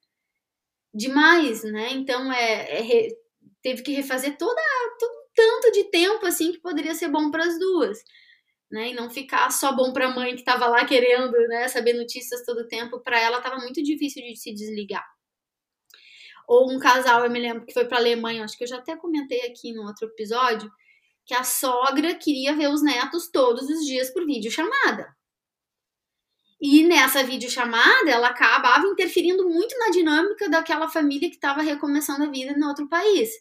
Demais, 0.95 1.65
né? 1.65 1.93
Então, 1.93 2.33
é, 2.33 2.79
é 2.79 3.09
teve 3.61 3.83
que 3.83 3.93
refazer 3.93 4.37
toda, 4.39 4.61
todo 5.01 5.25
tanto 5.35 5.73
de 5.73 5.85
tempo 5.91 6.25
assim 6.27 6.53
que 6.53 6.61
poderia 6.61 6.95
ser 6.95 7.09
bom 7.09 7.31
para 7.31 7.45
as 7.45 7.59
duas. 7.59 7.99
Né, 8.71 8.91
e 8.91 8.95
não 8.95 9.09
ficar 9.09 9.51
só 9.53 9.73
bom 9.77 9.93
para 9.93 10.07
a 10.09 10.15
mãe 10.15 10.35
que 10.35 10.41
estava 10.41 10.67
lá 10.67 10.85
querendo 10.85 11.31
né, 11.49 11.69
saber 11.69 11.93
notícias 11.93 12.45
todo 12.45 12.67
tempo, 12.67 12.99
para 13.01 13.21
ela 13.21 13.39
estava 13.39 13.57
muito 13.59 13.81
difícil 13.81 14.23
de 14.23 14.35
se 14.37 14.53
desligar. 14.53 15.05
Ou 16.49 16.73
um 16.73 16.79
casal, 16.79 17.25
eu 17.25 17.31
me 17.31 17.39
lembro 17.39 17.65
que 17.65 17.73
foi 17.73 17.85
para 17.85 17.99
Alemanha, 17.99 18.43
acho 18.43 18.57
que 18.57 18.65
eu 18.65 18.69
já 18.69 18.79
até 18.79 18.97
comentei 18.97 19.43
aqui 19.43 19.73
no 19.73 19.87
outro 19.87 20.09
episódio, 20.09 20.69
que 21.25 21.35
a 21.35 21.45
sogra 21.45 22.15
queria 22.15 22.57
ver 22.57 22.69
os 22.69 22.83
netos 22.83 23.31
todos 23.31 23.69
os 23.69 23.87
dias 23.87 24.11
por 24.13 24.27
videochamada. 24.27 25.15
E 26.67 26.83
nessa 26.83 27.23
videochamada, 27.23 28.11
ela 28.11 28.29
acabava 28.29 28.87
interferindo 28.87 29.47
muito 29.47 29.79
na 29.79 29.91
dinâmica 29.91 30.49
daquela 30.49 30.89
família 30.89 31.29
que 31.29 31.35
estava 31.35 31.61
recomeçando 31.61 32.25
a 32.25 32.31
vida 32.31 32.53
em 32.53 32.65
outro 32.65 32.89
país. 32.89 33.39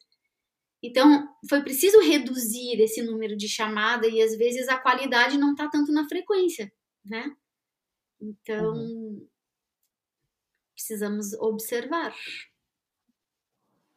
Então, 0.84 1.26
foi 1.48 1.62
preciso 1.62 2.02
reduzir 2.02 2.82
esse 2.82 3.02
número 3.02 3.38
de 3.38 3.48
chamada 3.48 4.10
e 4.10 4.22
às 4.22 4.36
vezes 4.36 4.68
a 4.68 4.78
qualidade 4.78 5.38
não 5.38 5.52
está 5.52 5.70
tanto 5.70 5.90
na 5.94 6.06
frequência, 6.06 6.70
né? 7.06 7.34
Então, 8.20 8.74
uhum. 8.74 9.26
precisamos 10.76 11.32
observar. 11.36 12.14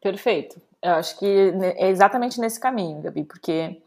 Perfeito. 0.00 0.62
Eu 0.80 0.92
acho 0.92 1.18
que 1.18 1.26
é 1.74 1.90
exatamente 1.90 2.38
nesse 2.40 2.60
caminho, 2.60 3.02
Gabi, 3.02 3.24
porque 3.24 3.82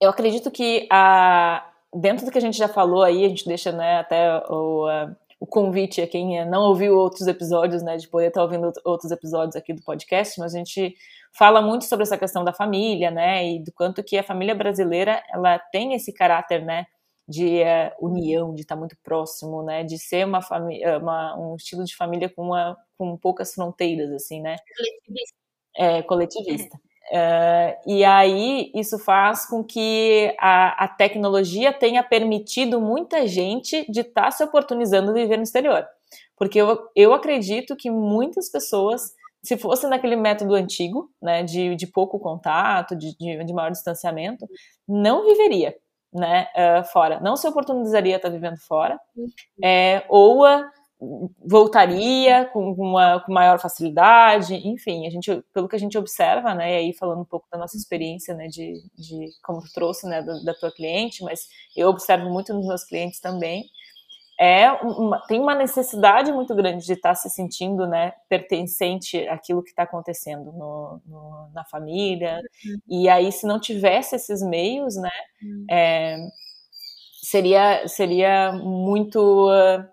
eu 0.00 0.08
acredito 0.08 0.48
que 0.48 0.86
a, 0.92 1.67
dentro 1.94 2.26
do 2.26 2.32
que 2.32 2.38
a 2.38 2.40
gente 2.40 2.56
já 2.56 2.68
falou 2.68 3.02
aí, 3.02 3.24
a 3.24 3.28
gente 3.28 3.46
deixa 3.46 3.72
né, 3.72 3.98
até 3.98 4.38
o, 4.48 4.86
a, 4.86 5.16
o 5.40 5.46
convite 5.46 6.00
a 6.00 6.06
quem 6.06 6.44
não 6.46 6.62
ouviu 6.62 6.96
outros 6.96 7.26
episódios, 7.26 7.82
né, 7.82 7.96
de 7.96 8.08
poder 8.08 8.28
estar 8.28 8.42
ouvindo 8.42 8.72
outros 8.84 9.10
episódios 9.10 9.56
aqui 9.56 9.72
do 9.72 9.82
podcast, 9.82 10.38
mas 10.38 10.54
a 10.54 10.58
gente 10.58 10.94
fala 11.32 11.62
muito 11.62 11.84
sobre 11.84 12.02
essa 12.02 12.18
questão 12.18 12.44
da 12.44 12.52
família, 12.52 13.10
né, 13.10 13.46
e 13.46 13.62
do 13.62 13.72
quanto 13.72 14.02
que 14.02 14.18
a 14.18 14.22
família 14.22 14.54
brasileira, 14.54 15.22
ela 15.32 15.58
tem 15.58 15.94
esse 15.94 16.12
caráter, 16.12 16.64
né, 16.64 16.86
de 17.28 17.60
uh, 17.62 18.06
união, 18.06 18.54
de 18.54 18.62
estar 18.62 18.74
muito 18.74 18.96
próximo, 19.02 19.62
né, 19.62 19.84
de 19.84 19.98
ser 19.98 20.26
uma 20.26 20.40
família, 20.40 20.98
um 21.36 21.54
estilo 21.56 21.84
de 21.84 21.94
família 21.94 22.28
com, 22.28 22.42
uma, 22.42 22.76
com 22.96 23.16
poucas 23.16 23.52
fronteiras, 23.54 24.10
assim, 24.12 24.40
né? 24.40 24.56
Coletivista. 24.76 25.36
É, 25.76 26.02
coletivista. 26.02 26.80
Uh, 27.10 27.90
e 27.90 28.04
aí 28.04 28.70
isso 28.74 28.98
faz 28.98 29.46
com 29.46 29.64
que 29.64 30.34
a, 30.38 30.84
a, 30.84 30.88
tecnologia 30.88 31.72
tenha 31.72 32.02
permitido 32.02 32.80
muita 32.80 33.26
gente 33.26 33.90
de 33.90 34.00
estar 34.00 34.24
tá 34.24 34.30
se 34.30 34.44
oportunizando 34.44 35.14
viver 35.14 35.38
no 35.38 35.42
exterior. 35.42 35.86
Porque 36.36 36.60
eu, 36.60 36.78
eu 36.94 37.14
acredito 37.14 37.74
que 37.76 37.90
muitas 37.90 38.50
pessoas, 38.50 39.14
se 39.42 39.56
fosse 39.56 39.86
naquele 39.86 40.16
método 40.16 40.54
antigo, 40.54 41.10
né, 41.20 41.42
de, 41.42 41.74
de 41.76 41.86
pouco 41.86 42.18
contato, 42.18 42.94
de, 42.94 43.16
de, 43.16 43.42
de 43.42 43.52
maior 43.54 43.70
distanciamento, 43.70 44.46
não 44.86 45.24
viveria 45.24 45.74
né, 46.12 46.46
uh, 46.54 46.84
fora. 46.84 47.20
Não 47.20 47.36
se 47.36 47.48
oportunizaria 47.48 48.16
estar 48.16 48.28
vivendo 48.28 48.58
fora, 48.58 48.98
é, 49.62 50.04
ou 50.08 50.44
voltaria 51.44 52.46
com, 52.46 52.72
uma, 52.72 53.20
com 53.20 53.32
maior 53.32 53.58
facilidade, 53.60 54.54
enfim, 54.66 55.06
a 55.06 55.10
gente, 55.10 55.42
pelo 55.52 55.68
que 55.68 55.76
a 55.76 55.78
gente 55.78 55.96
observa, 55.96 56.54
né, 56.54 56.72
e 56.72 56.76
aí 56.76 56.92
falando 56.92 57.20
um 57.20 57.24
pouco 57.24 57.46
da 57.50 57.58
nossa 57.58 57.76
experiência, 57.76 58.34
né, 58.34 58.48
de, 58.48 58.82
de 58.96 59.30
como 59.42 59.60
tu 59.60 59.72
trouxe, 59.72 60.08
né, 60.08 60.22
da, 60.22 60.42
da 60.42 60.54
tua 60.54 60.72
cliente, 60.72 61.22
mas 61.22 61.48
eu 61.76 61.88
observo 61.88 62.28
muito 62.30 62.52
nos 62.52 62.66
meus 62.66 62.84
clientes 62.84 63.20
também, 63.20 63.64
é 64.40 64.70
uma, 64.70 65.20
tem 65.26 65.40
uma 65.40 65.54
necessidade 65.54 66.32
muito 66.32 66.54
grande 66.54 66.86
de 66.86 66.92
estar 66.92 67.14
se 67.16 67.28
sentindo 67.28 67.88
né, 67.88 68.12
pertencente 68.28 69.26
àquilo 69.28 69.64
que 69.64 69.70
está 69.70 69.82
acontecendo 69.82 70.52
no, 70.52 71.02
no, 71.04 71.50
na 71.52 71.64
família. 71.64 72.40
Uhum. 72.64 72.78
E 72.88 73.08
aí, 73.08 73.32
se 73.32 73.44
não 73.44 73.58
tivesse 73.58 74.14
esses 74.14 74.40
meios, 74.40 74.94
né, 74.94 75.10
uhum. 75.42 75.66
é, 75.68 76.16
seria, 77.20 77.88
seria 77.88 78.52
muito. 78.52 79.48
Uh, 79.48 79.84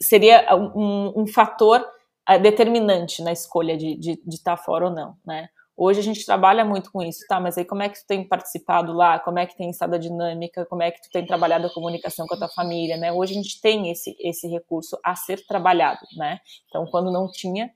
seria 0.00 0.54
um, 0.54 1.22
um 1.22 1.26
fator 1.26 1.80
uh, 2.28 2.38
determinante 2.40 3.22
na 3.22 3.32
escolha 3.32 3.76
de, 3.76 3.96
de, 3.96 4.22
de 4.24 4.34
estar 4.34 4.56
fora 4.56 4.86
ou 4.86 4.90
não, 4.90 5.16
né? 5.24 5.48
Hoje 5.82 6.00
a 6.00 6.02
gente 6.02 6.26
trabalha 6.26 6.62
muito 6.62 6.92
com 6.92 7.00
isso, 7.00 7.24
tá? 7.26 7.40
Mas 7.40 7.56
aí 7.56 7.64
como 7.64 7.82
é 7.82 7.88
que 7.88 8.00
tu 8.00 8.06
tem 8.06 8.22
participado 8.22 8.92
lá? 8.92 9.18
Como 9.18 9.38
é 9.38 9.46
que 9.46 9.56
tem 9.56 9.70
estado 9.70 9.94
a 9.94 9.98
dinâmica? 9.98 10.66
Como 10.66 10.82
é 10.82 10.90
que 10.90 11.00
tu 11.00 11.08
tem 11.10 11.24
trabalhado 11.24 11.66
a 11.66 11.72
comunicação 11.72 12.26
com 12.26 12.34
a 12.34 12.36
tua 12.36 12.50
família, 12.50 12.98
né? 12.98 13.10
Hoje 13.10 13.32
a 13.32 13.36
gente 13.36 13.58
tem 13.62 13.90
esse, 13.90 14.14
esse 14.20 14.46
recurso 14.46 14.98
a 15.02 15.16
ser 15.16 15.46
trabalhado, 15.46 16.00
né? 16.18 16.38
Então, 16.68 16.84
quando 16.84 17.10
não 17.10 17.30
tinha, 17.30 17.70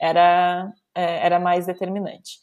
era, 0.00 0.72
é, 0.94 1.24
era 1.26 1.38
mais 1.38 1.66
determinante. 1.66 2.40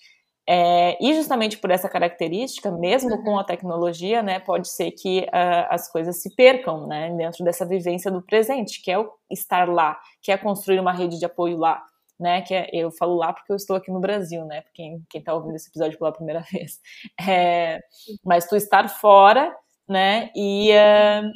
É, 0.47 0.97
e 0.99 1.13
justamente 1.13 1.57
por 1.57 1.71
essa 1.71 1.87
característica, 1.87 2.71
mesmo 2.71 3.23
com 3.23 3.37
a 3.37 3.43
tecnologia, 3.43 4.23
né, 4.23 4.39
pode 4.39 4.67
ser 4.67 4.91
que 4.91 5.19
uh, 5.21 5.67
as 5.69 5.89
coisas 5.91 6.21
se 6.21 6.35
percam, 6.35 6.87
né, 6.87 7.09
dentro 7.15 7.43
dessa 7.43 7.65
vivência 7.65 8.11
do 8.11 8.21
presente, 8.21 8.81
que 8.81 8.91
é 8.91 8.97
o 8.97 9.11
estar 9.29 9.69
lá, 9.69 9.99
que 10.21 10.31
é 10.31 10.37
construir 10.37 10.79
uma 10.79 10.91
rede 10.91 11.19
de 11.19 11.25
apoio 11.25 11.57
lá, 11.57 11.83
né? 12.21 12.41
Que 12.43 12.53
é, 12.53 12.69
eu 12.71 12.91
falo 12.91 13.15
lá 13.15 13.33
porque 13.33 13.51
eu 13.51 13.55
estou 13.55 13.75
aqui 13.75 13.91
no 13.91 13.99
Brasil, 13.99 14.45
né? 14.45 14.61
Para 14.61 14.71
quem, 14.73 15.03
quem 15.09 15.23
tá 15.23 15.33
ouvindo 15.33 15.55
esse 15.55 15.69
episódio 15.69 15.97
pela 15.97 16.13
primeira 16.13 16.41
vez. 16.53 16.79
É, 17.19 17.79
mas 18.23 18.47
tu 18.47 18.55
estar 18.55 18.87
fora, 18.87 19.53
né? 19.89 20.29
E, 20.35 20.71
uh, 20.71 21.29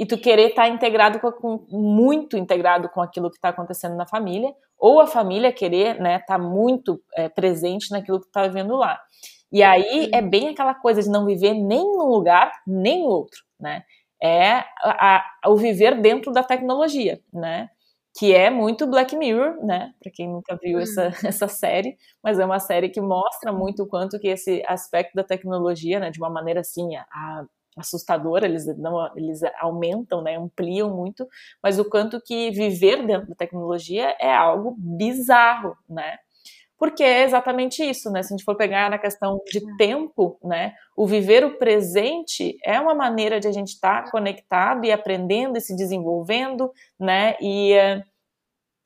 e 0.00 0.04
tu 0.04 0.18
querer 0.18 0.50
estar 0.50 0.64
tá 0.64 0.68
integrado 0.68 1.20
com, 1.20 1.30
com, 1.32 1.66
muito 1.70 2.36
integrado 2.36 2.88
com 2.88 3.00
aquilo 3.00 3.30
que 3.30 3.36
está 3.36 3.50
acontecendo 3.50 3.96
na 3.96 4.06
família, 4.06 4.52
ou 4.84 5.00
a 5.00 5.06
família 5.06 5.50
querer, 5.50 5.98
né? 5.98 6.18
Tá 6.18 6.36
muito 6.36 7.00
é, 7.16 7.26
presente 7.26 7.90
naquilo 7.90 8.20
que 8.20 8.30
tá 8.30 8.46
vivendo 8.46 8.76
lá. 8.76 9.00
E 9.50 9.62
aí 9.62 10.10
é 10.12 10.20
bem 10.20 10.48
aquela 10.48 10.74
coisa 10.74 11.02
de 11.02 11.08
não 11.08 11.24
viver 11.24 11.54
nem 11.54 11.82
num 11.82 12.08
lugar, 12.10 12.52
nem 12.66 13.00
no 13.00 13.08
outro, 13.08 13.40
né? 13.58 13.82
É 14.22 14.62
a, 14.82 15.24
a, 15.42 15.48
o 15.48 15.56
viver 15.56 15.98
dentro 16.02 16.30
da 16.32 16.42
tecnologia, 16.42 17.18
né? 17.32 17.70
que 18.16 18.32
é 18.32 18.48
muito 18.48 18.86
Black 18.86 19.16
Mirror, 19.16 19.56
né? 19.64 19.92
Para 20.00 20.12
quem 20.12 20.28
nunca 20.28 20.56
viu 20.62 20.78
essa, 20.78 21.10
essa 21.26 21.48
série, 21.48 21.96
mas 22.22 22.38
é 22.38 22.44
uma 22.44 22.60
série 22.60 22.90
que 22.90 23.00
mostra 23.00 23.52
muito 23.52 23.82
o 23.82 23.88
quanto 23.88 24.20
que 24.20 24.28
esse 24.28 24.62
aspecto 24.68 25.14
da 25.14 25.24
tecnologia, 25.24 25.98
né, 25.98 26.10
de 26.10 26.20
uma 26.20 26.30
maneira 26.30 26.60
assim, 26.60 26.94
a, 26.96 27.44
assustadora, 27.76 28.46
eles 28.46 28.66
não, 28.78 29.10
eles 29.16 29.40
aumentam, 29.58 30.22
né, 30.22 30.36
ampliam 30.36 30.94
muito, 30.94 31.26
mas 31.62 31.78
o 31.78 31.84
quanto 31.84 32.20
que 32.20 32.50
viver 32.50 33.06
dentro 33.06 33.28
da 33.28 33.34
tecnologia 33.34 34.16
é 34.20 34.34
algo 34.34 34.74
bizarro, 34.78 35.76
né? 35.88 36.18
Porque 36.76 37.02
é 37.02 37.22
exatamente 37.22 37.82
isso, 37.82 38.10
né? 38.10 38.22
Se 38.22 38.32
a 38.32 38.36
gente 38.36 38.44
for 38.44 38.56
pegar 38.56 38.90
na 38.90 38.98
questão 38.98 39.40
de 39.46 39.58
é. 39.58 39.76
tempo, 39.78 40.38
né? 40.42 40.74
O 40.96 41.06
viver 41.06 41.44
o 41.44 41.56
presente 41.56 42.58
é 42.64 42.78
uma 42.80 42.94
maneira 42.94 43.38
de 43.38 43.46
a 43.48 43.52
gente 43.52 43.68
estar 43.68 44.04
tá 44.04 44.10
conectado 44.10 44.84
e 44.84 44.92
aprendendo 44.92 45.56
e 45.56 45.60
se 45.60 45.76
desenvolvendo, 45.76 46.72
né? 46.98 47.36
E, 47.40 47.72
eh, 47.72 48.02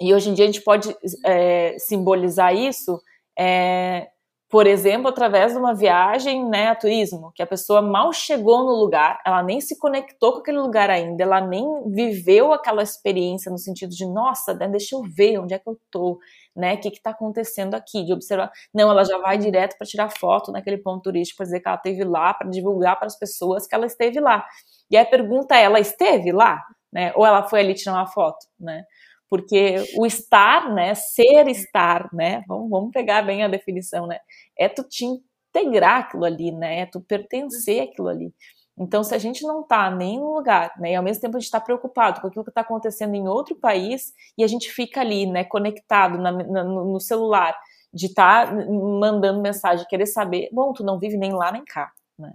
e 0.01 0.15
hoje 0.15 0.31
em 0.31 0.35
dia 0.35 0.45
a 0.45 0.47
gente 0.47 0.63
pode 0.63 0.95
é, 1.25 1.77
simbolizar 1.79 2.55
isso 2.55 3.01
é, 3.39 4.09
por 4.51 4.67
exemplo, 4.67 5.09
através 5.09 5.53
de 5.53 5.59
uma 5.59 5.75
viagem, 5.75 6.49
né, 6.49 6.69
a 6.69 6.75
turismo, 6.75 7.31
que 7.35 7.43
a 7.43 7.47
pessoa 7.47 7.83
mal 7.83 8.13
chegou 8.15 8.65
no 8.65 8.77
lugar, 8.77 9.21
ela 9.27 9.43
nem 9.43 9.61
se 9.61 9.79
conectou 9.79 10.33
com 10.33 10.39
aquele 10.39 10.59
lugar 10.59 10.89
ainda, 10.89 11.23
ela 11.23 11.41
nem 11.41 11.67
viveu 11.91 12.53
aquela 12.55 12.83
experiência 12.83 13.51
no 13.53 13.59
sentido 13.59 13.91
de, 13.91 14.07
nossa, 14.07 14.55
né, 14.55 14.67
deixa 14.67 14.97
eu 14.97 15.03
ver 15.03 15.39
onde 15.39 15.53
é 15.53 15.59
que 15.59 15.69
eu 15.69 15.79
tô, 15.91 16.19
né, 16.57 16.75
o 16.75 16.81
que 16.81 16.91
que 16.91 17.03
tá 17.03 17.11
acontecendo 17.11 17.75
aqui, 17.75 18.03
de 18.05 18.13
observar. 18.13 18.51
Não, 18.73 18.91
ela 18.91 19.05
já 19.05 19.19
vai 19.19 19.37
direto 19.37 19.77
para 19.77 19.87
tirar 19.87 20.09
foto 20.11 20.51
naquele 20.51 20.79
ponto 20.79 21.03
turístico, 21.03 21.37
para 21.39 21.45
dizer 21.45 21.61
que 21.61 21.69
ela 21.69 21.77
esteve 21.77 22.05
lá, 22.05 22.33
para 22.33 22.49
divulgar 22.49 22.99
para 22.99 23.07
as 23.07 23.19
pessoas 23.19 23.67
que 23.67 23.75
ela 23.75 23.85
esteve 23.85 24.19
lá. 24.19 24.47
E 24.91 24.97
aí 24.97 25.03
a 25.03 25.07
pergunta 25.07 25.55
é, 25.57 25.65
ela 25.65 25.79
esteve 25.79 26.33
lá? 26.33 26.63
Né? 26.91 27.13
Ou 27.15 27.27
ela 27.27 27.43
foi 27.43 27.61
ali 27.61 27.75
tirar 27.75 27.93
uma 27.97 28.07
foto, 28.07 28.39
né? 28.59 28.85
Porque 29.31 29.77
o 29.97 30.07
estar, 30.07 30.73
né, 30.73 30.95
ser 30.95 31.49
estar, 31.49 32.09
né, 32.13 32.43
vamos, 32.47 32.71
vamos 32.71 32.91
pegar 32.93 33.23
bem 33.23 33.45
a 33.45 33.49
definição, 33.49 34.07
né, 34.07 34.19
é 34.57 34.69
tu 34.69 34.83
te 34.83 35.05
integrar 35.05 36.01
aquilo 36.01 36.25
ali, 36.25 36.53
né, 36.53 36.81
é 36.81 36.87
tu 36.87 37.01
pertencer 37.01 37.83
aquilo 37.83 38.09
ali. 38.09 38.33
Então, 38.81 39.03
se 39.03 39.15
a 39.15 39.19
gente 39.19 39.43
não 39.43 39.63
está 39.63 39.91
nem 39.91 40.19
no 40.19 40.35
lugar, 40.35 40.73
né, 40.79 40.93
e 40.93 40.95
ao 40.95 41.03
mesmo 41.03 41.21
tempo 41.21 41.37
a 41.37 41.41
gente 41.41 41.47
está 41.47 41.61
preocupado 41.61 42.21
com 42.21 42.29
aquilo 42.29 42.45
que 42.45 42.51
está 42.51 42.61
acontecendo 42.61 43.15
em 43.15 43.27
outro 43.29 43.57
país, 43.57 44.13
e 44.37 44.45
a 44.45 44.47
gente 44.47 44.71
fica 44.71 45.01
ali, 45.01 45.27
né, 45.27 45.45
conectado 45.45 46.19
na, 46.19 46.31
na, 46.31 46.65
no 46.65 47.01
celular, 47.01 47.59
de 47.93 48.07
estar 48.07 48.47
tá 48.47 48.55
mandando 48.55 49.41
mensagem, 49.41 49.87
querer 49.89 50.07
saber, 50.07 50.49
bom, 50.53 50.73
tu 50.73 50.85
não 50.85 50.99
vive 50.99 51.17
nem 51.17 51.33
lá 51.33 51.51
nem 51.51 51.65
cá, 51.65 51.91
né. 52.19 52.33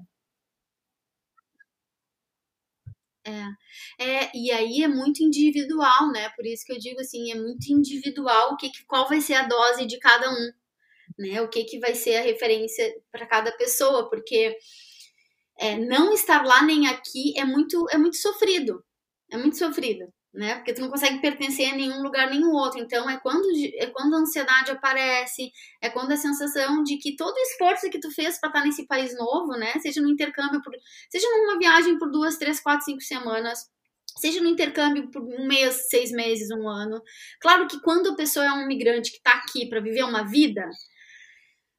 É. 3.25 4.03
é, 4.03 4.31
e 4.35 4.51
aí 4.51 4.83
é 4.83 4.87
muito 4.87 5.23
individual, 5.23 6.11
né? 6.11 6.29
Por 6.35 6.45
isso 6.45 6.65
que 6.65 6.73
eu 6.73 6.79
digo 6.79 6.99
assim, 6.99 7.31
é 7.31 7.35
muito 7.35 7.71
individual 7.71 8.53
o 8.53 8.57
que, 8.57 8.69
qual 8.85 9.07
vai 9.07 9.21
ser 9.21 9.35
a 9.35 9.47
dose 9.47 9.85
de 9.85 9.97
cada 9.99 10.29
um, 10.29 10.51
né? 11.17 11.41
O 11.41 11.49
que, 11.49 11.63
que 11.63 11.79
vai 11.79 11.95
ser 11.95 12.17
a 12.17 12.21
referência 12.21 12.93
para 13.11 13.25
cada 13.25 13.51
pessoa, 13.53 14.09
porque 14.09 14.57
é, 15.57 15.77
não 15.77 16.13
estar 16.13 16.45
lá 16.45 16.63
nem 16.63 16.87
aqui 16.87 17.33
é 17.37 17.45
muito 17.45 17.87
é 17.91 17.97
muito 17.97 18.17
sofrido, 18.17 18.83
é 19.31 19.37
muito 19.37 19.57
sofrido 19.57 20.13
né? 20.33 20.55
Porque 20.55 20.73
tu 20.73 20.81
não 20.81 20.89
consegue 20.89 21.21
pertencer 21.21 21.71
a 21.71 21.75
nenhum 21.75 22.01
lugar 22.01 22.29
nenhum 22.29 22.51
outro. 22.51 22.79
Então 22.79 23.07
é 23.09 23.17
quando 23.19 23.45
é 23.75 23.85
quando 23.87 24.15
a 24.15 24.19
ansiedade 24.19 24.71
aparece, 24.71 25.51
é 25.81 25.89
quando 25.89 26.11
a 26.11 26.17
sensação 26.17 26.83
de 26.83 26.97
que 26.97 27.15
todo 27.15 27.35
o 27.35 27.39
esforço 27.39 27.89
que 27.89 27.99
tu 27.99 28.09
fez 28.11 28.39
para 28.39 28.49
estar 28.49 28.65
nesse 28.65 28.87
país 28.87 29.15
novo, 29.15 29.51
né? 29.53 29.73
Seja 29.79 30.01
no 30.01 30.09
intercâmbio, 30.09 30.61
por, 30.61 30.73
seja 31.09 31.27
numa 31.29 31.59
viagem 31.59 31.99
por 31.99 32.09
duas, 32.09 32.37
três, 32.37 32.59
quatro, 32.59 32.85
cinco 32.85 33.01
semanas, 33.01 33.69
seja 34.17 34.41
no 34.41 34.49
intercâmbio 34.49 35.11
por 35.11 35.21
um 35.21 35.47
mês, 35.47 35.87
seis 35.89 36.11
meses, 36.11 36.49
um 36.51 36.67
ano. 36.67 37.01
Claro 37.39 37.67
que 37.67 37.79
quando 37.81 38.09
a 38.09 38.15
pessoa 38.15 38.45
é 38.45 38.51
um 38.51 38.65
migrante 38.65 39.11
que 39.11 39.17
está 39.17 39.33
aqui 39.33 39.67
para 39.67 39.81
viver 39.81 40.03
uma 40.03 40.23
vida, 40.23 40.67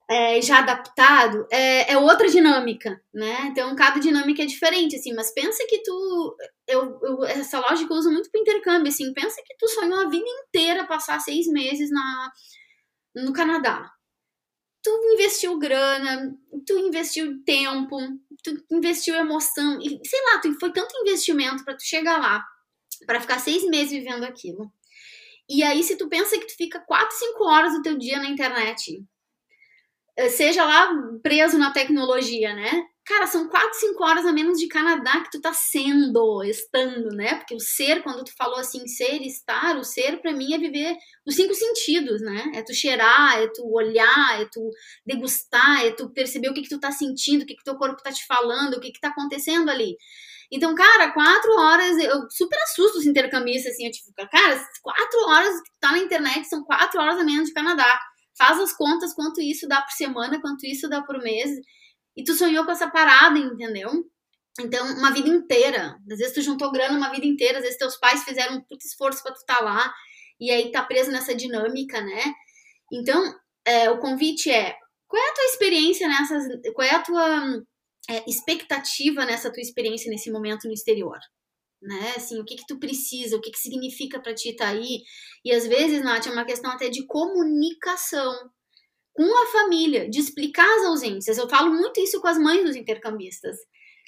é, 0.08 0.40
já 0.42 0.58
adaptado, 0.58 1.46
é, 1.50 1.92
é, 1.92 1.98
outra 1.98 2.28
dinâmica, 2.28 3.02
né? 3.12 3.46
Então, 3.46 3.74
cada 3.74 3.98
dinâmica 3.98 4.42
é 4.42 4.46
diferente, 4.46 4.96
assim, 4.96 5.14
mas 5.14 5.32
pensa 5.32 5.64
que 5.66 5.82
tu. 5.82 6.36
Eu, 6.68 7.00
eu, 7.02 7.24
essa 7.24 7.58
lógica 7.58 7.92
eu 7.92 7.96
uso 7.96 8.10
muito 8.10 8.30
para 8.30 8.40
intercâmbio, 8.40 8.88
assim, 8.88 9.12
pensa 9.14 9.42
que 9.44 9.56
tu 9.58 9.66
sonhou 9.68 10.00
a 10.00 10.08
vida 10.08 10.26
inteira 10.26 10.86
passar 10.86 11.18
seis 11.20 11.46
meses 11.46 11.90
na, 11.90 12.32
no 13.16 13.32
Canadá. 13.32 13.90
Tu 14.82 14.90
investiu 15.14 15.58
grana, 15.58 16.36
tu 16.66 16.78
investiu 16.78 17.42
tempo, 17.42 17.96
tu 18.42 18.62
investiu 18.70 19.14
emoção, 19.14 19.80
e 19.80 19.98
sei 20.06 20.20
lá, 20.26 20.40
tu, 20.40 20.52
foi 20.60 20.70
tanto 20.72 20.94
investimento 21.00 21.64
para 21.64 21.74
tu 21.74 21.82
chegar 21.82 22.18
lá, 22.18 22.44
para 23.06 23.20
ficar 23.20 23.38
seis 23.38 23.64
meses 23.64 23.92
vivendo 23.92 24.24
aquilo. 24.24 24.70
E 25.48 25.62
aí, 25.62 25.82
se 25.82 25.96
tu 25.96 26.08
pensa 26.08 26.38
que 26.38 26.46
tu 26.46 26.56
fica 26.56 26.80
quatro, 26.80 27.16
cinco 27.16 27.44
horas 27.44 27.72
do 27.72 27.82
teu 27.82 27.96
dia 27.96 28.18
na 28.18 28.28
internet, 28.28 29.02
seja 30.30 30.64
lá 30.64 30.90
preso 31.22 31.58
na 31.58 31.72
tecnologia, 31.72 32.54
né? 32.54 32.70
Cara, 33.06 33.26
são 33.26 33.48
4, 33.48 33.78
5 33.80 34.02
horas 34.02 34.24
a 34.24 34.32
menos 34.32 34.58
de 34.58 34.66
Canadá 34.66 35.20
que 35.20 35.30
tu 35.30 35.38
tá 35.40 35.52
sendo, 35.52 36.42
estando, 36.42 37.10
né? 37.10 37.34
Porque 37.34 37.54
o 37.54 37.60
ser, 37.60 38.02
quando 38.02 38.24
tu 38.24 38.32
falou 38.34 38.58
assim, 38.58 38.86
ser, 38.86 39.20
estar, 39.20 39.76
o 39.76 39.84
ser 39.84 40.22
para 40.22 40.32
mim 40.32 40.54
é 40.54 40.58
viver 40.58 40.96
os 41.26 41.34
cinco 41.34 41.52
sentidos, 41.52 42.22
né? 42.22 42.52
É 42.54 42.62
tu 42.62 42.72
cheirar, 42.72 43.42
é 43.42 43.48
tu 43.48 43.62
olhar, 43.70 44.40
é 44.40 44.46
tu 44.50 44.70
degustar, 45.04 45.84
é 45.84 45.90
tu 45.90 46.08
perceber 46.10 46.48
o 46.48 46.54
que 46.54 46.62
que 46.62 46.68
tu 46.70 46.80
tá 46.80 46.90
sentindo, 46.90 47.42
o 47.42 47.46
que 47.46 47.56
que 47.56 47.64
teu 47.64 47.76
corpo 47.76 48.02
tá 48.02 48.10
te 48.10 48.26
falando, 48.26 48.74
o 48.74 48.80
que 48.80 48.90
que 48.90 49.00
tá 49.00 49.08
acontecendo 49.08 49.70
ali. 49.70 49.98
Então, 50.50 50.74
cara, 50.74 51.12
quatro 51.12 51.52
horas, 51.58 51.98
eu 51.98 52.30
super 52.30 52.58
assusto 52.62 52.98
os 52.98 53.06
intercambistas, 53.06 53.72
assim, 53.74 53.86
eu 53.86 53.92
tipo, 53.92 54.12
cara, 54.14 54.66
quatro 54.82 55.20
horas 55.28 55.60
que 55.60 55.70
tu 55.70 55.76
tá 55.80 55.92
na 55.92 55.98
internet 55.98 56.48
são 56.48 56.64
quatro 56.64 57.00
horas 57.00 57.18
a 57.18 57.24
menos 57.24 57.48
de 57.48 57.54
Canadá 57.54 58.00
faz 58.36 58.58
as 58.58 58.72
contas 58.72 59.14
quanto 59.14 59.40
isso 59.40 59.66
dá 59.68 59.80
por 59.82 59.92
semana, 59.92 60.40
quanto 60.40 60.66
isso 60.66 60.88
dá 60.88 61.02
por 61.02 61.18
mês. 61.22 61.50
E 62.16 62.24
tu 62.24 62.34
sonhou 62.34 62.64
com 62.64 62.70
essa 62.70 62.90
parada, 62.90 63.38
entendeu? 63.38 63.90
Então, 64.60 64.86
uma 64.96 65.10
vida 65.10 65.28
inteira. 65.28 65.96
Às 66.10 66.18
vezes 66.18 66.34
tu 66.34 66.42
juntou 66.42 66.70
grana 66.70 66.96
uma 66.96 67.10
vida 67.10 67.26
inteira, 67.26 67.58
às 67.58 67.64
vezes 67.64 67.78
teus 67.78 67.96
pais 67.96 68.24
fizeram 68.24 68.56
um 68.56 68.60
puto 68.60 68.86
esforço 68.86 69.22
para 69.22 69.32
tu 69.32 69.38
estar 69.38 69.56
tá 69.56 69.64
lá, 69.64 69.92
e 70.40 70.50
aí 70.50 70.70
tá 70.70 70.82
preso 70.82 71.10
nessa 71.10 71.34
dinâmica, 71.34 72.00
né? 72.00 72.32
Então, 72.92 73.34
é, 73.64 73.90
o 73.90 73.98
convite 73.98 74.50
é: 74.50 74.76
qual 75.08 75.22
é 75.22 75.30
a 75.30 75.34
tua 75.34 75.44
experiência 75.44 76.08
nessas. 76.08 76.44
Qual 76.74 76.86
é 76.86 76.94
a 76.94 77.02
tua 77.02 77.62
é, 78.08 78.28
expectativa 78.28 79.24
nessa 79.24 79.52
tua 79.52 79.62
experiência 79.62 80.10
nesse 80.10 80.30
momento 80.30 80.66
no 80.66 80.74
exterior? 80.74 81.18
Né? 81.84 82.14
Assim, 82.16 82.40
o 82.40 82.44
que 82.44 82.56
que 82.56 82.66
tu 82.66 82.78
precisa, 82.78 83.36
o 83.36 83.40
que 83.40 83.50
que 83.50 83.58
significa 83.58 84.18
para 84.20 84.34
ti 84.34 84.50
estar 84.50 84.66
tá 84.66 84.70
aí. 84.70 85.02
E 85.44 85.52
às 85.52 85.66
vezes, 85.66 86.02
Nath, 86.02 86.26
é 86.26 86.30
uma 86.30 86.44
questão 86.44 86.70
até 86.70 86.88
de 86.88 87.06
comunicação 87.06 88.50
com 89.12 89.42
a 89.42 89.46
família, 89.52 90.08
de 90.08 90.18
explicar 90.18 90.66
as 90.78 90.86
ausências. 90.86 91.38
Eu 91.38 91.48
falo 91.48 91.72
muito 91.72 92.00
isso 92.00 92.20
com 92.20 92.26
as 92.26 92.38
mães 92.38 92.64
dos 92.64 92.74
intercambistas, 92.74 93.56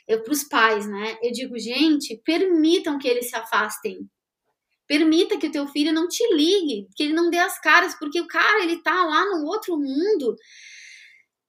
para 0.06 0.32
os 0.32 0.44
pais, 0.44 0.86
né? 0.86 1.18
Eu 1.22 1.30
digo, 1.32 1.58
gente, 1.58 2.20
permitam 2.24 2.98
que 2.98 3.06
eles 3.06 3.28
se 3.28 3.36
afastem. 3.36 4.08
Permita 4.88 5.36
que 5.36 5.48
o 5.48 5.52
teu 5.52 5.66
filho 5.66 5.92
não 5.92 6.08
te 6.08 6.22
ligue, 6.34 6.88
que 6.96 7.04
ele 7.04 7.12
não 7.12 7.28
dê 7.28 7.38
as 7.38 7.60
caras, 7.60 7.96
porque 7.98 8.20
o 8.20 8.26
cara, 8.26 8.62
ele 8.62 8.82
tá 8.82 9.04
lá 9.04 9.24
no 9.26 9.44
outro 9.46 9.76
mundo 9.76 10.36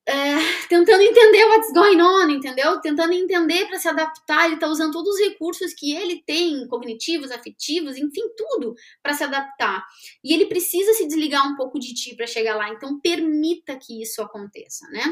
é, 0.08 0.38
tentando 0.70 1.01
entender 1.01 1.43
what's 1.45 1.74
going 1.74 2.01
on, 2.01 2.30
entendeu? 2.30 2.80
Tentando 2.80 3.12
entender 3.12 3.66
para 3.68 3.78
se 3.78 3.89
adaptar. 3.89 4.45
Ele 4.45 4.53
está 4.55 4.68
usando 4.68 4.93
todos 4.93 5.16
os 5.16 5.20
recursos 5.20 5.74
que 5.74 5.93
ele 5.93 6.24
tem, 6.26 6.66
cognitivos, 6.68 7.30
afetivos, 7.30 7.97
enfim, 7.97 8.24
tudo 8.38 8.74
para 9.03 9.14
se 9.14 9.26
adaptar. 9.26 9.86
E 10.24 10.34
ele 10.34 10.45
precisa 10.45 10.93
se 10.93 11.05
desligar 11.05 11.45
um 11.45 11.58
pouco 11.58 11.78
de 11.78 11.93
ti 11.93 12.16
para 12.16 12.26
chegar 12.26 12.55
lá. 12.55 12.70
Então, 12.70 12.99
permita 13.01 13.76
que 13.76 14.01
isso 14.01 14.22
aconteça, 14.22 14.88
né? 14.91 15.03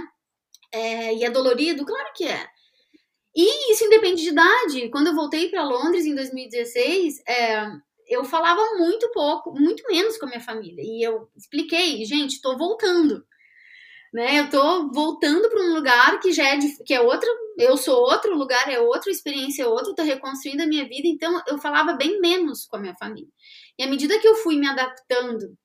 É, 0.71 1.13
e 1.13 1.25
é 1.25 1.29
dolorido? 1.29 1.85
Claro 1.85 2.13
que 2.15 2.25
é. 2.25 2.47
E 3.35 3.73
isso 3.73 3.83
independe 3.83 4.21
de 4.21 4.29
idade. 4.29 4.89
Quando 4.89 5.07
eu 5.07 5.15
voltei 5.15 5.49
para 5.49 5.65
Londres 5.65 6.05
em 6.05 6.15
2016, 6.15 7.21
é, 7.27 7.65
eu 8.07 8.23
falava 8.23 8.61
muito 8.77 9.11
pouco, 9.11 9.51
muito 9.51 9.83
menos 9.89 10.17
com 10.17 10.25
a 10.25 10.29
minha 10.29 10.39
família. 10.39 10.81
E 10.81 11.03
eu 11.05 11.27
expliquei, 11.35 12.05
gente, 12.05 12.35
estou 12.35 12.57
voltando 12.57 13.25
né? 14.13 14.39
Eu 14.39 14.49
tô 14.49 14.91
voltando 14.91 15.49
para 15.49 15.61
um 15.61 15.73
lugar 15.73 16.19
que 16.19 16.31
já 16.31 16.47
é 16.47 16.59
que 16.85 16.93
é 16.93 17.01
outro, 17.01 17.29
eu 17.57 17.77
sou 17.77 17.95
outro 17.97 18.35
lugar, 18.35 18.69
é 18.69 18.79
outra 18.79 19.11
experiência, 19.11 19.63
é 19.63 19.67
outro, 19.67 19.95
tô 19.95 20.03
reconstruindo 20.03 20.63
a 20.63 20.67
minha 20.67 20.87
vida, 20.87 21.07
então 21.07 21.41
eu 21.47 21.57
falava 21.57 21.93
bem 21.93 22.19
menos 22.19 22.65
com 22.65 22.77
a 22.77 22.79
minha 22.79 22.95
família. 22.95 23.29
E 23.77 23.83
à 23.83 23.87
medida 23.87 24.19
que 24.19 24.27
eu 24.27 24.35
fui 24.35 24.57
me 24.57 24.67
adaptando, 24.67 25.55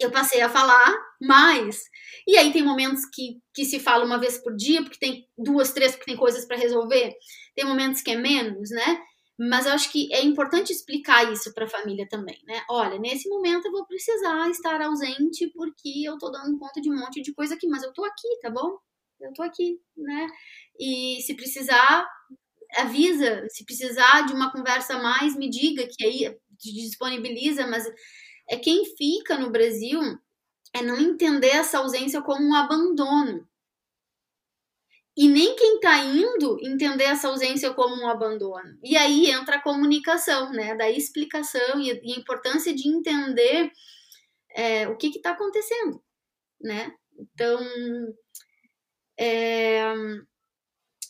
eu 0.00 0.10
passei 0.10 0.40
a 0.40 0.48
falar 0.48 0.94
mais. 1.20 1.82
E 2.26 2.36
aí 2.36 2.52
tem 2.52 2.62
momentos 2.62 3.02
que, 3.12 3.38
que 3.54 3.64
se 3.64 3.78
fala 3.78 4.04
uma 4.04 4.18
vez 4.18 4.38
por 4.38 4.54
dia, 4.56 4.82
porque 4.82 4.98
tem 4.98 5.26
duas, 5.38 5.72
três, 5.72 5.92
porque 5.92 6.10
tem 6.10 6.16
coisas 6.16 6.44
para 6.44 6.56
resolver. 6.56 7.14
Tem 7.54 7.64
momentos 7.64 8.02
que 8.02 8.10
é 8.10 8.16
menos, 8.16 8.70
né? 8.70 9.00
Mas 9.38 9.66
eu 9.66 9.72
acho 9.72 9.90
que 9.90 10.12
é 10.14 10.22
importante 10.22 10.72
explicar 10.72 11.32
isso 11.32 11.52
para 11.52 11.64
a 11.64 11.68
família 11.68 12.06
também, 12.08 12.40
né? 12.46 12.62
Olha, 12.70 12.98
nesse 12.98 13.28
momento 13.28 13.66
eu 13.66 13.72
vou 13.72 13.84
precisar 13.86 14.48
estar 14.50 14.80
ausente 14.80 15.48
porque 15.54 16.04
eu 16.04 16.16
tô 16.18 16.30
dando 16.30 16.56
conta 16.58 16.80
de 16.80 16.90
um 16.90 16.96
monte 16.96 17.20
de 17.20 17.34
coisa 17.34 17.54
aqui, 17.54 17.66
mas 17.66 17.82
eu 17.82 17.92
tô 17.92 18.04
aqui, 18.04 18.28
tá 18.40 18.50
bom? 18.50 18.78
Eu 19.20 19.32
tô 19.32 19.42
aqui, 19.42 19.80
né? 19.96 20.28
E 20.78 21.20
se 21.22 21.34
precisar, 21.34 22.06
avisa. 22.76 23.46
Se 23.50 23.64
precisar 23.64 24.22
de 24.22 24.32
uma 24.34 24.52
conversa 24.52 24.98
mais, 24.98 25.36
me 25.36 25.48
diga, 25.50 25.86
que 25.88 26.04
aí 26.04 26.36
disponibiliza, 26.58 27.66
mas 27.66 27.84
é 28.48 28.56
quem 28.56 28.84
fica 28.96 29.36
no 29.38 29.50
Brasil 29.50 30.00
é 30.72 30.82
não 30.82 30.98
entender 30.98 31.48
essa 31.48 31.78
ausência 31.78 32.22
como 32.22 32.44
um 32.44 32.54
abandono. 32.54 33.46
E 35.16 35.28
nem 35.28 35.54
quem 35.54 35.76
está 35.76 35.98
indo 35.98 36.58
entender 36.60 37.04
essa 37.04 37.28
ausência 37.28 37.72
como 37.72 37.94
um 37.94 38.08
abandono. 38.08 38.76
E 38.82 38.96
aí 38.96 39.30
entra 39.30 39.56
a 39.56 39.62
comunicação, 39.62 40.50
né? 40.50 40.74
Da 40.74 40.90
explicação 40.90 41.80
e, 41.80 41.90
e 42.02 42.12
a 42.14 42.18
importância 42.18 42.74
de 42.74 42.88
entender 42.88 43.70
é, 44.54 44.88
o 44.88 44.96
que 44.96 45.08
está 45.08 45.30
acontecendo, 45.30 46.02
né? 46.60 46.92
Então, 47.16 47.60
é, 49.18 49.94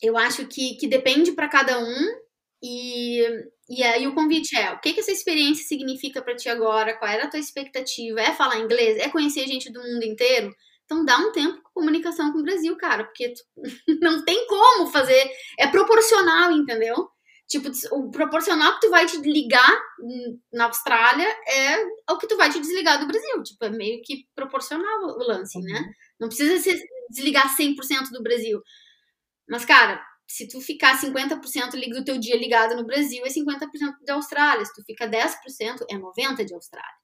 eu 0.03 0.17
acho 0.17 0.47
que, 0.47 0.77
que 0.77 0.87
depende 0.87 1.33
para 1.33 1.49
cada 1.49 1.79
um 1.79 2.25
e, 2.63 3.23
e 3.69 3.83
aí 3.83 4.07
o 4.07 4.15
convite 4.15 4.57
é, 4.57 4.73
o 4.73 4.81
que, 4.81 4.93
que 4.93 5.01
essa 5.01 5.13
experiência 5.13 5.67
significa 5.67 6.23
para 6.23 6.37
ti 6.37 6.49
agora? 6.49 6.97
Qual 6.97 7.11
era 7.11 7.25
a 7.25 7.31
tua 7.31 7.41
expectativa? 7.41 8.21
É 8.21 8.33
falar 8.33 8.59
inglês? 8.59 8.99
É 8.99 9.09
conhecer 9.09 9.47
gente 9.47 9.73
do 9.73 9.83
mundo 9.83 10.05
inteiro? 10.05 10.55
Então 10.85 11.05
dá 11.05 11.19
um 11.19 11.33
tempo 11.33 11.63
com 11.63 11.81
comunicação 11.81 12.33
com 12.33 12.39
o 12.39 12.43
Brasil, 12.43 12.77
cara, 12.77 13.05
porque 13.05 13.33
tu, 13.33 13.43
não 14.01 14.25
tem 14.25 14.47
como 14.47 14.87
fazer, 14.89 15.31
é 15.59 15.67
proporcional, 15.67 16.53
entendeu? 16.53 17.09
Tipo, 17.47 17.69
o 17.93 18.11
proporcional 18.11 18.75
que 18.75 18.87
tu 18.87 18.91
vai 18.91 19.07
te 19.07 19.19
ligar 19.19 19.83
na 20.53 20.65
Austrália 20.65 21.29
é 21.47 21.85
o 22.11 22.17
que 22.17 22.27
tu 22.27 22.37
vai 22.37 22.51
te 22.51 22.59
desligar 22.59 22.99
do 22.99 23.07
Brasil. 23.07 23.43
Tipo, 23.43 23.67
é 23.67 23.71
meio 23.71 24.01
que 24.03 24.27
proporcional 24.35 25.05
o 25.05 25.23
lance, 25.23 25.61
né? 25.61 25.73
uhum. 25.73 25.81
né? 25.83 25.93
Não 26.19 26.29
precisa 26.29 26.59
ser, 26.59 26.81
desligar 27.11 27.55
100% 27.55 28.11
do 28.11 28.23
Brasil. 28.23 28.63
Mas, 29.49 29.65
cara, 29.65 30.03
se 30.27 30.49
tu 30.49 30.61
ficar 30.61 30.99
50% 30.99 31.73
do 31.93 32.05
teu 32.05 32.19
dia 32.19 32.37
ligado 32.37 32.75
no 32.77 32.87
Brasil, 32.87 33.25
é 33.25 33.29
50% 33.29 33.69
da 34.07 34.15
Austrália. 34.15 34.65
Se 34.65 34.75
tu 34.75 34.83
fica 34.85 35.07
10%, 35.07 35.85
é 35.91 35.97
90% 35.97 36.45
de 36.45 36.55
Austrália. 36.55 36.97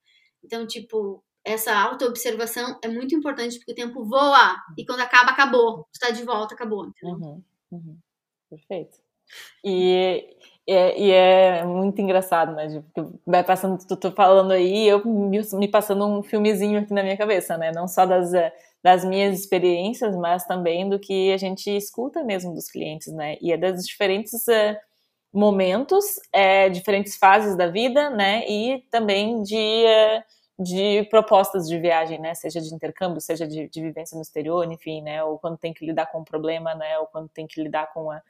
Então, 0.42 0.66
tipo, 0.66 1.22
essa 1.44 1.74
autoobservação 1.74 2.78
é 2.82 2.88
muito 2.88 3.14
importante 3.14 3.58
porque 3.58 3.72
o 3.72 3.74
tempo 3.74 4.04
voa 4.04 4.56
e 4.76 4.84
quando 4.84 5.00
acaba, 5.00 5.30
acabou. 5.30 5.86
Tu 5.92 5.98
tá 6.00 6.10
de 6.10 6.22
volta, 6.24 6.54
acabou. 6.54 6.90
Uhum, 7.02 7.42
uhum. 7.70 7.98
Perfeito. 8.48 8.98
E, 9.64 10.36
é, 10.66 11.00
e 11.00 11.10
é 11.10 11.64
muito 11.64 12.00
engraçado, 12.00 12.52
né? 12.52 12.82
Porque 12.92 13.16
vai 13.26 13.44
passando, 13.44 13.78
tu, 13.86 13.96
tu 13.96 14.10
falando 14.12 14.52
aí, 14.52 14.88
eu 14.88 15.04
me, 15.06 15.40
me 15.54 15.68
passando 15.68 16.04
um 16.06 16.22
filmezinho 16.22 16.80
aqui 16.80 16.92
na 16.92 17.02
minha 17.02 17.16
cabeça, 17.16 17.56
né? 17.56 17.70
Não 17.72 17.86
só 17.86 18.04
das 18.04 18.34
eh, 18.34 18.52
das 18.82 19.04
minhas 19.04 19.38
experiências, 19.38 20.16
mas 20.16 20.44
também 20.46 20.88
do 20.88 20.98
que 20.98 21.32
a 21.32 21.36
gente 21.36 21.70
escuta 21.70 22.24
mesmo 22.24 22.54
dos 22.54 22.70
clientes, 22.70 23.12
né? 23.12 23.36
E 23.40 23.52
é 23.52 23.56
das 23.56 23.84
diferentes 23.84 24.32
uh, 24.48 24.76
momentos, 25.32 26.04
é, 26.32 26.68
diferentes 26.70 27.16
fases 27.16 27.56
da 27.56 27.66
vida, 27.66 28.10
né? 28.10 28.48
E 28.48 28.82
também 28.90 29.42
de, 29.42 29.84
de 30.60 31.04
propostas 31.04 31.66
de 31.66 31.78
viagem, 31.78 32.20
né? 32.20 32.34
Seja 32.34 32.60
de 32.60 32.74
intercâmbio, 32.74 33.18
seja 33.20 33.48
de, 33.48 33.66
de, 33.66 33.80
vivência 33.80 34.14
no 34.14 34.20
exterior, 34.20 34.70
enfim, 34.70 35.00
né? 35.00 35.24
Ou 35.24 35.38
quando 35.38 35.56
tem 35.56 35.72
que 35.72 35.86
lidar 35.86 36.06
com 36.06 36.20
um 36.20 36.24
problema, 36.24 36.74
né? 36.74 36.98
Ou 36.98 37.06
quando 37.06 37.30
tem 37.30 37.46
que 37.46 37.62
lidar 37.62 37.90
com 37.94 38.10
a... 38.10 38.20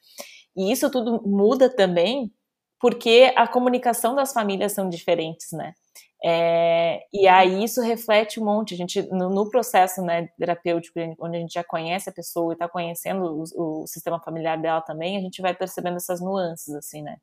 E 0.56 0.70
isso 0.70 0.88
tudo 0.90 1.20
muda 1.26 1.68
também 1.68 2.32
porque 2.78 3.32
a 3.36 3.48
comunicação 3.48 4.14
das 4.14 4.32
famílias 4.32 4.72
são 4.72 4.88
diferentes, 4.88 5.50
né? 5.52 5.74
É, 6.22 7.00
e 7.12 7.26
aí 7.26 7.64
isso 7.64 7.80
reflete 7.80 8.38
um 8.38 8.44
monte. 8.44 8.74
A 8.74 8.76
gente, 8.76 9.02
no, 9.10 9.28
no, 9.28 9.50
processo 9.50 10.00
né, 10.02 10.28
terapêutico, 10.38 11.00
onde 11.18 11.36
a 11.36 11.40
gente 11.40 11.54
já 11.54 11.64
conhece 11.64 12.08
a 12.10 12.12
pessoa 12.12 12.52
e 12.52 12.54
está 12.54 12.68
conhecendo 12.68 13.24
o, 13.56 13.82
o, 13.82 13.86
sistema 13.86 14.20
familiar 14.20 14.56
dela 14.60 14.80
também, 14.82 15.16
a 15.16 15.20
gente 15.20 15.42
vai 15.42 15.54
percebendo 15.54 15.96
essas 15.96 16.20
nuances, 16.20 16.74
assim, 16.74 17.02
né? 17.02 17.16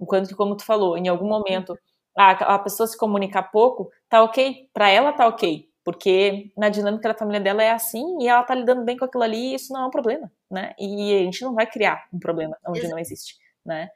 Enquanto 0.00 0.28
que, 0.28 0.34
como 0.34 0.56
tu 0.56 0.64
falou, 0.64 0.96
em 0.96 1.08
algum 1.08 1.28
momento 1.28 1.76
a, 2.16 2.54
a 2.54 2.58
pessoa 2.58 2.86
se 2.86 2.96
comunicar 2.96 3.44
pouco, 3.44 3.90
tá 4.08 4.22
ok, 4.22 4.68
para 4.72 4.90
ela 4.90 5.12
tá 5.12 5.26
ok, 5.26 5.68
porque 5.84 6.52
na 6.56 6.68
dinâmica 6.68 7.08
da 7.08 7.18
família 7.18 7.40
dela 7.40 7.62
é 7.62 7.70
assim 7.70 8.18
e 8.20 8.28
ela 8.28 8.42
tá 8.42 8.54
lidando 8.54 8.84
bem 8.84 8.96
com 8.96 9.04
aquilo 9.04 9.24
ali 9.24 9.52
e 9.52 9.54
isso 9.54 9.72
não 9.72 9.82
é 9.82 9.86
um 9.86 9.90
problema, 9.90 10.30
né? 10.50 10.74
E 10.78 11.14
a 11.14 11.18
gente 11.24 11.42
não 11.42 11.54
vai 11.54 11.66
criar 11.66 12.06
um 12.12 12.18
problema 12.18 12.56
onde 12.66 12.80
Exato. 12.80 12.92
não 12.92 12.98
existe, 12.98 13.36
né? 13.64 13.88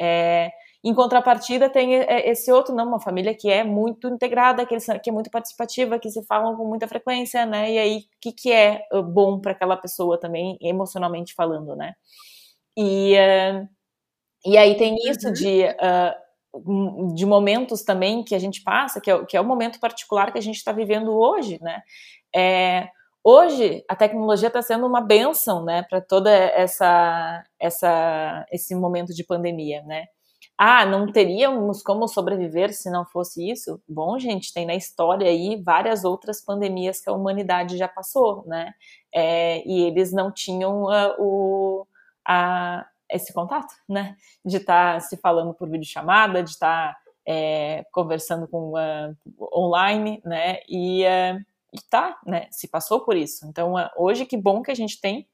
É, 0.00 0.50
em 0.82 0.94
contrapartida, 0.94 1.68
tem 1.68 1.94
é, 1.96 2.30
esse 2.30 2.50
outro, 2.50 2.74
não, 2.74 2.86
uma 2.86 3.00
família 3.00 3.34
que 3.34 3.50
é 3.50 3.62
muito 3.62 4.08
integrada, 4.08 4.64
que, 4.64 4.74
é 4.74 5.12
muito 5.12 5.30
participativa, 5.30 5.98
que 5.98 6.10
se 6.10 6.24
falam 6.24 6.56
com 6.56 6.66
muita 6.66 6.88
frequência, 6.88 7.44
né? 7.44 7.70
E 7.70 7.78
aí, 7.78 7.98
o 7.98 8.02
que, 8.18 8.32
que 8.32 8.50
é 8.50 8.86
uh, 8.90 9.02
bom 9.02 9.38
para 9.38 9.52
aquela 9.52 9.76
pessoa 9.76 10.18
também, 10.18 10.56
emocionalmente 10.60 11.34
falando, 11.34 11.76
né? 11.76 11.94
E, 12.74 13.14
uh, 13.14 13.68
e 14.46 14.56
aí 14.56 14.74
tem 14.78 14.96
isso 15.06 15.26
uhum. 15.28 15.32
de, 15.34 15.64
uh, 15.64 16.14
de 17.14 17.24
momentos 17.26 17.82
também 17.82 18.24
que 18.24 18.34
a 18.34 18.38
gente 18.38 18.62
passa, 18.62 19.00
que 19.00 19.10
é, 19.10 19.24
que 19.24 19.36
é 19.36 19.40
o 19.40 19.44
momento 19.44 19.78
particular 19.80 20.32
que 20.32 20.38
a 20.38 20.42
gente 20.42 20.56
está 20.56 20.72
vivendo 20.72 21.12
hoje, 21.12 21.58
né? 21.62 21.82
É, 22.34 22.88
hoje 23.22 23.84
a 23.88 23.96
tecnologia 23.96 24.48
está 24.48 24.62
sendo 24.62 24.86
uma 24.86 25.00
benção, 25.00 25.64
né, 25.64 25.82
para 25.88 26.00
toda 26.00 26.30
essa, 26.30 27.44
essa, 27.58 28.46
esse 28.50 28.74
momento 28.74 29.14
de 29.14 29.24
pandemia, 29.24 29.82
né? 29.82 30.06
ah, 30.62 30.84
não 30.84 31.10
teríamos 31.10 31.82
como 31.82 32.06
sobreviver 32.06 32.74
se 32.74 32.90
não 32.90 33.06
fosse 33.06 33.50
isso? 33.50 33.80
Bom, 33.88 34.18
gente, 34.18 34.52
tem 34.52 34.66
na 34.66 34.74
história 34.74 35.26
aí 35.26 35.56
várias 35.64 36.04
outras 36.04 36.44
pandemias 36.44 37.00
que 37.00 37.08
a 37.08 37.14
humanidade 37.14 37.78
já 37.78 37.88
passou, 37.88 38.44
né? 38.46 38.74
É, 39.10 39.66
e 39.66 39.84
eles 39.84 40.12
não 40.12 40.30
tinham 40.30 40.82
uh, 40.82 41.14
o, 41.18 41.86
a, 42.28 42.86
esse 43.12 43.32
contato, 43.32 43.74
né? 43.88 44.16
De 44.44 44.58
estar 44.58 44.94
tá 44.94 45.00
se 45.00 45.16
falando 45.16 45.54
por 45.54 45.68
videochamada, 45.68 46.42
de 46.42 46.50
estar 46.50 46.94
tá, 46.94 46.98
é, 47.26 47.84
conversando 47.92 48.48
com 48.48 48.72
uh, 48.72 49.16
online, 49.52 50.20
né? 50.24 50.58
E, 50.68 51.04
uh, 51.04 51.38
e 51.72 51.80
tá, 51.88 52.18
né? 52.26 52.48
Se 52.50 52.68
passou 52.68 53.00
por 53.04 53.16
isso. 53.16 53.46
Então, 53.46 53.74
hoje, 53.96 54.26
que 54.26 54.36
bom 54.36 54.62
que 54.62 54.70
a 54.70 54.76
gente 54.76 55.00
tem 55.00 55.28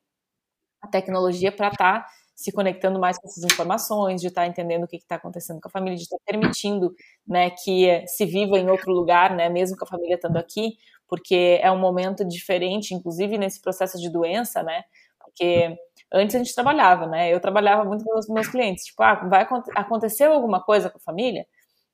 a 0.80 0.88
tecnologia 0.88 1.50
para 1.52 1.68
estar 1.68 2.02
tá 2.02 2.08
se 2.34 2.52
conectando 2.52 3.00
mais 3.00 3.18
com 3.18 3.26
essas 3.26 3.42
informações, 3.44 4.20
de 4.20 4.28
estar 4.28 4.42
tá 4.42 4.46
entendendo 4.46 4.84
o 4.84 4.86
que 4.86 4.96
está 4.96 5.16
acontecendo 5.16 5.58
com 5.58 5.68
a 5.68 5.70
família, 5.70 5.96
de 5.96 6.02
estar 6.02 6.18
tá 6.18 6.22
permitindo 6.26 6.94
né, 7.26 7.48
que 7.50 8.06
se 8.06 8.26
viva 8.26 8.58
em 8.58 8.68
outro 8.68 8.92
lugar, 8.92 9.34
né, 9.34 9.48
mesmo 9.48 9.74
com 9.76 9.86
a 9.86 9.88
família 9.88 10.16
estando 10.16 10.36
aqui, 10.36 10.76
porque 11.08 11.58
é 11.62 11.72
um 11.72 11.78
momento 11.78 12.26
diferente, 12.26 12.92
inclusive 12.92 13.38
nesse 13.38 13.60
processo 13.60 13.98
de 13.98 14.10
doença, 14.10 14.62
né? 14.62 14.84
Porque 15.18 15.76
antes 16.12 16.34
a 16.34 16.38
gente 16.38 16.54
trabalhava, 16.54 17.06
né? 17.06 17.32
Eu 17.32 17.40
trabalhava 17.40 17.84
muito 17.84 18.04
com 18.04 18.18
os 18.18 18.28
meus 18.28 18.48
clientes, 18.48 18.84
tipo, 18.84 19.02
ah, 19.02 19.14
vai 19.28 19.46
acontecer 19.74 20.24
alguma 20.24 20.62
coisa 20.62 20.90
com 20.90 20.98
a 20.98 21.00
família? 21.00 21.46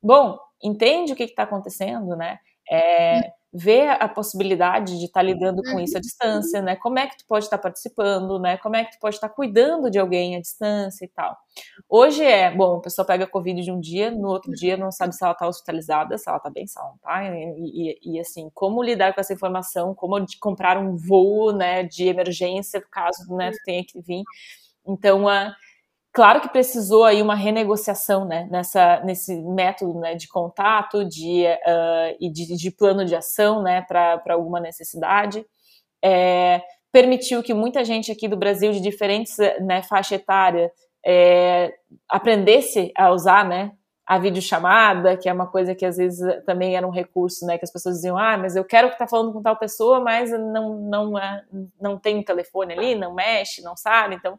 Bom, 0.03 0.39
entende 0.63 1.13
o 1.13 1.17
que 1.17 1.25
está 1.25 1.45
acontecendo, 1.45 2.17
né? 2.17 2.39
É, 2.71 3.33
ver 3.53 3.91
a 4.01 4.09
possibilidade 4.09 4.99
de 4.99 5.05
estar 5.05 5.21
tá 5.21 5.23
lidando 5.23 5.63
com 5.63 5.79
isso 5.79 5.95
à 5.95 5.99
uhum. 5.99 6.01
distância, 6.01 6.63
né? 6.63 6.75
Como 6.77 6.99
é 6.99 7.07
que 7.07 7.19
tu 7.19 7.27
pode 7.27 7.45
estar 7.45 7.59
tá 7.59 7.63
participando, 7.63 8.39
né? 8.39 8.57
Como 8.57 8.77
é 8.77 8.85
que 8.85 8.93
tu 8.93 8.99
pode 8.99 9.17
estar 9.17 9.29
tá 9.29 9.35
cuidando 9.35 9.91
de 9.91 9.99
alguém 9.99 10.37
à 10.37 10.41
distância 10.41 11.05
e 11.05 11.09
tal. 11.09 11.37
Hoje 11.89 12.25
é, 12.25 12.51
bom, 12.51 12.77
a 12.77 12.81
pessoa 12.81 13.05
pega 13.05 13.25
a 13.25 13.27
Covid 13.27 13.63
de 13.63 13.71
um 13.71 13.79
dia, 13.79 14.11
no 14.11 14.29
outro 14.29 14.51
dia 14.53 14.77
não 14.77 14.91
sabe 14.91 15.15
se 15.15 15.23
ela 15.23 15.33
está 15.33 15.47
hospitalizada, 15.47 16.17
se 16.17 16.29
ela 16.29 16.39
está 16.39 16.49
bem, 16.49 16.67
se 16.67 16.79
ela 16.79 16.89
não 16.89 16.99
tá, 16.99 17.25
e, 17.25 17.99
e, 18.03 18.15
e, 18.15 18.21
assim, 18.21 18.51
como 18.55 18.83
lidar 18.83 19.15
com 19.15 19.21
essa 19.21 19.35
informação, 19.35 19.95
como 19.95 20.25
comprar 20.41 20.79
um 20.79 20.97
voo, 20.97 21.53
né, 21.53 21.83
de 21.83 22.09
emergência, 22.09 22.83
caso, 22.91 23.35
né, 23.37 23.51
tu 23.51 23.59
tenha 23.67 23.85
que 23.85 24.01
vir. 24.01 24.23
Então, 24.87 25.29
a 25.29 25.55
Claro 26.13 26.43
que 26.43 26.49
precisou 26.51 27.05
aí 27.05 27.23
uma 27.23 27.35
renegociação 27.35 28.27
né, 28.27 28.47
nessa, 28.51 29.01
nesse 29.01 29.35
método 29.35 29.99
né, 29.99 30.15
de 30.15 30.29
contato 30.29 31.07
de, 31.07 31.45
uh, 31.47 32.17
e 32.21 32.31
de, 32.31 32.55
de, 32.55 32.71
plano 32.71 33.03
de 33.03 33.17
ação 33.17 33.63
né, 33.63 33.81
para 33.81 34.21
alguma 34.29 34.61
necessidade. 34.61 35.43
É, 36.05 36.61
permitiu 36.93 37.43
que 37.43 37.55
muita 37.55 37.83
gente 37.83 38.13
aqui 38.13 38.29
do 38.29 38.37
Brasil, 38.37 38.73
de 38.73 38.81
diferentes 38.81 39.39
né, 39.63 39.83
faixa 39.83 40.17
etária, 40.17 40.71
é, 41.05 41.73
aprendesse 42.11 42.93
a 42.95 43.11
usar 43.11 43.49
né, 43.49 43.73
a 44.07 44.19
videochamada, 44.19 45.17
que 45.17 45.31
é 45.31 45.33
uma 45.33 45.47
coisa 45.47 45.75
que 45.75 45.87
às 45.87 45.97
vezes 45.97 46.21
também 46.45 46.77
era 46.77 46.87
um 46.87 46.91
recurso, 46.91 47.47
né, 47.47 47.57
que 47.57 47.65
as 47.65 47.73
pessoas 47.73 47.95
diziam, 47.95 48.19
ah, 48.19 48.37
mas 48.37 48.55
eu 48.55 48.65
quero 48.65 48.91
que 48.91 48.99
tá 48.99 49.09
falando 49.09 49.33
com 49.33 49.41
tal 49.41 49.57
pessoa, 49.57 50.01
mas 50.01 50.31
não, 50.31 50.77
não, 50.77 51.19
é, 51.19 51.43
não 51.81 51.99
tem 51.99 52.19
um 52.19 52.23
telefone 52.23 52.75
ali, 52.75 52.95
não 52.95 53.15
mexe, 53.15 53.63
não 53.63 53.75
sabe, 53.75 54.17
então 54.17 54.39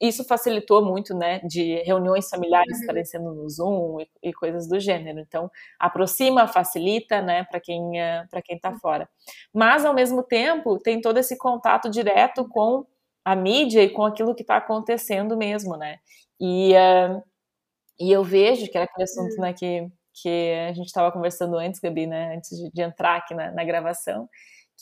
isso 0.00 0.24
facilitou 0.24 0.84
muito, 0.84 1.14
né, 1.14 1.40
de 1.40 1.82
reuniões 1.82 2.28
familiares 2.28 2.74
uhum. 2.76 2.80
estarem 2.80 3.04
sendo 3.04 3.34
no 3.34 3.48
Zoom 3.48 4.00
e, 4.00 4.08
e, 4.22 4.32
coisas 4.32 4.66
do 4.66 4.80
gênero. 4.80 5.20
Então, 5.20 5.50
aproxima, 5.78 6.46
facilita, 6.48 7.20
né, 7.20 7.44
para 7.44 7.60
quem 7.60 8.00
uh, 8.00 8.28
para 8.30 8.40
quem 8.40 8.56
está 8.56 8.72
fora. 8.72 9.08
Mas 9.52 9.84
ao 9.84 9.94
mesmo 9.94 10.22
tempo 10.22 10.78
tem 10.78 11.00
todo 11.00 11.18
esse 11.18 11.36
contato 11.36 11.90
direto 11.90 12.48
com 12.48 12.86
a 13.24 13.36
mídia 13.36 13.82
e 13.82 13.90
com 13.90 14.04
aquilo 14.04 14.34
que 14.34 14.42
está 14.42 14.56
acontecendo 14.56 15.36
mesmo, 15.36 15.76
né? 15.76 15.98
E 16.40 16.72
uh, 16.72 17.22
e 17.98 18.10
eu 18.10 18.24
vejo 18.24 18.66
que 18.70 18.78
era 18.78 18.86
aquele 18.86 19.04
assunto, 19.04 19.34
uhum. 19.34 19.42
né, 19.42 19.52
que 19.52 19.86
que 20.22 20.52
a 20.68 20.72
gente 20.72 20.86
estava 20.86 21.12
conversando 21.12 21.56
antes, 21.56 21.80
Gabi, 21.80 22.06
né, 22.06 22.34
antes 22.36 22.50
de, 22.50 22.70
de 22.70 22.82
entrar 22.82 23.16
aqui 23.16 23.34
na, 23.34 23.52
na 23.52 23.64
gravação, 23.64 24.28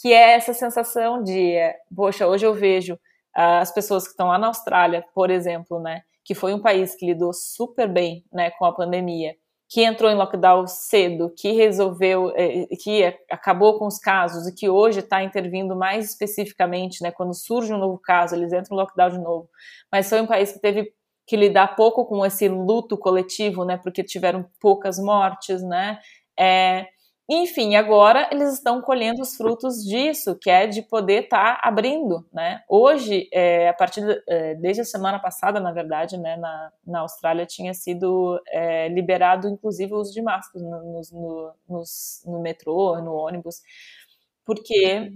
que 0.00 0.12
é 0.12 0.34
essa 0.34 0.54
sensação 0.54 1.22
de, 1.22 1.54
poxa, 1.94 2.26
hoje 2.26 2.46
eu 2.46 2.54
vejo 2.54 2.98
as 3.40 3.72
pessoas 3.72 4.04
que 4.04 4.10
estão 4.10 4.28
lá 4.28 4.38
na 4.38 4.48
Austrália, 4.48 5.04
por 5.14 5.30
exemplo, 5.30 5.78
né, 5.78 6.02
que 6.24 6.34
foi 6.34 6.52
um 6.52 6.60
país 6.60 6.96
que 6.96 7.06
lidou 7.06 7.32
super 7.32 7.88
bem, 7.88 8.24
né, 8.32 8.50
com 8.50 8.64
a 8.64 8.72
pandemia, 8.72 9.36
que 9.68 9.84
entrou 9.84 10.10
em 10.10 10.16
lockdown 10.16 10.66
cedo, 10.66 11.32
que 11.36 11.52
resolveu, 11.52 12.32
é, 12.34 12.66
que 12.82 13.04
acabou 13.30 13.78
com 13.78 13.86
os 13.86 13.98
casos 13.98 14.48
e 14.48 14.54
que 14.54 14.68
hoje 14.68 15.00
está 15.00 15.22
intervindo 15.22 15.76
mais 15.76 16.10
especificamente, 16.10 17.02
né, 17.02 17.12
quando 17.12 17.32
surge 17.32 17.72
um 17.72 17.78
novo 17.78 17.98
caso, 17.98 18.34
eles 18.34 18.52
entram 18.52 18.76
em 18.76 18.80
lockdown 18.80 19.10
de 19.10 19.18
novo. 19.18 19.48
Mas 19.92 20.08
foi 20.08 20.20
um 20.20 20.26
país 20.26 20.50
que 20.50 20.58
teve 20.58 20.92
que 21.26 21.36
lidar 21.36 21.76
pouco 21.76 22.06
com 22.06 22.26
esse 22.26 22.48
luto 22.48 22.98
coletivo, 22.98 23.64
né, 23.64 23.76
porque 23.76 24.02
tiveram 24.02 24.46
poucas 24.60 24.98
mortes, 24.98 25.62
né, 25.62 26.00
é, 26.36 26.86
enfim, 27.30 27.76
agora 27.76 28.26
eles 28.32 28.54
estão 28.54 28.80
colhendo 28.80 29.20
os 29.20 29.36
frutos 29.36 29.84
disso, 29.84 30.34
que 30.34 30.48
é 30.48 30.66
de 30.66 30.80
poder 30.80 31.24
estar 31.24 31.60
tá 31.60 31.68
abrindo, 31.68 32.26
né? 32.32 32.62
Hoje, 32.66 33.28
é, 33.30 33.68
a 33.68 33.74
partir 33.74 34.00
de, 34.00 34.22
é, 34.26 34.54
desde 34.54 34.80
a 34.80 34.84
semana 34.84 35.18
passada, 35.18 35.60
na 35.60 35.70
verdade, 35.70 36.16
né, 36.16 36.38
na, 36.38 36.72
na 36.86 37.00
Austrália 37.00 37.44
tinha 37.44 37.74
sido 37.74 38.40
é, 38.48 38.88
liberado, 38.88 39.46
inclusive, 39.46 39.92
o 39.92 39.98
uso 39.98 40.14
de 40.14 40.22
máscaras 40.22 40.66
no, 40.66 41.02
no, 41.12 41.52
no, 41.68 41.82
no 42.26 42.40
metrô, 42.40 42.98
no 43.02 43.12
ônibus, 43.12 43.60
porque 44.42 45.12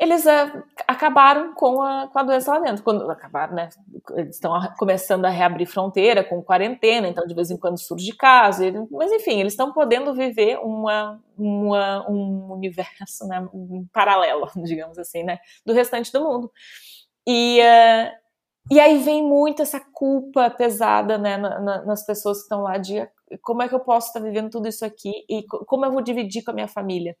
eles 0.00 0.24
uh, 0.24 0.62
acabaram 0.88 1.54
com 1.54 1.80
a, 1.82 2.08
com 2.08 2.18
a 2.18 2.22
doença 2.22 2.52
lá 2.52 2.60
dentro. 2.60 2.82
Quando 2.82 3.08
acabaram, 3.10 3.54
né? 3.54 3.68
Eles 4.16 4.36
estão 4.36 4.52
começando 4.78 5.24
a 5.24 5.30
reabrir 5.30 5.66
fronteira 5.66 6.24
com 6.24 6.42
quarentena, 6.42 7.08
então 7.08 7.26
de 7.26 7.34
vez 7.34 7.50
em 7.50 7.56
quando 7.56 7.78
surge 7.78 8.12
caso. 8.16 8.62
Mas 8.90 9.12
enfim, 9.12 9.40
eles 9.40 9.52
estão 9.52 9.72
podendo 9.72 10.14
viver 10.14 10.58
uma, 10.58 11.20
uma, 11.38 12.10
um 12.10 12.52
universo, 12.52 13.26
né? 13.28 13.46
Um 13.52 13.86
paralelo, 13.92 14.50
digamos 14.64 14.98
assim, 14.98 15.22
né? 15.22 15.38
Do 15.64 15.72
restante 15.72 16.10
do 16.10 16.22
mundo. 16.22 16.50
E, 17.26 17.60
uh, 17.60 18.10
e 18.70 18.80
aí 18.80 18.98
vem 18.98 19.22
muito 19.22 19.62
essa 19.62 19.78
culpa 19.78 20.50
pesada, 20.50 21.18
né? 21.18 21.36
Na, 21.36 21.60
na, 21.60 21.84
nas 21.84 22.04
pessoas 22.04 22.38
que 22.38 22.44
estão 22.44 22.62
lá 22.62 22.78
de 22.78 23.06
como 23.42 23.62
é 23.62 23.68
que 23.68 23.74
eu 23.74 23.80
posso 23.80 24.08
estar 24.08 24.20
vivendo 24.20 24.50
tudo 24.50 24.68
isso 24.68 24.84
aqui 24.84 25.12
e 25.28 25.44
como 25.46 25.84
eu 25.84 25.92
vou 25.92 26.02
dividir 26.02 26.42
com 26.42 26.50
a 26.50 26.54
minha 26.54 26.68
família, 26.68 27.16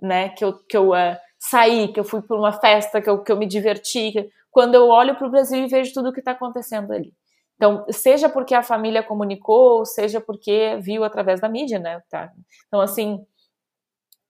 né? 0.00 0.30
Que 0.30 0.44
eu, 0.44 0.58
que 0.64 0.76
eu 0.76 0.90
uh, 0.90 1.16
saí, 1.38 1.88
que 1.88 2.00
eu 2.00 2.04
fui 2.04 2.20
para 2.22 2.36
uma 2.36 2.52
festa, 2.52 3.00
que 3.00 3.08
eu, 3.08 3.22
que 3.22 3.30
eu 3.30 3.36
me 3.36 3.46
diverti, 3.46 4.30
quando 4.50 4.74
eu 4.74 4.88
olho 4.88 5.14
para 5.16 5.26
o 5.26 5.30
Brasil 5.30 5.64
e 5.64 5.68
vejo 5.68 5.92
tudo 5.92 6.08
o 6.08 6.12
que 6.12 6.20
está 6.20 6.32
acontecendo 6.32 6.92
ali. 6.92 7.12
Então, 7.56 7.84
seja 7.90 8.28
porque 8.28 8.54
a 8.54 8.62
família 8.62 9.02
comunicou, 9.02 9.84
seja 9.84 10.20
porque 10.20 10.78
viu 10.80 11.02
através 11.04 11.40
da 11.40 11.48
mídia, 11.48 11.78
né? 11.78 12.00
Tá? 12.08 12.32
Então, 12.68 12.80
assim, 12.80 13.24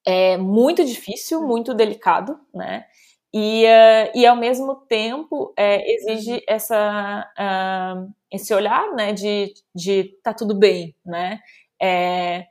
é 0.04 0.38
muito 0.38 0.84
difícil, 0.84 1.42
muito 1.42 1.74
delicado, 1.74 2.40
né? 2.54 2.86
E, 3.32 3.66
uh, 3.66 4.10
e 4.14 4.26
ao 4.26 4.34
mesmo 4.34 4.76
tempo 4.88 5.52
é, 5.54 5.92
exige 5.92 6.42
essa, 6.48 7.30
uh, 7.38 8.10
esse 8.32 8.54
olhar, 8.54 8.94
né? 8.94 9.12
De, 9.12 9.52
de 9.74 10.04
tá 10.22 10.32
tudo 10.32 10.54
bem, 10.54 10.94
né? 11.04 11.40
É, 11.80 12.46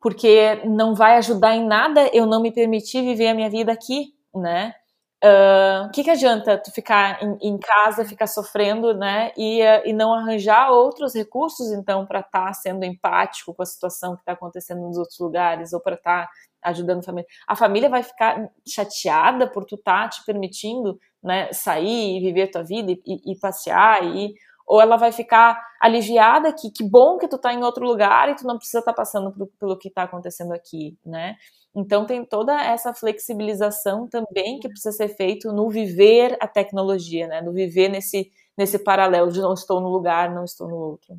porque 0.00 0.56
não 0.64 0.94
vai 0.94 1.16
ajudar 1.16 1.54
em 1.54 1.66
nada 1.66 2.08
eu 2.12 2.26
não 2.26 2.40
me 2.40 2.52
permitir 2.52 3.02
viver 3.02 3.28
a 3.28 3.34
minha 3.34 3.50
vida 3.50 3.72
aqui, 3.72 4.14
né? 4.34 4.74
O 5.20 5.86
uh, 5.86 5.90
que, 5.90 6.04
que 6.04 6.10
adianta 6.10 6.56
tu 6.56 6.70
ficar 6.70 7.20
em, 7.20 7.38
em, 7.42 7.58
casa, 7.58 8.04
ficar 8.04 8.28
sofrendo, 8.28 8.94
né? 8.94 9.32
E, 9.36 9.60
uh, 9.60 9.82
e 9.84 9.92
não 9.92 10.14
arranjar 10.14 10.70
outros 10.70 11.12
recursos, 11.12 11.72
então, 11.72 12.06
para 12.06 12.20
estar 12.20 12.46
tá 12.46 12.52
sendo 12.52 12.84
empático 12.84 13.52
com 13.52 13.60
a 13.60 13.66
situação 13.66 14.14
que 14.14 14.22
está 14.22 14.32
acontecendo 14.32 14.82
nos 14.82 14.96
outros 14.96 15.18
lugares, 15.18 15.72
ou 15.72 15.80
para 15.80 15.96
estar 15.96 16.26
tá 16.26 16.30
ajudando 16.62 17.00
a 17.00 17.02
família. 17.02 17.28
A 17.48 17.56
família 17.56 17.88
vai 17.88 18.04
ficar 18.04 18.48
chateada 18.64 19.48
por 19.50 19.64
tu 19.64 19.74
estar 19.74 20.04
tá 20.04 20.08
te 20.08 20.24
permitindo 20.24 21.00
né, 21.20 21.52
sair 21.52 22.16
e 22.16 22.20
viver 22.20 22.42
a 22.42 22.52
tua 22.52 22.62
vida 22.62 22.92
e, 22.92 23.02
e, 23.04 23.32
e 23.32 23.38
passear 23.40 24.04
e 24.04 24.34
ou 24.68 24.80
ela 24.80 24.96
vai 24.96 25.10
ficar 25.12 25.58
aliviada 25.80 26.52
que 26.52 26.70
que 26.70 26.84
bom 26.84 27.18
que 27.18 27.26
tu 27.28 27.38
tá 27.38 27.52
em 27.54 27.62
outro 27.64 27.84
lugar 27.86 28.28
e 28.28 28.36
tu 28.36 28.46
não 28.46 28.58
precisa 28.58 28.80
estar 28.80 28.92
tá 28.92 28.96
passando 28.96 29.32
por, 29.32 29.48
pelo 29.58 29.78
que 29.78 29.88
está 29.88 30.02
acontecendo 30.04 30.52
aqui, 30.52 30.98
né? 31.04 31.36
Então 31.74 32.06
tem 32.06 32.24
toda 32.24 32.52
essa 32.62 32.92
flexibilização 32.94 34.08
também 34.08 34.60
que 34.60 34.68
precisa 34.68 34.92
ser 34.92 35.08
feito 35.08 35.52
no 35.52 35.70
viver 35.70 36.36
a 36.40 36.48
tecnologia, 36.48 37.26
né? 37.26 37.40
No 37.40 37.52
viver 37.52 37.88
nesse 37.88 38.30
nesse 38.56 38.78
paralelo 38.78 39.30
de 39.32 39.40
não 39.40 39.54
estou 39.54 39.80
no 39.80 39.88
lugar, 39.88 40.34
não 40.34 40.44
estou 40.44 40.68
no 40.68 40.76
outro. 40.76 41.16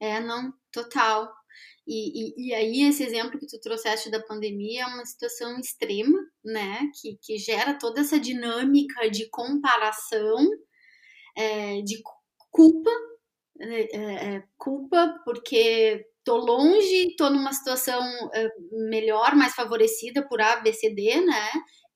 É, 0.00 0.18
não, 0.20 0.52
total. 0.72 1.39
E, 1.92 2.46
e, 2.46 2.50
e, 2.50 2.54
aí, 2.54 2.82
esse 2.84 3.02
exemplo 3.02 3.36
que 3.36 3.48
tu 3.48 3.58
trouxeste 3.60 4.12
da 4.12 4.22
pandemia 4.22 4.82
é 4.82 4.86
uma 4.86 5.04
situação 5.04 5.58
extrema, 5.58 6.16
né? 6.44 6.88
Que, 7.00 7.18
que 7.20 7.36
gera 7.36 7.76
toda 7.76 8.00
essa 8.00 8.20
dinâmica 8.20 9.10
de 9.10 9.28
comparação, 9.28 10.38
é, 11.36 11.82
de 11.82 12.00
culpa, 12.52 12.90
né, 13.56 13.80
é, 13.92 14.36
é, 14.36 14.44
culpa 14.56 15.20
porque 15.24 16.06
tô 16.22 16.36
longe, 16.36 17.16
tô 17.16 17.28
numa 17.28 17.52
situação 17.52 18.00
é, 18.34 18.48
melhor, 18.88 19.34
mais 19.34 19.52
favorecida 19.54 20.24
por 20.28 20.40
A, 20.40 20.56
B, 20.60 20.72
C, 20.72 20.90
D, 20.90 21.20
né? 21.20 21.50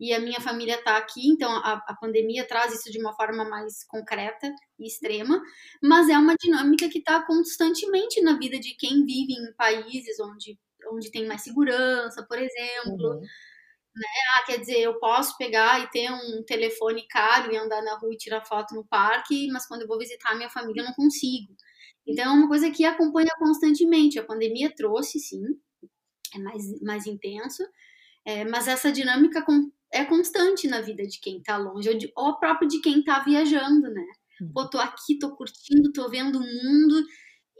E 0.04 0.12
a 0.12 0.20
minha 0.20 0.40
família 0.40 0.74
está 0.76 0.98
aqui, 0.98 1.28
então 1.28 1.50
a, 1.50 1.82
a, 1.86 1.96
pandemia 1.98 2.46
traz 2.46 2.74
isso 2.74 2.90
de 2.92 3.00
uma 3.00 3.14
forma 3.14 3.44
mais 3.44 3.84
concreta 3.88 4.52
e 4.78 4.86
extrema, 4.86 5.40
mas 5.82 6.08
é 6.10 6.18
uma 6.18 6.34
dinâmica 6.36 6.88
que 6.90 6.98
está 6.98 7.24
constantemente 7.24 8.20
na 8.20 8.36
vida 8.36 8.58
de 8.58 8.74
quem 8.76 9.04
vive 9.04 9.32
em 9.32 9.52
países 9.54 10.20
onde, 10.20 10.58
onde 10.92 11.10
tem 11.10 11.26
mais 11.26 11.42
segurança, 11.42 12.22
por 12.28 12.38
exemplo. 12.38 13.14
Uhum. 13.14 13.20
Né? 13.20 14.08
Ah, 14.36 14.44
quer 14.44 14.58
dizer, 14.58 14.80
eu 14.80 14.98
posso 14.98 15.38
pegar 15.38 15.80
e 15.80 15.90
ter 15.90 16.10
um 16.10 16.44
telefone 16.44 17.06
caro 17.08 17.52
e 17.52 17.56
andar 17.56 17.80
na 17.82 17.96
rua 17.96 18.12
e 18.12 18.18
tirar 18.18 18.44
foto 18.44 18.74
no 18.74 18.84
parque, 18.84 19.48
mas 19.52 19.66
quando 19.66 19.82
eu 19.82 19.88
vou 19.88 19.98
visitar 19.98 20.32
a 20.32 20.34
minha 20.34 20.50
família 20.50 20.82
eu 20.82 20.86
não 20.86 20.94
consigo. 20.94 21.54
Então 22.06 22.24
é 22.24 22.28
uma 22.28 22.48
coisa 22.48 22.70
que 22.70 22.84
acompanha 22.84 23.30
constantemente. 23.38 24.18
A 24.18 24.24
pandemia 24.24 24.70
trouxe, 24.74 25.18
sim, 25.18 25.42
é 26.34 26.38
mais, 26.38 26.80
mais 26.82 27.06
intenso, 27.06 27.62
é, 28.24 28.44
mas 28.44 28.68
essa 28.68 28.90
dinâmica 28.90 29.42
com, 29.42 29.70
é 29.94 30.04
constante 30.04 30.66
na 30.66 30.80
vida 30.80 31.06
de 31.06 31.20
quem 31.20 31.40
tá 31.40 31.56
longe, 31.56 31.88
ou, 31.88 31.96
de, 31.96 32.12
ou 32.16 32.36
próprio 32.36 32.68
de 32.68 32.80
quem 32.80 33.02
tá 33.02 33.20
viajando, 33.20 33.88
né? 33.88 34.04
Uhum. 34.40 34.52
Pô, 34.52 34.68
tô 34.68 34.78
aqui, 34.78 35.18
tô 35.18 35.36
curtindo, 35.36 35.92
tô 35.92 36.08
vendo 36.08 36.38
o 36.38 36.42
mundo 36.42 37.06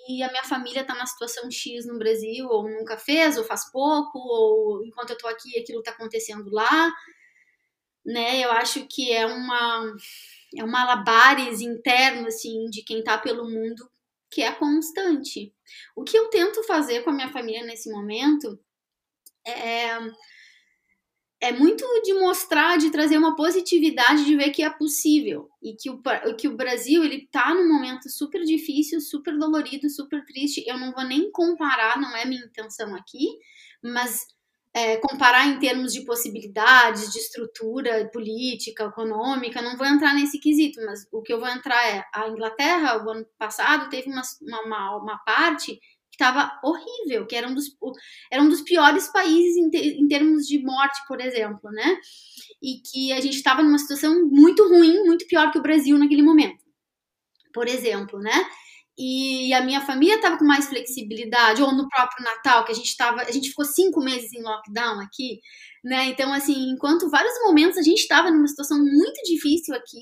e 0.09 0.21
a 0.23 0.29
minha 0.29 0.43
família 0.43 0.85
tá 0.85 0.95
na 0.97 1.07
situação 1.07 1.49
X 1.49 1.87
no 1.87 1.97
Brasil, 1.97 2.49
ou 2.49 2.69
nunca 2.69 2.99
fez, 2.99 3.39
ou 3.39 3.45
faz 3.45 3.71
pouco, 3.71 4.19
ou 4.19 4.85
enquanto 4.85 5.11
eu 5.11 5.19
tô 5.19 5.29
aqui 5.29 5.59
aquilo 5.59 5.83
tá 5.83 5.93
acontecendo 5.93 6.51
lá, 6.51 6.93
né? 8.05 8.45
Eu 8.45 8.51
acho 8.51 8.87
que 8.89 9.13
é 9.13 9.25
uma 9.27 9.95
é 10.57 10.65
um 10.65 10.71
malabares 10.71 11.61
interno 11.61 12.27
assim 12.27 12.67
de 12.67 12.83
quem 12.83 13.03
tá 13.03 13.17
pelo 13.17 13.49
mundo 13.49 13.89
que 14.31 14.43
é 14.43 14.53
constante. 14.53 15.55
O 15.95 16.03
que 16.03 16.19
eu 16.19 16.29
tento 16.29 16.65
fazer 16.65 17.03
com 17.03 17.11
a 17.11 17.13
minha 17.13 17.31
família 17.31 17.65
nesse 17.65 17.91
momento 17.91 18.59
é 19.47 19.99
é 21.45 21.53
muito 21.53 21.85
de 22.03 22.15
mostrar, 22.15 22.79
de 22.79 22.91
trazer 22.91 23.19
uma 23.19 23.37
positividade, 23.37 24.25
de 24.25 24.35
ver 24.35 24.51
que 24.51 24.63
é 24.63 24.71
possível 24.71 25.51
e 25.63 25.75
que 25.75 25.91
o, 25.91 26.01
que 26.39 26.49
o 26.49 26.57
Brasil 26.57 27.05
ele 27.05 27.29
tá 27.31 27.53
num 27.55 27.69
momento 27.69 28.09
super 28.09 28.43
difícil, 28.45 28.99
super 28.99 29.37
dolorido, 29.37 29.91
super 29.91 30.25
triste. 30.25 30.65
Eu 30.67 30.79
não 30.79 30.91
vou 30.93 31.05
nem 31.05 31.31
comparar, 31.31 32.01
não 32.01 32.17
é 32.17 32.25
minha 32.25 32.43
intenção 32.43 32.95
aqui, 32.95 33.27
mas 33.83 34.27
é, 34.73 34.97
comparar 34.97 35.47
em 35.47 35.59
termos 35.59 35.93
de 35.93 36.01
possibilidades, 36.07 37.13
de 37.13 37.19
estrutura 37.19 38.09
política, 38.11 38.85
econômica, 38.85 39.61
não 39.61 39.77
vou 39.77 39.87
entrar 39.87 40.15
nesse 40.15 40.41
quesito, 40.41 40.81
mas 40.87 41.07
o 41.13 41.21
que 41.21 41.33
eu 41.33 41.39
vou 41.39 41.49
entrar 41.49 41.87
é 41.87 42.07
a 42.15 42.27
Inglaterra, 42.27 43.05
o 43.05 43.11
ano 43.11 43.27
passado, 43.39 43.91
teve 43.91 44.09
uma, 44.09 44.23
uma, 44.65 44.97
uma 44.97 45.19
parte 45.19 45.79
que 46.17 46.23
estava 46.23 46.61
horrível, 46.63 47.27
que 47.27 47.35
era 47.35 47.49
um 47.49 47.55
dos, 47.55 47.67
era 48.31 48.43
um 48.43 48.49
dos 48.49 48.63
piores 48.63 49.11
países 49.13 49.57
em, 49.57 49.69
te, 49.69 49.79
em 49.79 50.07
termos 50.07 50.47
de 50.47 50.63
morte, 50.63 51.01
por 51.09 51.21
exemplo, 51.21 51.71
né? 51.73 51.97
E 52.63 52.81
que 52.81 53.13
a 53.13 53.21
gente 53.21 53.37
estava 53.37 53.63
numa 53.63 53.79
situação 53.79 54.27
muito 54.27 54.67
ruim, 54.69 55.05
muito 55.05 55.27
pior 55.27 55.51
que 55.51 55.59
o 55.59 55.63
Brasil 55.63 55.99
naquele 55.99 56.23
momento, 56.23 56.63
por 57.53 57.67
exemplo, 57.67 58.21
né? 58.21 58.47
E 58.97 59.53
a 59.53 59.61
minha 59.63 59.81
família 59.81 60.15
estava 60.15 60.39
com 60.39 60.45
mais 60.45 60.69
flexibilidade, 60.69 61.61
ou 61.61 61.73
no 61.73 61.89
próprio 61.89 62.25
Natal, 62.25 62.65
que 62.65 62.71
a 62.71 62.75
gente 62.75 62.87
estava, 62.87 63.23
a 63.23 63.33
gente 63.33 63.49
ficou 63.49 63.65
cinco 63.65 64.01
meses 64.01 64.33
em 64.33 64.43
lockdown 64.43 65.01
aqui, 65.01 65.41
né? 65.83 66.07
Então, 66.07 66.33
assim, 66.33 66.71
enquanto 66.71 67.11
vários 67.11 67.35
momentos 67.43 67.77
a 67.77 67.83
gente 67.83 67.99
estava 67.99 68.31
numa 68.31 68.47
situação 68.47 68.79
muito 68.79 69.21
difícil 69.25 69.75
aqui, 69.75 70.01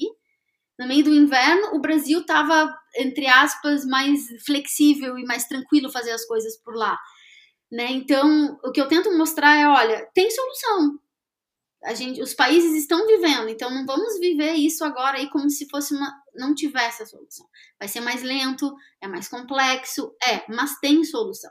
no 0.79 0.87
meio 0.87 1.05
do 1.05 1.15
inverno, 1.15 1.75
o 1.75 1.81
Brasil 1.81 2.21
estava, 2.21 2.75
entre 2.97 3.27
aspas, 3.27 3.85
mais 3.85 4.21
flexível 4.45 5.19
e 5.19 5.25
mais 5.25 5.47
tranquilo 5.47 5.93
fazer 5.93 6.13
as 6.13 6.25
coisas 6.25 6.57
por 6.59 6.75
lá. 6.75 6.99
Né? 7.71 7.91
Então, 7.91 8.59
o 8.65 8.71
que 8.71 8.81
eu 8.81 8.89
tento 8.89 9.17
mostrar 9.17 9.57
é, 9.57 9.67
olha, 9.67 10.07
tem 10.15 10.31
solução. 10.31 10.99
A 11.85 11.95
gente, 11.95 12.23
os 12.23 12.33
países 12.33 12.75
estão 12.75 13.07
vivendo, 13.07 13.49
então 13.49 13.69
não 13.69 13.85
vamos 13.85 14.21
viver 14.21 14.53
isso 14.53 14.85
agora 14.85 15.19
aí 15.19 15.29
como 15.31 15.51
se 15.51 15.69
fosse 15.69 15.95
uma, 15.95 16.13
não 16.35 16.55
tivesse 16.55 17.03
a 17.03 17.07
solução. 17.07 17.47
Vai 17.79 17.89
ser 17.89 18.01
mais 18.01 18.23
lento, 18.23 18.73
é 19.01 19.09
mais 19.09 19.27
complexo, 19.27 20.15
é, 20.23 20.45
mas 20.49 20.79
tem 20.79 21.03
solução. 21.03 21.51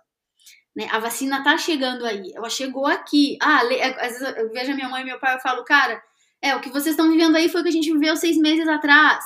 Né? 0.75 0.87
A 0.89 0.99
vacina 0.99 1.43
tá 1.43 1.57
chegando 1.57 2.05
aí, 2.05 2.31
ela 2.33 2.49
chegou 2.49 2.85
aqui. 2.85 3.37
Ah, 3.41 3.61
às 3.99 4.19
vezes 4.19 4.37
eu 4.37 4.49
vejo 4.51 4.71
a 4.71 4.75
minha 4.75 4.89
mãe 4.89 5.01
e 5.01 5.05
meu 5.05 5.19
pai 5.19 5.35
e 5.35 5.41
falo, 5.41 5.65
cara, 5.65 6.01
é, 6.41 6.55
o 6.55 6.61
que 6.61 6.69
vocês 6.69 6.93
estão 6.93 7.09
vivendo 7.09 7.35
aí 7.35 7.49
foi 7.49 7.61
o 7.61 7.63
que 7.63 7.69
a 7.69 7.73
gente 7.73 7.91
viveu 7.91 8.15
seis 8.15 8.37
meses 8.37 8.67
atrás, 8.67 9.23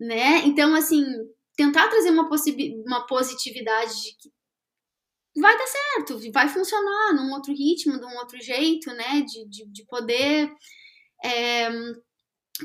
né? 0.00 0.38
Então, 0.46 0.74
assim, 0.74 1.04
tentar 1.56 1.88
trazer 1.88 2.10
uma, 2.10 2.28
uma 2.86 3.06
positividade 3.06 3.94
de 3.94 4.16
que 4.16 4.30
vai 5.40 5.56
dar 5.56 5.66
certo, 5.66 6.20
vai 6.32 6.48
funcionar 6.48 7.14
num 7.14 7.32
outro 7.32 7.52
ritmo, 7.52 7.98
de 7.98 8.04
um 8.04 8.16
outro 8.16 8.40
jeito, 8.40 8.92
né? 8.92 9.22
De, 9.22 9.48
de, 9.48 9.66
de 9.66 9.86
poder 9.86 10.52
é, 11.24 11.68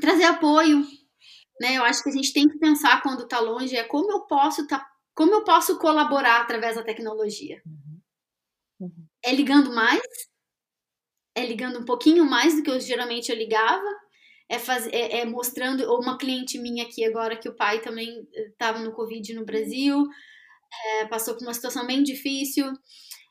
trazer 0.00 0.24
apoio, 0.24 0.84
né? 1.60 1.76
Eu 1.76 1.84
acho 1.84 2.02
que 2.02 2.10
a 2.10 2.12
gente 2.12 2.32
tem 2.32 2.48
que 2.48 2.58
pensar 2.58 3.02
quando 3.02 3.28
tá 3.28 3.40
longe 3.40 3.76
é 3.76 3.84
como 3.84 4.10
eu 4.10 4.22
posso 4.22 4.66
tá, 4.66 4.84
como 5.14 5.32
eu 5.32 5.44
posso 5.44 5.78
colaborar 5.78 6.40
através 6.40 6.76
da 6.76 6.82
tecnologia. 6.82 7.62
Uhum. 7.64 8.00
Uhum. 8.80 9.06
É 9.24 9.32
ligando 9.32 9.72
mais, 9.72 10.02
é 11.34 11.44
ligando 11.44 11.80
um 11.80 11.84
pouquinho 11.84 12.24
mais 12.24 12.54
do 12.54 12.62
que 12.62 12.70
eu 12.70 12.80
geralmente 12.80 13.30
eu 13.30 13.36
ligava, 13.36 13.84
é, 14.48 14.58
faz, 14.58 14.86
é, 14.88 15.20
é 15.20 15.24
mostrando 15.24 15.82
uma 15.94 16.18
cliente 16.18 16.58
minha 16.58 16.84
aqui 16.84 17.04
agora 17.04 17.36
que 17.36 17.48
o 17.48 17.56
pai 17.56 17.80
também 17.80 18.26
estava 18.32 18.78
no 18.78 18.92
Covid 18.92 19.34
no 19.34 19.44
Brasil, 19.44 20.06
é, 20.86 21.06
passou 21.06 21.34
por 21.34 21.42
uma 21.42 21.54
situação 21.54 21.86
bem 21.86 22.02
difícil. 22.02 22.72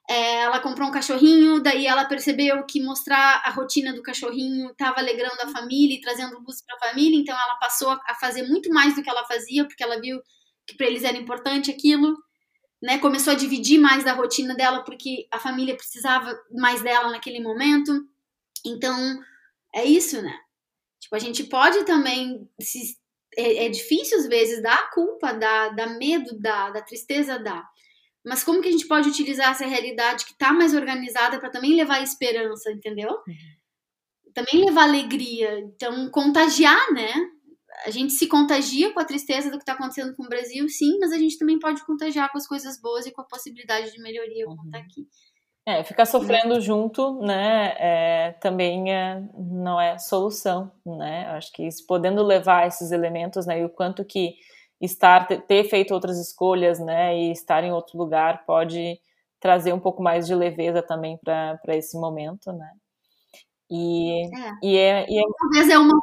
É, 0.09 0.41
ela 0.41 0.59
comprou 0.59 0.89
um 0.89 0.91
cachorrinho, 0.91 1.61
daí 1.61 1.87
ela 1.87 2.03
percebeu 2.03 2.65
que 2.65 2.83
mostrar 2.83 3.41
a 3.45 3.51
rotina 3.51 3.93
do 3.93 4.01
cachorrinho 4.01 4.71
estava 4.71 4.99
alegrando 4.99 5.41
a 5.41 5.47
família 5.47 5.95
e 5.95 6.01
trazendo 6.01 6.39
luz 6.39 6.61
para 6.65 6.75
a 6.75 6.89
família, 6.89 7.17
então 7.17 7.33
ela 7.33 7.55
passou 7.55 7.89
a 7.89 8.15
fazer 8.15 8.43
muito 8.43 8.69
mais 8.69 8.95
do 8.95 9.01
que 9.01 9.09
ela 9.09 9.25
fazia, 9.25 9.65
porque 9.65 9.81
ela 9.81 10.01
viu 10.01 10.19
que 10.67 10.75
para 10.75 10.87
eles 10.87 11.03
era 11.03 11.17
importante 11.17 11.71
aquilo, 11.71 12.17
né? 12.83 12.97
Começou 12.97 13.31
a 13.31 13.35
dividir 13.37 13.79
mais 13.79 14.03
da 14.03 14.11
rotina 14.11 14.53
dela, 14.53 14.83
porque 14.83 15.25
a 15.31 15.39
família 15.39 15.73
precisava 15.73 16.37
mais 16.51 16.83
dela 16.83 17.09
naquele 17.11 17.39
momento. 17.39 18.05
Então, 18.65 19.23
é 19.73 19.85
isso, 19.85 20.21
né? 20.21 20.37
Tipo, 20.99 21.15
a 21.15 21.19
gente 21.19 21.45
pode 21.45 21.85
também 21.85 22.45
se 22.59 22.97
é, 23.37 23.65
é 23.65 23.69
difícil 23.69 24.17
às 24.17 24.27
vezes 24.27 24.61
dar 24.61 24.91
culpa, 24.91 25.31
dar, 25.31 25.69
dar 25.69 25.97
medo, 25.97 26.37
dar, 26.37 26.73
da 26.73 26.81
tristeza, 26.81 27.39
dar. 27.39 27.65
Mas 28.21 28.43
como 28.43 28.61
que 28.61 28.67
a 28.67 28.71
gente 28.71 28.87
pode 28.87 29.07
utilizar 29.07 29.51
essa 29.51 29.65
realidade 29.65 30.25
que 30.25 30.33
está 30.33 30.51
mais 30.51 30.73
organizada 30.73 31.39
para 31.39 31.49
também 31.49 31.75
levar 31.75 32.03
esperança, 32.03 32.69
entendeu? 32.69 33.11
Uhum. 33.11 34.33
Também 34.33 34.65
levar 34.65 34.83
alegria. 34.83 35.57
Então, 35.59 36.09
contagiar, 36.09 36.91
né? 36.91 37.13
A 37.85 37.89
gente 37.89 38.13
se 38.13 38.27
contagia 38.27 38.93
com 38.93 38.99
a 38.99 39.05
tristeza 39.05 39.49
do 39.49 39.57
que 39.57 39.63
está 39.63 39.73
acontecendo 39.73 40.15
com 40.15 40.23
o 40.23 40.29
Brasil, 40.29 40.67
sim, 40.69 40.97
mas 40.99 41.11
a 41.11 41.17
gente 41.17 41.37
também 41.37 41.59
pode 41.59 41.85
contagiar 41.85 42.31
com 42.31 42.37
as 42.37 42.47
coisas 42.47 42.79
boas 42.79 43.05
e 43.05 43.11
com 43.11 43.21
a 43.21 43.25
possibilidade 43.25 43.91
de 43.91 44.01
melhoria, 44.01 44.45
como 44.45 44.63
está 44.65 44.77
uhum. 44.77 44.83
aqui. 44.83 45.07
É, 45.65 45.81
ficar 45.81 46.05
sofrendo 46.05 46.59
junto, 46.59 47.21
né, 47.21 47.73
é, 47.79 48.31
também 48.41 48.93
é, 48.93 49.23
não 49.33 49.79
é 49.79 49.97
solução, 49.97 50.69
né, 50.85 51.25
acho 51.29 51.53
que 51.53 51.65
podendo 51.87 52.21
levar 52.21 52.67
esses 52.67 52.91
elementos, 52.91 53.45
né, 53.45 53.61
e 53.61 53.63
o 53.63 53.69
quanto 53.69 54.03
que 54.03 54.35
estar, 54.81 55.25
ter 55.25 55.63
feito 55.63 55.93
outras 55.93 56.19
escolhas, 56.19 56.79
né, 56.79 57.17
e 57.17 57.31
estar 57.31 57.63
em 57.63 57.71
outro 57.71 57.97
lugar 57.97 58.45
pode 58.45 58.99
trazer 59.39 59.71
um 59.71 59.79
pouco 59.79 60.03
mais 60.03 60.27
de 60.27 60.35
leveza 60.35 60.81
também 60.81 61.17
para 61.23 61.77
esse 61.77 61.97
momento, 61.97 62.51
né, 62.51 62.69
e 63.71 64.25
é. 64.35 64.51
E 64.61 64.77
é, 64.77 65.05
e 65.09 65.17
é... 65.17 65.23
Talvez 65.39 65.69
é 65.69 65.77
uma 65.77 65.97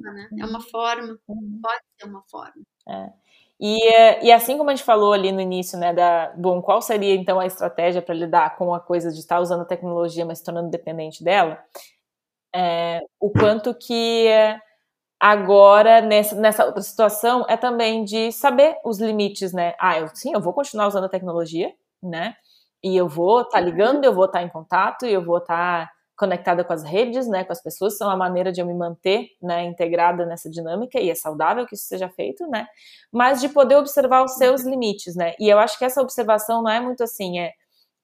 né, 0.00 0.28
é 0.40 0.44
uma 0.44 0.60
forma, 0.60 1.18
uhum. 1.28 1.60
pode 1.62 1.82
ser 1.98 2.08
uma 2.08 2.22
forma. 2.22 2.62
É. 2.88 3.12
E, 3.60 3.82
eh, 3.92 4.24
e 4.26 4.32
assim 4.32 4.56
como 4.56 4.70
a 4.70 4.74
gente 4.74 4.84
falou 4.84 5.12
ali 5.12 5.32
no 5.32 5.40
início, 5.40 5.78
né, 5.78 5.92
da, 5.92 6.32
bom, 6.36 6.62
qual 6.62 6.80
seria 6.80 7.14
então 7.14 7.40
a 7.40 7.46
estratégia 7.46 8.00
para 8.00 8.14
lidar 8.14 8.56
com 8.56 8.72
a 8.72 8.80
coisa 8.80 9.10
de 9.10 9.18
estar 9.18 9.40
usando 9.40 9.62
a 9.62 9.64
tecnologia, 9.64 10.24
mas 10.24 10.38
se 10.38 10.44
tornando 10.44 10.70
dependente 10.70 11.24
dela, 11.24 11.58
é, 12.54 13.00
o 13.20 13.30
quanto 13.30 13.74
que 13.74 14.28
agora, 15.20 16.00
nessa, 16.00 16.36
nessa 16.36 16.64
outra 16.64 16.82
situação, 16.82 17.44
é 17.48 17.56
também 17.56 18.04
de 18.04 18.30
saber 18.32 18.76
os 18.84 19.00
limites, 19.00 19.52
né, 19.52 19.74
ah, 19.80 19.98
eu, 19.98 20.08
sim, 20.14 20.32
eu 20.32 20.40
vou 20.40 20.52
continuar 20.52 20.86
usando 20.88 21.04
a 21.04 21.08
tecnologia, 21.08 21.72
né, 22.02 22.36
e 22.82 22.96
eu 22.96 23.08
vou 23.08 23.42
estar 23.42 23.58
tá 23.58 23.60
ligando, 23.60 24.04
eu 24.04 24.14
vou 24.14 24.26
estar 24.26 24.38
tá 24.38 24.44
em 24.44 24.48
contato, 24.48 25.04
e 25.06 25.12
eu 25.12 25.24
vou 25.24 25.38
estar 25.38 25.86
tá 25.86 25.92
conectada 26.18 26.64
com 26.64 26.72
as 26.72 26.82
redes, 26.82 27.28
né, 27.28 27.44
com 27.44 27.52
as 27.52 27.62
pessoas, 27.62 27.96
são 27.96 28.10
a 28.10 28.16
maneira 28.16 28.50
de 28.50 28.60
eu 28.60 28.66
me 28.66 28.74
manter, 28.74 29.28
né, 29.40 29.64
integrada 29.64 30.26
nessa 30.26 30.50
dinâmica 30.50 31.00
e 31.00 31.08
é 31.10 31.14
saudável 31.14 31.64
que 31.64 31.74
isso 31.74 31.86
seja 31.86 32.08
feito, 32.08 32.46
né, 32.48 32.66
mas 33.12 33.40
de 33.40 33.48
poder 33.48 33.76
observar 33.76 34.24
os 34.24 34.34
seus 34.34 34.64
limites, 34.64 35.14
né, 35.14 35.34
e 35.38 35.48
eu 35.48 35.58
acho 35.58 35.78
que 35.78 35.84
essa 35.84 36.02
observação 36.02 36.62
não 36.62 36.70
é 36.70 36.80
muito 36.80 37.04
assim, 37.04 37.38
é, 37.38 37.52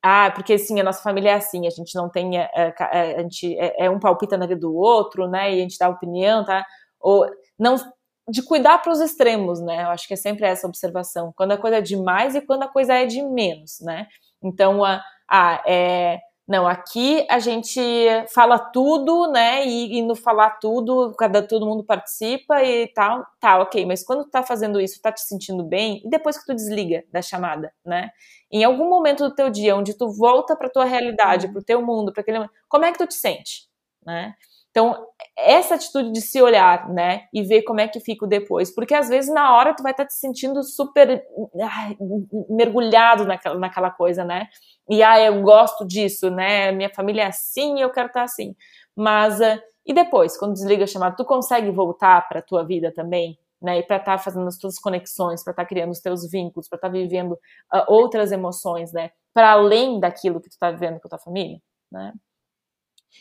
ah, 0.03 0.31
porque 0.31 0.57
sim, 0.59 0.79
a 0.81 0.85
nossa 0.85 1.03
família 1.03 1.31
é 1.31 1.35
assim, 1.35 1.67
a 1.67 1.71
gente 1.71 1.95
não 1.97 2.09
tem, 2.09 2.39
é, 2.39 2.49
é, 2.55 3.17
a 3.17 3.23
gente 3.23 3.59
é, 3.59 3.87
é, 3.87 3.91
um 3.91 3.99
palpita 3.99 4.37
na 4.37 4.47
vida 4.47 4.61
do 4.61 4.75
outro, 4.75 5.29
né, 5.29 5.53
e 5.53 5.59
a 5.59 5.63
gente 5.63 5.79
dá 5.79 5.89
opinião, 5.89 6.45
tá, 6.45 6.65
ou 7.01 7.27
não 7.59 7.77
de 8.29 8.43
cuidar 8.43 8.79
para 8.79 8.91
os 8.91 9.01
extremos, 9.03 9.61
né? 9.61 9.83
Eu 9.83 9.89
acho 9.91 10.09
que 10.09 10.15
é 10.15 10.17
sempre 10.17 10.47
essa 10.47 10.67
observação. 10.67 11.31
Quando 11.37 11.53
a 11.53 11.59
coisa 11.59 11.77
é 11.77 11.81
de 11.83 11.95
mais 11.95 12.35
e 12.35 12.41
quando 12.41 12.63
a 12.63 12.69
coisa 12.69 12.95
é 12.95 13.05
de 13.05 13.23
menos, 13.23 13.81
né? 13.83 14.07
Então, 14.43 14.83
a, 14.83 15.03
ah, 15.29 15.63
é, 15.67 16.21
não, 16.47 16.67
aqui 16.67 17.27
a 17.31 17.39
gente 17.39 17.81
fala 18.35 18.59
tudo, 18.59 19.31
né? 19.33 19.67
E, 19.67 19.99
e, 19.99 20.03
no 20.03 20.15
falar 20.15 20.51
tudo, 20.61 21.15
cada 21.19 21.43
todo 21.43 21.65
mundo 21.67 21.83
participa 21.83 22.63
e 22.63 22.87
tal, 22.89 23.25
tá, 23.41 23.59
ok. 23.61 23.87
Mas 23.87 24.05
quando 24.05 24.25
tu 24.25 24.31
tá 24.31 24.43
fazendo 24.43 24.79
isso, 24.81 25.01
tá 25.01 25.11
te 25.11 25.23
sentindo 25.23 25.65
bem, 25.65 26.03
e 26.05 26.09
depois 26.11 26.37
que 26.39 26.45
tu 26.45 26.55
desliga 26.55 27.03
da 27.11 27.23
chamada, 27.23 27.73
né? 27.85 28.11
Em 28.53 28.63
algum 28.63 28.91
momento 28.91 29.29
do 29.29 29.35
teu 29.35 29.49
dia, 29.49 29.75
onde 29.75 29.95
tu 29.97 30.11
volta 30.11 30.55
para 30.55 30.69
tua 30.69 30.85
realidade, 30.85 31.49
para 31.49 31.61
o 31.61 31.65
teu 31.65 31.81
mundo, 31.81 32.13
para 32.13 32.21
aquele, 32.21 32.47
como 32.69 32.85
é 32.85 32.93
que 32.93 32.99
tu 32.99 33.07
te 33.07 33.15
sente, 33.15 33.67
né? 34.05 34.35
Então, 34.75 35.07
essa 35.39 35.77
atitude 35.77 36.11
de 36.11 36.21
se 36.21 36.43
olhar, 36.43 36.89
né, 36.89 37.29
e 37.33 37.45
ver 37.45 37.63
como 37.63 37.79
é 37.79 37.87
que 37.87 38.01
fica 38.01 38.27
depois, 38.27 38.75
porque 38.75 38.93
às 38.93 39.09
vezes 39.09 39.33
na 39.33 39.57
hora 39.57 39.73
tu 39.73 39.85
vai 39.85 39.93
estar 39.93 40.03
tá 40.03 40.09
te 40.09 40.15
sentindo 40.15 40.65
super 40.65 41.25
ai, 41.63 41.97
mergulhado 42.51 43.25
naquela, 43.25 43.57
naquela 43.57 43.91
coisa, 43.93 44.25
né, 44.25 44.49
e 44.91 45.01
ah, 45.01 45.21
eu 45.21 45.41
gosto 45.43 45.87
disso, 45.87 46.29
né, 46.29 46.73
minha 46.73 46.91
família 46.93 47.23
é 47.23 47.27
assim 47.27 47.81
eu 47.81 47.91
quero 47.91 48.09
estar 48.09 48.21
tá 48.21 48.25
assim, 48.25 48.57
mas, 48.97 49.39
uh, 49.39 49.63
e 49.87 49.95
depois, 49.95 50.37
quando 50.37 50.55
desliga 50.55 50.83
a 50.83 50.89
chamada, 50.89 51.15
tu 51.15 51.25
consegue 51.25 51.71
voltar 51.71 52.29
para 52.29 52.43
tua 52.43 52.65
vida 52.65 52.93
também, 52.93 53.39
né, 53.63 53.79
e 53.79 53.83
para 53.85 53.99
estar 53.99 54.17
tá 54.17 54.19
fazendo 54.19 54.49
as 54.49 54.59
tuas 54.59 54.77
conexões, 54.81 55.45
para 55.45 55.53
estar 55.53 55.67
criando 55.67 55.93
os 55.93 56.01
teus 56.01 56.29
vínculos, 56.29 56.69
para 56.69 56.79
estar 56.79 56.89
vivendo 56.89 57.35
uh, 57.73 57.85
outras 57.87 58.33
emoções, 58.33 58.93
né, 58.93 59.13
para 59.33 59.53
além 59.53 60.01
daquilo 60.01 60.41
que 60.41 60.49
tu 60.49 60.55
está 60.55 60.73
vivendo 60.73 60.99
com 60.99 61.07
a 61.07 61.11
tua 61.11 61.19
família, 61.21 61.61
né. 61.93 62.13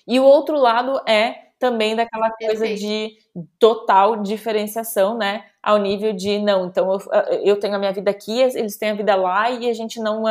E 0.08 0.20
o 0.20 0.24
outro 0.24 0.58
lado 0.58 1.00
é 1.08 1.36
também 1.60 1.96
daquela 1.96 2.30
coisa 2.32 2.68
de 2.76 3.12
total 3.58 4.22
diferenciação, 4.22 5.18
né? 5.18 5.46
Ao 5.62 5.78
nível 5.78 6.12
de, 6.14 6.40
não, 6.40 6.66
então 6.66 6.92
eu, 6.92 7.00
eu 7.44 7.60
tenho 7.60 7.76
a 7.76 7.80
minha 7.80 7.94
vida 7.94 8.12
aqui, 8.12 8.42
eles 8.42 8.78
têm 8.78 8.90
a 8.92 8.96
vida 8.96 9.16
lá 9.16 9.50
e 9.50 9.70
a 9.70 9.74
gente 9.74 10.00
não, 10.02 10.26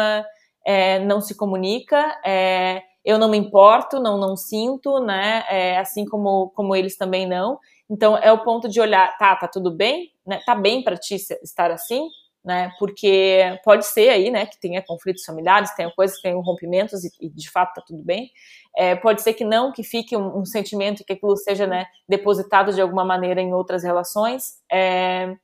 é, 0.66 0.98
não 1.00 1.20
se 1.20 1.34
comunica, 1.34 1.98
é, 2.24 2.82
eu 3.04 3.18
não 3.18 3.28
me 3.28 3.36
importo, 3.38 3.98
não, 3.98 4.18
não 4.18 4.36
sinto, 4.36 5.00
né? 5.00 5.44
É, 5.48 5.78
assim 5.78 6.04
como, 6.04 6.50
como 6.50 6.76
eles 6.76 6.96
também 6.96 7.26
não. 7.26 7.58
Então 7.90 8.16
é 8.16 8.30
o 8.32 8.42
ponto 8.44 8.68
de 8.68 8.80
olhar, 8.80 9.16
tá, 9.18 9.34
tá 9.36 9.48
tudo 9.48 9.70
bem, 9.70 10.10
né? 10.26 10.40
Tá 10.46 10.54
bem 10.54 10.82
para 10.84 10.96
ti 10.96 11.16
estar 11.42 11.70
assim, 11.70 12.06
né? 12.45 12.72
Porque 12.78 13.59
pode 13.64 13.86
ser 13.86 14.09
aí, 14.09 14.30
né, 14.30 14.47
que 14.47 14.59
tenha 14.61 14.82
conflitos 14.82 15.24
familiares, 15.24 15.74
tenha 15.74 15.90
coisas 15.93 16.16
que 16.16 16.22
tenham 16.22 16.40
rompimentos 16.40 17.05
e, 17.05 17.11
e 17.20 17.28
de 17.28 17.51
fato 17.51 17.74
tá 17.74 17.82
tudo 17.86 18.03
bem. 18.03 18.30
É, 18.76 18.97
pode 18.97 19.22
ser 19.22 19.34
que 19.34 19.45
não, 19.45 19.72
que 19.72 19.82
fique 19.82 20.16
um, 20.16 20.40
um 20.40 20.45
sentimento 20.45 21.05
que 21.05 21.12
aquilo 21.12 21.36
seja, 21.36 21.66
né, 21.66 21.86
depositado 22.09 22.72
de 22.72 22.80
alguma 22.80 23.05
maneira 23.05 23.40
em 23.40 23.53
outras 23.53 23.84
relações, 23.84 24.59
é, 24.70 25.36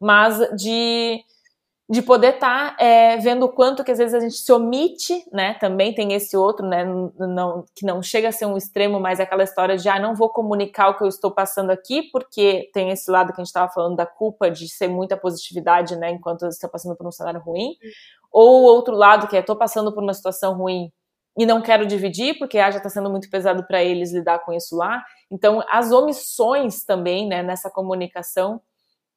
mas 0.00 0.38
de 0.56 1.24
de 1.88 2.00
poder 2.00 2.36
estar 2.36 2.76
tá, 2.76 2.82
é, 2.82 3.18
vendo 3.18 3.44
o 3.44 3.48
quanto 3.52 3.84
que 3.84 3.90
às 3.90 3.98
vezes 3.98 4.14
a 4.14 4.20
gente 4.20 4.36
se 4.36 4.50
omite, 4.50 5.22
né? 5.30 5.54
Também 5.54 5.94
tem 5.94 6.14
esse 6.14 6.34
outro, 6.34 6.66
né? 6.66 6.82
Não, 6.84 7.66
que 7.74 7.84
não 7.84 8.02
chega 8.02 8.28
a 8.28 8.32
ser 8.32 8.46
um 8.46 8.56
extremo, 8.56 8.98
mas 8.98 9.20
é 9.20 9.24
aquela 9.24 9.42
história 9.42 9.76
de 9.76 9.86
ah, 9.88 10.00
não 10.00 10.14
vou 10.14 10.30
comunicar 10.30 10.88
o 10.88 10.96
que 10.96 11.04
eu 11.04 11.08
estou 11.08 11.30
passando 11.30 11.70
aqui, 11.70 12.04
porque 12.10 12.70
tem 12.72 12.88
esse 12.90 13.10
lado 13.10 13.34
que 13.34 13.40
a 13.40 13.44
gente 13.44 13.48
estava 13.48 13.70
falando 13.70 13.96
da 13.96 14.06
culpa 14.06 14.50
de 14.50 14.66
ser 14.66 14.88
muita 14.88 15.14
positividade, 15.14 15.94
né? 15.96 16.10
Enquanto 16.10 16.44
eu 16.44 16.48
estou 16.48 16.70
passando 16.70 16.96
por 16.96 17.06
um 17.06 17.12
cenário 17.12 17.40
ruim, 17.40 17.76
ou 18.32 18.62
o 18.62 18.64
outro 18.64 18.94
lado 18.96 19.28
que 19.28 19.36
é 19.36 19.40
estou 19.40 19.56
passando 19.56 19.92
por 19.92 20.02
uma 20.02 20.14
situação 20.14 20.56
ruim 20.56 20.90
e 21.36 21.44
não 21.44 21.60
quero 21.60 21.84
dividir, 21.84 22.38
porque 22.38 22.58
ah, 22.58 22.70
já 22.70 22.78
está 22.78 22.88
sendo 22.88 23.10
muito 23.10 23.28
pesado 23.28 23.62
para 23.66 23.84
eles 23.84 24.10
lidar 24.10 24.38
com 24.38 24.54
isso 24.54 24.74
lá. 24.74 25.04
Então, 25.30 25.62
as 25.68 25.92
omissões 25.92 26.82
também, 26.82 27.28
né? 27.28 27.42
Nessa 27.42 27.68
comunicação 27.68 28.58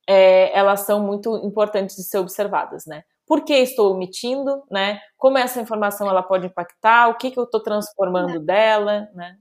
é, 0.07 0.57
elas 0.57 0.81
são 0.81 1.05
muito 1.05 1.35
importantes 1.45 1.95
de 1.97 2.03
ser 2.03 2.17
observadas, 2.19 2.85
né? 2.85 3.03
Por 3.25 3.43
que 3.43 3.53
estou 3.53 3.93
omitindo, 3.93 4.63
né? 4.71 5.01
Como 5.17 5.37
essa 5.37 5.59
informação 5.59 6.09
ela 6.09 6.23
pode 6.23 6.47
impactar, 6.47 7.09
o 7.09 7.17
que, 7.17 7.29
que 7.29 7.37
eu 7.37 7.43
estou 7.43 7.61
transformando 7.61 8.39
dela, 8.39 9.09
né? 9.13 9.37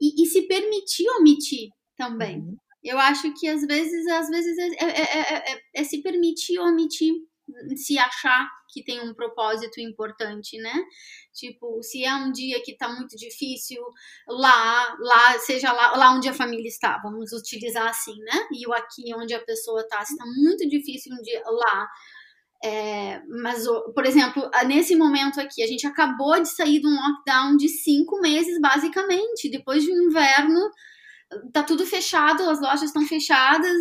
E, 0.00 0.22
e, 0.22 0.26
se 0.26 0.42
permitir 0.42 1.08
omitir 1.18 1.70
também. 1.96 2.40
Uhum. 2.40 2.56
Eu 2.82 2.98
acho 2.98 3.32
que 3.34 3.48
às 3.48 3.64
vezes, 3.64 4.06
às 4.08 4.28
vezes 4.28 4.58
é, 4.58 4.84
é, 4.84 5.54
é, 5.54 5.62
é, 5.74 5.84
se 5.84 6.02
permitir 6.02 6.58
omitir, 6.58 7.14
se 7.76 7.98
achar 7.98 8.48
que 8.68 8.82
tem 8.82 9.00
um 9.00 9.14
propósito 9.14 9.80
importante, 9.80 10.58
né? 10.58 10.74
Tipo, 11.32 11.82
se 11.82 12.04
é 12.04 12.14
um 12.14 12.32
dia 12.32 12.62
que 12.62 12.76
tá 12.76 12.88
muito 12.88 13.16
difícil, 13.16 13.82
lá, 14.28 14.96
lá, 14.98 15.38
seja 15.38 15.72
lá, 15.72 15.96
lá 15.96 16.14
onde 16.14 16.28
a 16.28 16.34
família 16.34 16.68
está, 16.68 16.98
vamos 16.98 17.32
utilizar 17.32 17.88
assim, 17.88 18.16
né? 18.20 18.48
E 18.52 18.66
o 18.66 18.72
aqui 18.72 19.14
onde 19.14 19.34
a 19.34 19.44
pessoa 19.44 19.86
tá, 19.88 20.04
se 20.04 20.16
tá 20.16 20.24
muito 20.24 20.68
difícil 20.68 21.12
um 21.14 21.22
dia 21.22 21.42
lá. 21.44 21.88
É, 22.64 23.20
mas, 23.28 23.64
por 23.94 24.06
exemplo, 24.06 24.50
nesse 24.66 24.96
momento 24.96 25.40
aqui, 25.40 25.62
a 25.62 25.66
gente 25.66 25.86
acabou 25.86 26.40
de 26.40 26.48
sair 26.48 26.80
de 26.80 26.86
um 26.86 26.94
lockdown 26.94 27.56
de 27.56 27.68
cinco 27.68 28.20
meses, 28.20 28.60
basicamente, 28.60 29.50
depois 29.50 29.84
de 29.84 29.92
um 29.92 30.04
inverno 30.04 30.70
tá 31.52 31.62
tudo 31.62 31.84
fechado, 31.84 32.48
as 32.48 32.60
lojas 32.60 32.84
estão 32.84 33.06
fechadas 33.06 33.72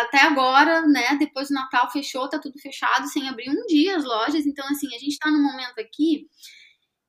até 0.00 0.22
agora, 0.22 0.82
né? 0.82 1.16
Depois 1.18 1.48
do 1.48 1.54
Natal 1.54 1.90
fechou, 1.90 2.28
tá 2.28 2.38
tudo 2.38 2.58
fechado, 2.58 3.06
sem 3.08 3.28
abrir 3.28 3.50
um 3.50 3.66
dia 3.66 3.96
as 3.96 4.04
lojas. 4.04 4.46
Então, 4.46 4.66
assim, 4.68 4.86
a 4.94 4.98
gente 4.98 5.18
tá 5.18 5.30
num 5.30 5.42
momento 5.42 5.78
aqui 5.78 6.26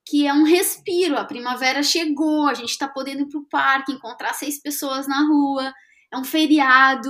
que 0.05 0.25
é 0.27 0.33
um 0.33 0.43
respiro. 0.43 1.17
A 1.17 1.25
primavera 1.25 1.83
chegou, 1.83 2.47
a 2.47 2.53
gente 2.53 2.77
tá 2.77 2.87
podendo 2.87 3.21
ir 3.21 3.29
pro 3.29 3.47
parque, 3.47 3.91
encontrar 3.91 4.33
seis 4.33 4.61
pessoas 4.61 5.07
na 5.07 5.27
rua, 5.27 5.73
é 6.11 6.17
um 6.17 6.23
feriado. 6.23 7.09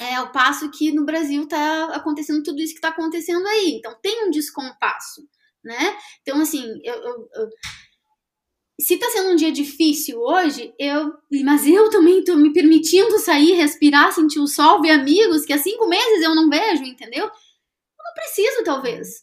É 0.00 0.20
o 0.20 0.32
passo 0.32 0.70
que 0.72 0.90
no 0.90 1.04
Brasil 1.04 1.46
tá 1.46 1.94
acontecendo 1.94 2.42
tudo 2.42 2.60
isso 2.60 2.74
que 2.74 2.80
tá 2.80 2.88
acontecendo 2.88 3.46
aí. 3.46 3.76
Então 3.78 3.96
tem 4.02 4.26
um 4.26 4.30
descompasso, 4.30 5.22
né? 5.62 5.96
Então, 6.22 6.40
assim, 6.40 6.64
eu, 6.82 6.94
eu, 6.94 7.28
eu 7.34 7.48
se 8.80 8.96
tá 8.98 9.08
sendo 9.10 9.30
um 9.30 9.36
dia 9.36 9.52
difícil 9.52 10.20
hoje, 10.20 10.74
eu. 10.78 11.12
Mas 11.44 11.66
eu 11.66 11.90
também 11.90 12.24
tô 12.24 12.36
me 12.36 12.52
permitindo 12.52 13.18
sair, 13.18 13.52
respirar, 13.52 14.12
sentir 14.12 14.40
o 14.40 14.46
sol, 14.46 14.80
ver 14.80 14.90
amigos 14.90 15.44
que 15.44 15.52
há 15.52 15.58
cinco 15.58 15.88
meses 15.88 16.22
eu 16.22 16.34
não 16.34 16.50
vejo, 16.50 16.82
entendeu? 16.84 17.24
Eu 17.24 17.30
não 18.04 18.14
preciso, 18.14 18.64
talvez, 18.64 19.22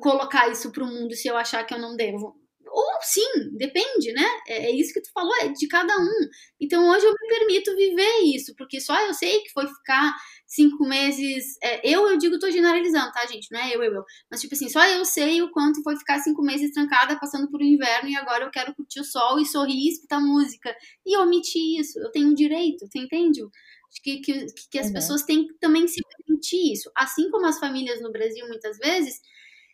colocar 0.00 0.48
isso 0.48 0.70
pro 0.70 0.86
mundo 0.86 1.14
se 1.14 1.28
eu 1.28 1.36
achar 1.36 1.64
que 1.64 1.74
eu 1.74 1.78
não 1.78 1.96
devo. 1.96 2.37
Ou 2.78 3.02
sim, 3.02 3.56
depende, 3.56 4.12
né? 4.12 4.24
É, 4.46 4.66
é 4.66 4.70
isso 4.70 4.92
que 4.92 5.00
tu 5.00 5.10
falou, 5.12 5.34
é 5.42 5.48
de 5.48 5.66
cada 5.66 5.98
um. 5.98 6.28
Então 6.60 6.88
hoje 6.88 7.04
eu 7.04 7.12
me 7.12 7.28
permito 7.28 7.74
viver 7.74 8.20
isso, 8.36 8.54
porque 8.56 8.80
só 8.80 8.96
eu 9.04 9.12
sei 9.14 9.40
que 9.40 9.50
foi 9.50 9.66
ficar 9.66 10.14
cinco 10.46 10.84
meses. 10.84 11.58
É, 11.60 11.80
eu, 11.82 12.08
eu 12.08 12.16
digo, 12.16 12.38
tô 12.38 12.48
generalizando, 12.48 13.10
tá, 13.10 13.26
gente? 13.26 13.50
Não 13.50 13.58
é 13.58 13.74
eu, 13.74 13.82
eu, 13.82 13.94
eu. 13.94 14.04
Mas, 14.30 14.40
tipo 14.40 14.54
assim, 14.54 14.68
só 14.68 14.86
eu 14.86 15.04
sei 15.04 15.42
o 15.42 15.50
quanto 15.50 15.82
foi 15.82 15.96
ficar 15.96 16.20
cinco 16.20 16.40
meses 16.40 16.70
trancada, 16.70 17.18
passando 17.18 17.50
por 17.50 17.60
um 17.60 17.64
inverno, 17.64 18.10
e 18.10 18.16
agora 18.16 18.44
eu 18.44 18.50
quero 18.50 18.72
curtir 18.76 19.00
o 19.00 19.04
sol 19.04 19.40
e 19.40 19.46
sorrir 19.46 19.86
e 19.86 19.88
escutar 19.88 20.20
música. 20.20 20.72
E 21.04 21.16
eu 21.16 21.22
omiti 21.22 21.80
isso. 21.80 21.98
Eu 21.98 22.12
tenho 22.12 22.28
um 22.28 22.34
direito, 22.34 22.86
você 22.86 23.00
entende? 23.00 23.42
Acho 23.42 24.02
que, 24.04 24.18
que, 24.20 24.46
que 24.70 24.78
as 24.78 24.86
uhum. 24.86 24.92
pessoas 24.92 25.24
têm 25.24 25.48
que 25.48 25.54
também 25.54 25.88
se 25.88 26.00
permitir 26.16 26.72
isso. 26.72 26.90
Assim 26.94 27.28
como 27.28 27.44
as 27.46 27.58
famílias 27.58 28.00
no 28.00 28.12
Brasil, 28.12 28.46
muitas 28.46 28.78
vezes, 28.78 29.20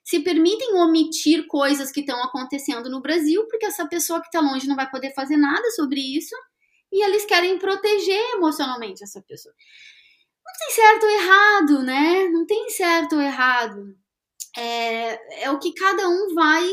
se 0.04 0.20
permitem 0.20 0.74
omitir 0.74 1.46
coisas 1.46 1.90
que 1.90 2.00
estão 2.00 2.22
acontecendo 2.22 2.90
no 2.90 3.00
Brasil, 3.00 3.46
porque 3.48 3.64
essa 3.64 3.88
pessoa 3.88 4.20
que 4.20 4.26
está 4.26 4.38
longe 4.38 4.68
não 4.68 4.76
vai 4.76 4.88
poder 4.90 5.14
fazer 5.14 5.38
nada 5.38 5.70
sobre 5.70 5.98
isso, 5.98 6.36
e 6.92 7.02
eles 7.02 7.24
querem 7.24 7.58
proteger 7.58 8.22
emocionalmente 8.34 9.02
essa 9.02 9.22
pessoa. 9.22 9.54
Não 10.44 10.52
tem 10.58 10.70
certo 10.70 11.04
ou 11.04 11.10
errado, 11.10 11.82
né? 11.82 12.28
Não 12.28 12.46
tem 12.46 12.68
certo 12.68 13.16
ou 13.16 13.22
errado. 13.22 13.96
É, 14.56 15.44
é 15.44 15.50
o 15.50 15.58
que 15.58 15.72
cada 15.72 16.06
um 16.08 16.34
vai 16.34 16.70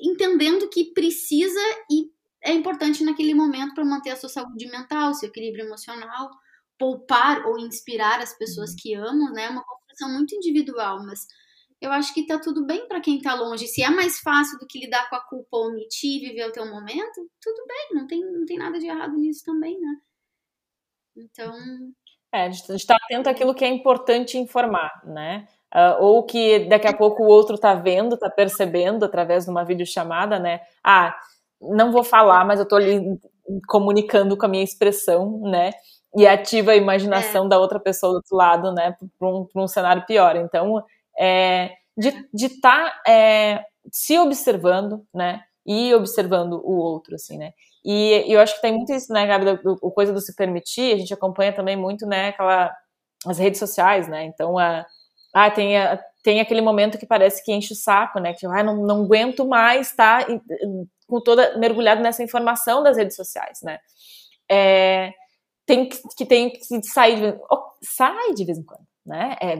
entendendo 0.00 0.70
que 0.70 0.92
precisa 0.94 1.60
e 1.90 2.10
é 2.40 2.52
importante 2.52 3.02
naquele 3.02 3.34
momento 3.34 3.74
para 3.74 3.84
manter 3.84 4.10
a 4.10 4.16
sua 4.16 4.28
saúde 4.28 4.66
mental, 4.68 5.12
seu 5.12 5.28
equilíbrio 5.28 5.66
emocional, 5.66 6.30
poupar 6.78 7.44
ou 7.46 7.58
inspirar 7.58 8.20
as 8.20 8.32
pessoas 8.38 8.74
que 8.74 8.94
amam, 8.94 9.32
né? 9.32 9.46
É 9.46 9.50
uma 9.50 9.64
construção 9.64 10.08
muito 10.10 10.34
individual, 10.36 11.04
mas 11.04 11.26
eu 11.80 11.92
acho 11.92 12.12
que 12.12 12.26
tá 12.26 12.38
tudo 12.38 12.66
bem 12.66 12.88
para 12.88 13.00
quem 13.00 13.20
tá 13.20 13.34
longe. 13.34 13.66
Se 13.66 13.82
é 13.82 13.90
mais 13.90 14.18
fácil 14.18 14.58
do 14.58 14.66
que 14.66 14.80
lidar 14.80 15.08
com 15.08 15.16
a 15.16 15.20
culpa 15.20 15.48
ou 15.52 15.68
omitir 15.68 16.20
viver 16.20 16.46
o 16.46 16.52
teu 16.52 16.66
momento, 16.66 17.28
tudo 17.40 17.64
bem, 17.66 17.88
não 17.92 18.06
tem, 18.06 18.20
não 18.20 18.44
tem 18.44 18.58
nada 18.58 18.78
de 18.78 18.86
errado 18.86 19.16
nisso 19.16 19.44
também, 19.44 19.78
né? 19.80 19.96
Então. 21.16 21.54
É, 22.32 22.46
a 22.46 22.50
gente 22.50 22.72
está 22.74 22.96
atento 22.96 23.28
àquilo 23.28 23.54
que 23.54 23.64
é 23.64 23.68
importante 23.68 24.36
informar, 24.36 25.02
né? 25.04 25.46
Uh, 25.74 26.02
ou 26.02 26.22
que 26.24 26.60
daqui 26.60 26.88
a 26.88 26.96
pouco 26.96 27.22
o 27.22 27.28
outro 27.28 27.54
está 27.54 27.74
vendo, 27.74 28.14
está 28.14 28.30
percebendo 28.30 29.04
através 29.04 29.44
de 29.44 29.50
uma 29.50 29.64
videochamada, 29.64 30.38
né? 30.38 30.60
Ah, 30.82 31.14
não 31.60 31.92
vou 31.92 32.02
falar, 32.02 32.44
mas 32.44 32.58
eu 32.58 32.64
estou 32.64 32.78
ali 32.78 33.18
comunicando 33.66 34.36
com 34.36 34.46
a 34.46 34.48
minha 34.48 34.64
expressão, 34.64 35.40
né? 35.42 35.70
E 36.16 36.26
ativa 36.26 36.72
a 36.72 36.76
imaginação 36.76 37.46
é. 37.46 37.48
da 37.48 37.58
outra 37.58 37.78
pessoa 37.78 38.12
do 38.12 38.16
outro 38.16 38.36
lado, 38.36 38.72
né? 38.72 38.96
Para 39.18 39.28
um, 39.28 39.46
um 39.54 39.68
cenário 39.68 40.04
pior. 40.06 40.36
Então, 40.36 40.82
é, 41.18 41.74
de 41.96 42.46
estar 42.46 42.90
tá, 42.90 43.10
é, 43.10 43.64
se 43.90 44.18
observando, 44.18 45.04
né? 45.14 45.42
E 45.66 45.94
observando 45.94 46.54
o 46.64 46.76
outro, 46.76 47.14
assim, 47.14 47.36
né? 47.36 47.52
E, 47.84 48.24
e 48.28 48.32
eu 48.32 48.40
acho 48.40 48.54
que 48.56 48.62
tem 48.62 48.72
muito 48.72 48.92
isso, 48.92 49.12
né, 49.12 49.26
Gabi, 49.26 49.44
do, 49.44 49.74
do, 49.76 49.90
coisa 49.90 50.12
do 50.12 50.20
se 50.20 50.34
permitir, 50.34 50.94
a 50.94 50.98
gente 50.98 51.14
acompanha 51.14 51.52
também 51.52 51.76
muito, 51.76 52.06
né, 52.06 52.28
aquela, 52.28 52.74
as 53.26 53.38
redes 53.38 53.58
sociais, 53.58 54.08
né? 54.08 54.24
Então, 54.24 54.58
a, 54.58 54.84
ah, 55.34 55.50
tem, 55.50 55.76
a, 55.76 55.98
tem 56.22 56.40
aquele 56.40 56.60
momento 56.60 56.98
que 56.98 57.06
parece 57.06 57.44
que 57.44 57.52
enche 57.52 57.72
o 57.72 57.76
saco, 57.76 58.18
né? 58.20 58.34
Que 58.34 58.46
ah, 58.46 58.62
não, 58.62 58.76
não 58.84 59.04
aguento 59.04 59.46
mais 59.46 59.88
estar 59.88 60.26
tá, 60.26 60.32
com 61.06 61.20
toda 61.20 61.56
mergulhado 61.58 62.02
nessa 62.02 62.22
informação 62.22 62.82
das 62.82 62.96
redes 62.96 63.16
sociais, 63.16 63.60
né? 63.62 63.78
É, 64.50 65.12
tem 65.66 65.88
que, 65.88 65.98
que 66.16 66.26
tem 66.26 66.50
que 66.50 66.82
sair 66.82 67.16
de, 67.20 67.38
oh, 67.50 67.62
sai 67.82 68.32
de 68.34 68.44
vez 68.44 68.58
em 68.58 68.64
quando, 68.64 68.86
né? 69.04 69.36
É, 69.40 69.56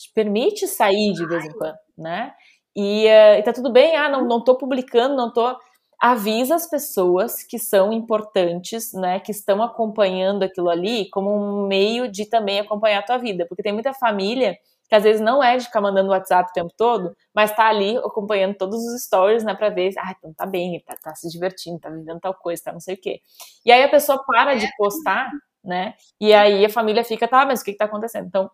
te 0.00 0.10
permite 0.14 0.66
sair 0.66 1.12
de 1.12 1.26
vez 1.26 1.44
em 1.44 1.52
quando, 1.52 1.76
né? 1.98 2.32
E, 2.74 3.06
uh, 3.06 3.38
e 3.38 3.42
tá 3.42 3.52
tudo 3.52 3.70
bem, 3.70 3.96
ah, 3.96 4.08
não, 4.08 4.24
não 4.26 4.42
tô 4.42 4.56
publicando, 4.56 5.14
não 5.14 5.32
tô. 5.32 5.54
Avisa 6.00 6.54
as 6.54 6.68
pessoas 6.68 7.42
que 7.42 7.58
são 7.58 7.92
importantes, 7.92 8.92
né? 8.94 9.20
Que 9.20 9.32
estão 9.32 9.62
acompanhando 9.62 10.42
aquilo 10.42 10.70
ali 10.70 11.08
como 11.10 11.30
um 11.30 11.66
meio 11.66 12.10
de 12.10 12.24
também 12.26 12.58
acompanhar 12.60 13.00
a 13.00 13.02
tua 13.02 13.18
vida. 13.18 13.44
Porque 13.46 13.62
tem 13.62 13.72
muita 13.72 13.92
família 13.92 14.56
que 14.88 14.94
às 14.96 15.04
vezes 15.04 15.20
não 15.20 15.42
é 15.42 15.56
de 15.56 15.66
ficar 15.66 15.80
mandando 15.80 16.10
WhatsApp 16.10 16.50
o 16.50 16.52
tempo 16.52 16.72
todo, 16.76 17.14
mas 17.34 17.54
tá 17.54 17.68
ali 17.68 17.96
acompanhando 17.98 18.56
todos 18.56 18.76
os 18.84 19.02
stories, 19.04 19.44
né, 19.44 19.54
pra 19.54 19.68
ver, 19.68 19.92
ah, 19.98 20.12
então 20.18 20.32
tá 20.34 20.44
bem, 20.46 20.74
ele 20.74 20.84
tá, 20.84 20.96
tá 21.00 21.14
se 21.14 21.28
divertindo, 21.30 21.78
tá 21.78 21.88
vivendo 21.88 22.18
tal 22.18 22.34
coisa, 22.34 22.60
tá 22.64 22.72
não 22.72 22.80
sei 22.80 22.96
o 22.96 23.00
quê. 23.00 23.20
E 23.64 23.70
aí 23.70 23.84
a 23.84 23.88
pessoa 23.88 24.20
para 24.26 24.54
de 24.56 24.66
postar, 24.76 25.30
né, 25.62 25.94
e 26.20 26.34
aí 26.34 26.64
a 26.64 26.68
família 26.68 27.04
fica, 27.04 27.28
tá, 27.28 27.46
mas 27.46 27.60
o 27.60 27.64
que 27.64 27.70
que 27.72 27.78
tá 27.78 27.84
acontecendo? 27.84 28.26
Então, 28.26 28.50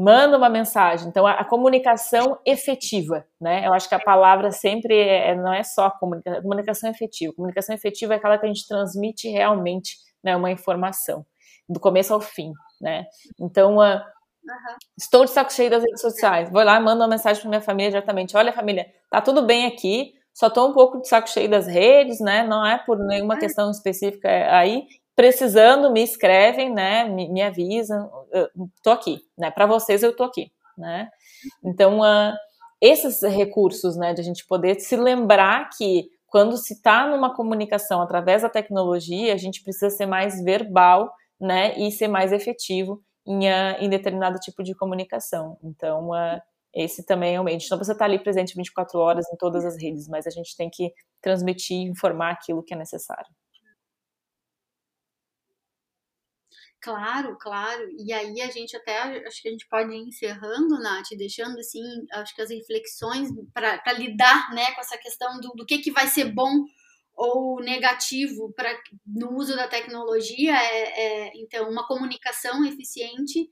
manda 0.00 0.38
uma 0.38 0.48
mensagem. 0.48 1.08
Então, 1.08 1.26
a, 1.26 1.32
a, 1.32 1.44
comunicação 1.44 2.38
efetiva, 2.46 3.26
né? 3.38 3.66
Eu 3.66 3.74
acho 3.74 3.86
que 3.86 3.94
a 3.94 4.00
palavra 4.00 4.50
sempre 4.50 4.94
é, 4.94 5.30
é 5.30 5.34
não 5.34 5.52
é 5.52 5.62
só 5.62 5.86
a 5.86 5.90
comunicação, 5.90 6.38
a 6.38 6.42
comunicação 6.42 6.90
efetiva. 6.90 7.32
A 7.32 7.36
comunicação 7.36 7.74
efetiva 7.74 8.14
é 8.14 8.16
aquela 8.16 8.38
que 8.38 8.46
a 8.46 8.48
gente 8.48 8.66
transmite 8.66 9.28
realmente 9.28 9.96
né, 10.24 10.34
uma 10.34 10.50
informação, 10.50 11.24
do 11.68 11.78
começo 11.78 12.14
ao 12.14 12.20
fim, 12.20 12.52
né? 12.80 13.04
Então, 13.38 13.76
uh, 13.76 13.80
uhum. 13.80 14.00
estou 14.98 15.24
de 15.24 15.30
saco 15.30 15.52
cheio 15.52 15.70
das 15.70 15.82
redes 15.82 16.00
sociais. 16.00 16.50
Vou 16.50 16.62
lá, 16.64 16.80
mando 16.80 17.02
uma 17.02 17.08
mensagem 17.08 17.42
para 17.42 17.50
minha 17.50 17.60
família 17.60 17.90
diretamente. 17.90 18.36
Olha, 18.36 18.52
família, 18.52 18.86
tá 19.10 19.20
tudo 19.20 19.42
bem 19.42 19.66
aqui, 19.66 20.14
só 20.32 20.46
estou 20.46 20.70
um 20.70 20.72
pouco 20.72 21.00
de 21.00 21.08
saco 21.08 21.28
cheio 21.28 21.48
das 21.48 21.66
redes, 21.66 22.20
né? 22.20 22.42
Não 22.42 22.64
é 22.64 22.78
por 22.78 22.98
nenhuma 22.98 23.34
uhum. 23.34 23.40
questão 23.40 23.70
específica 23.70 24.28
aí, 24.50 24.86
precisando, 25.14 25.92
me 25.92 26.02
escrevem, 26.02 26.72
né? 26.72 27.04
Me, 27.04 27.28
me 27.28 27.42
avisam, 27.42 28.10
tô 28.82 28.90
aqui, 28.90 29.20
né? 29.38 29.50
Para 29.50 29.66
vocês 29.66 30.02
eu 30.02 30.14
tô 30.14 30.24
aqui, 30.24 30.52
né? 30.76 31.08
Então, 31.64 32.00
uh, 32.00 32.34
esses 32.80 33.22
recursos, 33.22 33.96
né, 33.96 34.14
de 34.14 34.20
a 34.20 34.24
gente 34.24 34.46
poder 34.46 34.80
se 34.80 34.96
lembrar 34.96 35.68
que 35.76 36.08
quando 36.26 36.56
se 36.56 36.74
está 36.74 37.08
numa 37.08 37.34
comunicação 37.34 38.00
através 38.00 38.42
da 38.42 38.48
tecnologia, 38.48 39.34
a 39.34 39.36
gente 39.36 39.62
precisa 39.62 39.90
ser 39.90 40.06
mais 40.06 40.42
verbal, 40.42 41.12
né, 41.40 41.76
e 41.78 41.90
ser 41.90 42.08
mais 42.08 42.32
efetivo 42.32 43.02
em, 43.26 43.48
uh, 43.48 43.76
em 43.80 43.88
determinado 43.88 44.38
tipo 44.38 44.62
de 44.62 44.74
comunicação. 44.74 45.58
Então, 45.62 46.10
uh, 46.10 46.40
esse 46.74 47.04
também 47.04 47.34
é 47.34 47.40
o 47.40 47.44
meio. 47.44 47.56
A 47.56 47.58
gente 47.58 47.70
não 47.70 47.78
precisa 47.78 47.94
estar 47.94 48.04
ali 48.04 48.18
presente 48.18 48.54
24 48.54 48.98
horas 48.98 49.26
em 49.32 49.36
todas 49.36 49.64
as 49.64 49.80
redes, 49.80 50.08
mas 50.08 50.26
a 50.26 50.30
gente 50.30 50.56
tem 50.56 50.70
que 50.70 50.92
transmitir, 51.20 51.80
informar 51.88 52.30
aquilo 52.30 52.62
que 52.62 52.74
é 52.74 52.76
necessário. 52.76 53.28
Claro, 56.80 57.36
claro. 57.38 57.90
E 57.98 58.10
aí 58.10 58.40
a 58.40 58.50
gente 58.50 58.74
até 58.74 58.98
acho 59.26 59.42
que 59.42 59.48
a 59.48 59.50
gente 59.50 59.68
pode 59.68 59.92
ir 59.92 59.98
encerrando, 59.98 60.80
Nath, 60.80 61.10
deixando 61.16 61.58
assim, 61.58 61.82
acho 62.12 62.34
que 62.34 62.40
as 62.40 62.50
reflexões 62.50 63.28
para 63.52 63.92
lidar 63.92 64.50
né, 64.54 64.72
com 64.72 64.80
essa 64.80 64.96
questão 64.96 65.38
do, 65.40 65.50
do 65.50 65.66
que, 65.66 65.78
que 65.78 65.90
vai 65.90 66.06
ser 66.06 66.32
bom 66.32 66.64
ou 67.14 67.60
negativo 67.60 68.50
para 68.54 68.74
no 69.06 69.36
uso 69.36 69.54
da 69.54 69.68
tecnologia 69.68 70.56
é, 70.56 71.28
é, 71.28 71.32
então 71.34 71.68
uma 71.68 71.86
comunicação 71.86 72.64
eficiente 72.64 73.50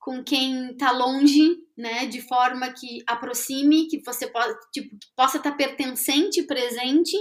com 0.00 0.24
quem 0.24 0.72
está 0.72 0.90
longe, 0.90 1.58
né, 1.78 2.06
de 2.06 2.20
forma 2.22 2.72
que 2.72 3.04
aproxime, 3.06 3.86
que 3.86 4.02
você 4.04 4.28
tipo, 4.72 4.96
possa 5.14 5.36
estar 5.36 5.52
tá 5.52 5.56
pertencente, 5.56 6.42
presente, 6.42 7.16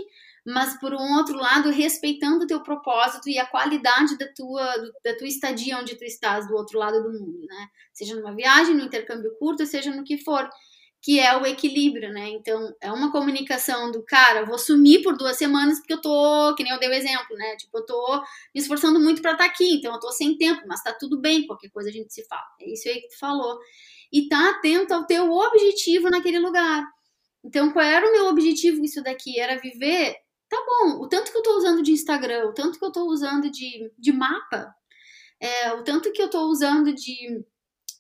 mas 0.46 0.80
por 0.80 0.94
um 0.94 1.18
outro 1.18 1.36
lado 1.36 1.70
respeitando 1.70 2.46
o 2.46 2.48
teu 2.48 2.62
propósito 2.62 3.30
e 3.30 3.38
a 3.38 3.46
qualidade 3.46 4.18
da 4.18 4.28
tua 4.34 4.66
da 5.04 5.16
tua 5.16 5.28
estadia 5.28 5.78
onde 5.78 5.96
tu 5.96 6.04
estás 6.04 6.48
do 6.48 6.56
outro 6.56 6.80
lado 6.80 7.04
do 7.04 7.12
mundo, 7.12 7.46
né? 7.46 7.68
Seja 7.94 8.16
numa 8.16 8.36
viagem, 8.36 8.76
no 8.76 8.86
intercâmbio 8.86 9.36
curto, 9.38 9.66
seja 9.66 9.92
no 9.92 10.04
que 10.04 10.18
for, 10.18 10.50
que 11.02 11.20
é 11.20 11.38
o 11.38 11.46
equilíbrio, 11.46 12.12
né? 12.12 12.30
Então 12.30 12.74
é 12.82 12.92
uma 12.92 13.12
comunicação 13.12 13.92
do 13.92 14.04
cara, 14.04 14.46
vou 14.46 14.58
sumir 14.58 15.04
por 15.04 15.16
duas 15.16 15.38
semanas 15.38 15.80
porque 15.80 15.94
eu 15.94 16.02
tô, 16.02 16.56
que 16.56 16.64
nem 16.64 16.74
eu 16.74 16.80
dei 16.80 16.90
o 16.90 16.94
exemplo, 16.94 17.36
né? 17.38 17.56
Tipo, 17.58 17.78
eu 17.78 17.86
tô 17.86 18.24
me 18.54 18.62
esforçando 18.62 19.00
muito 19.00 19.22
para 19.22 19.34
estar 19.34 19.44
tá 19.44 19.50
aqui, 19.50 19.76
então 19.76 19.94
eu 19.94 20.00
tô 20.00 20.12
sem 20.12 20.38
tempo, 20.38 20.64
mas 20.68 20.82
tá 20.82 20.92
tudo 20.94 21.20
bem, 21.20 21.46
qualquer 21.46 21.70
coisa 21.70 21.90
a 21.90 21.94
gente 21.94 22.12
se 22.14 22.26
fala. 22.26 22.46
É 22.60 22.72
isso 22.72 22.88
aí 22.90 23.02
que 23.02 23.10
tu 23.10 23.20
falou. 23.20 23.60
E 24.12 24.28
tá 24.28 24.50
atento 24.50 24.94
ao 24.94 25.06
teu 25.06 25.32
objetivo 25.32 26.10
naquele 26.10 26.40
lugar. 26.40 26.84
Então, 27.44 27.72
qual 27.72 27.86
era 27.86 28.08
o 28.08 28.12
meu 28.12 28.28
objetivo 28.28 28.84
isso 28.84 29.02
daqui? 29.04 29.40
Era 29.40 29.58
viver 29.60 30.16
tá 30.52 30.58
bom, 30.68 31.00
o 31.00 31.08
tanto 31.08 31.32
que 31.32 31.38
eu 31.38 31.42
tô 31.42 31.58
usando 31.58 31.82
de 31.82 31.92
Instagram, 31.94 32.50
o 32.50 32.54
tanto 32.54 32.78
que 32.78 32.84
eu 32.84 32.92
tô 32.92 33.06
usando 33.06 33.50
de, 33.50 33.90
de 33.98 34.12
mapa, 34.12 34.76
é, 35.40 35.72
o 35.74 35.84
tanto 35.84 36.12
que 36.12 36.22
eu 36.22 36.30
tô 36.30 36.42
usando 36.50 36.94
de, 36.94 37.44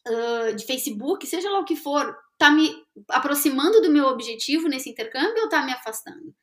uh, 0.07 0.53
de 0.53 0.65
Facebook, 0.65 1.25
seja 1.25 1.49
lá 1.49 1.59
o 1.59 1.65
que 1.65 1.77
for, 1.77 2.13
tá 2.37 2.51
me 2.51 2.69
aproximando 3.09 3.81
do 3.81 3.89
meu 3.89 4.05
objetivo 4.07 4.67
nesse 4.67 4.89
intercâmbio 4.89 5.43
ou 5.43 5.49
tá 5.49 5.63
me 5.65 5.71
afastando? 5.71 6.35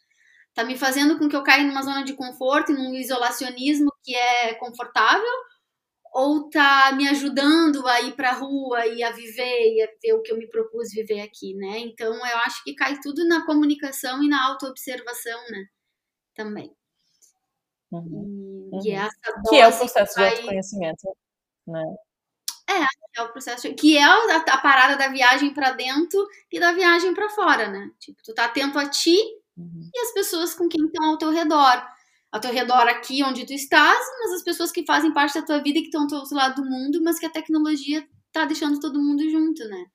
Tá 0.55 0.65
me 0.65 0.79
fazendo 0.79 1.19
com 1.19 1.29
que 1.29 1.37
eu 1.37 1.43
caia 1.43 1.65
numa 1.65 1.83
zona 1.83 2.03
de 2.03 2.15
conforto 2.15 2.73
num 2.73 2.95
isolacionismo 2.95 3.93
que 4.03 4.15
é 4.15 4.55
confortável? 4.55 5.33
Ou 6.15 6.49
tá 6.49 6.93
me 6.93 7.07
ajudando 7.09 7.87
a 7.87 8.01
ir 8.01 8.17
pra 8.17 8.33
rua 8.33 8.87
e 8.87 9.03
a 9.03 9.13
viver 9.13 9.75
e 9.75 9.83
a 9.83 9.89
ver 10.03 10.15
o 10.15 10.23
que 10.23 10.33
eu 10.33 10.39
me 10.39 10.49
propus 10.49 10.91
viver 10.91 11.21
aqui, 11.21 11.55
né? 11.55 11.81
Então 11.81 12.15
eu 12.15 12.39
acho 12.39 12.65
que 12.65 12.75
cai 12.75 12.99
tudo 13.03 13.27
na 13.29 13.45
comunicação 13.45 14.23
e 14.23 14.29
na 14.29 14.43
autoobservação, 14.47 15.39
né? 15.51 15.67
Também. 16.39 16.72
Uhum. 17.91 18.70
E, 18.84 18.91
e 18.91 18.93
uhum. 18.93 19.03
essa 19.03 19.43
que 19.49 19.57
é 19.57 19.66
o 19.66 19.76
processo 19.76 20.14
vai... 20.14 20.30
de 20.30 20.36
autoconhecimento, 20.36 21.16
né? 21.66 21.84
É, 22.70 23.20
é 23.20 23.22
o 23.22 23.32
processo 23.32 23.74
que 23.74 23.97
é 23.97 24.05
a, 24.05 24.36
a 24.36 24.59
parada 24.59 24.97
da 24.97 25.09
viagem 25.09 25.53
para 25.53 25.72
dentro 25.72 26.24
e 26.53 26.61
da 26.61 26.72
viagem 26.72 27.12
para 27.12 27.30
fora, 27.30 27.68
né? 27.68 27.91
Tipo, 27.99 28.22
tu 28.22 28.32
tá 28.34 28.45
atento 28.45 28.78
a 28.78 28.89
ti 28.89 29.16
uhum. 29.57 29.91
e 29.93 29.99
as 30.01 30.12
pessoas 30.12 30.55
com 30.55 30.68
quem 30.68 30.84
estão 30.84 31.11
ao 31.11 31.18
teu 31.18 31.30
redor. 31.30 31.82
Ao 32.30 32.41
teu 32.41 32.53
redor 32.53 32.86
aqui 32.86 33.24
onde 33.24 33.47
tu 33.47 33.55
estás, 33.55 34.07
mas 34.20 34.34
as 34.34 34.43
pessoas 34.43 34.70
que 34.70 34.84
fazem 34.84 35.14
parte 35.14 35.41
da 35.41 35.47
tua 35.47 35.62
vida 35.62 35.78
e 35.78 35.82
que 35.82 35.89
estão 35.89 36.07
do 36.07 36.14
outro 36.14 36.36
lado 36.36 36.62
do 36.62 36.70
mundo, 36.70 37.03
mas 37.03 37.18
que 37.18 37.24
a 37.24 37.30
tecnologia 37.30 38.07
tá 38.30 38.45
deixando 38.45 38.78
todo 38.78 39.03
mundo 39.03 39.28
junto, 39.30 39.64
né? 39.66 39.86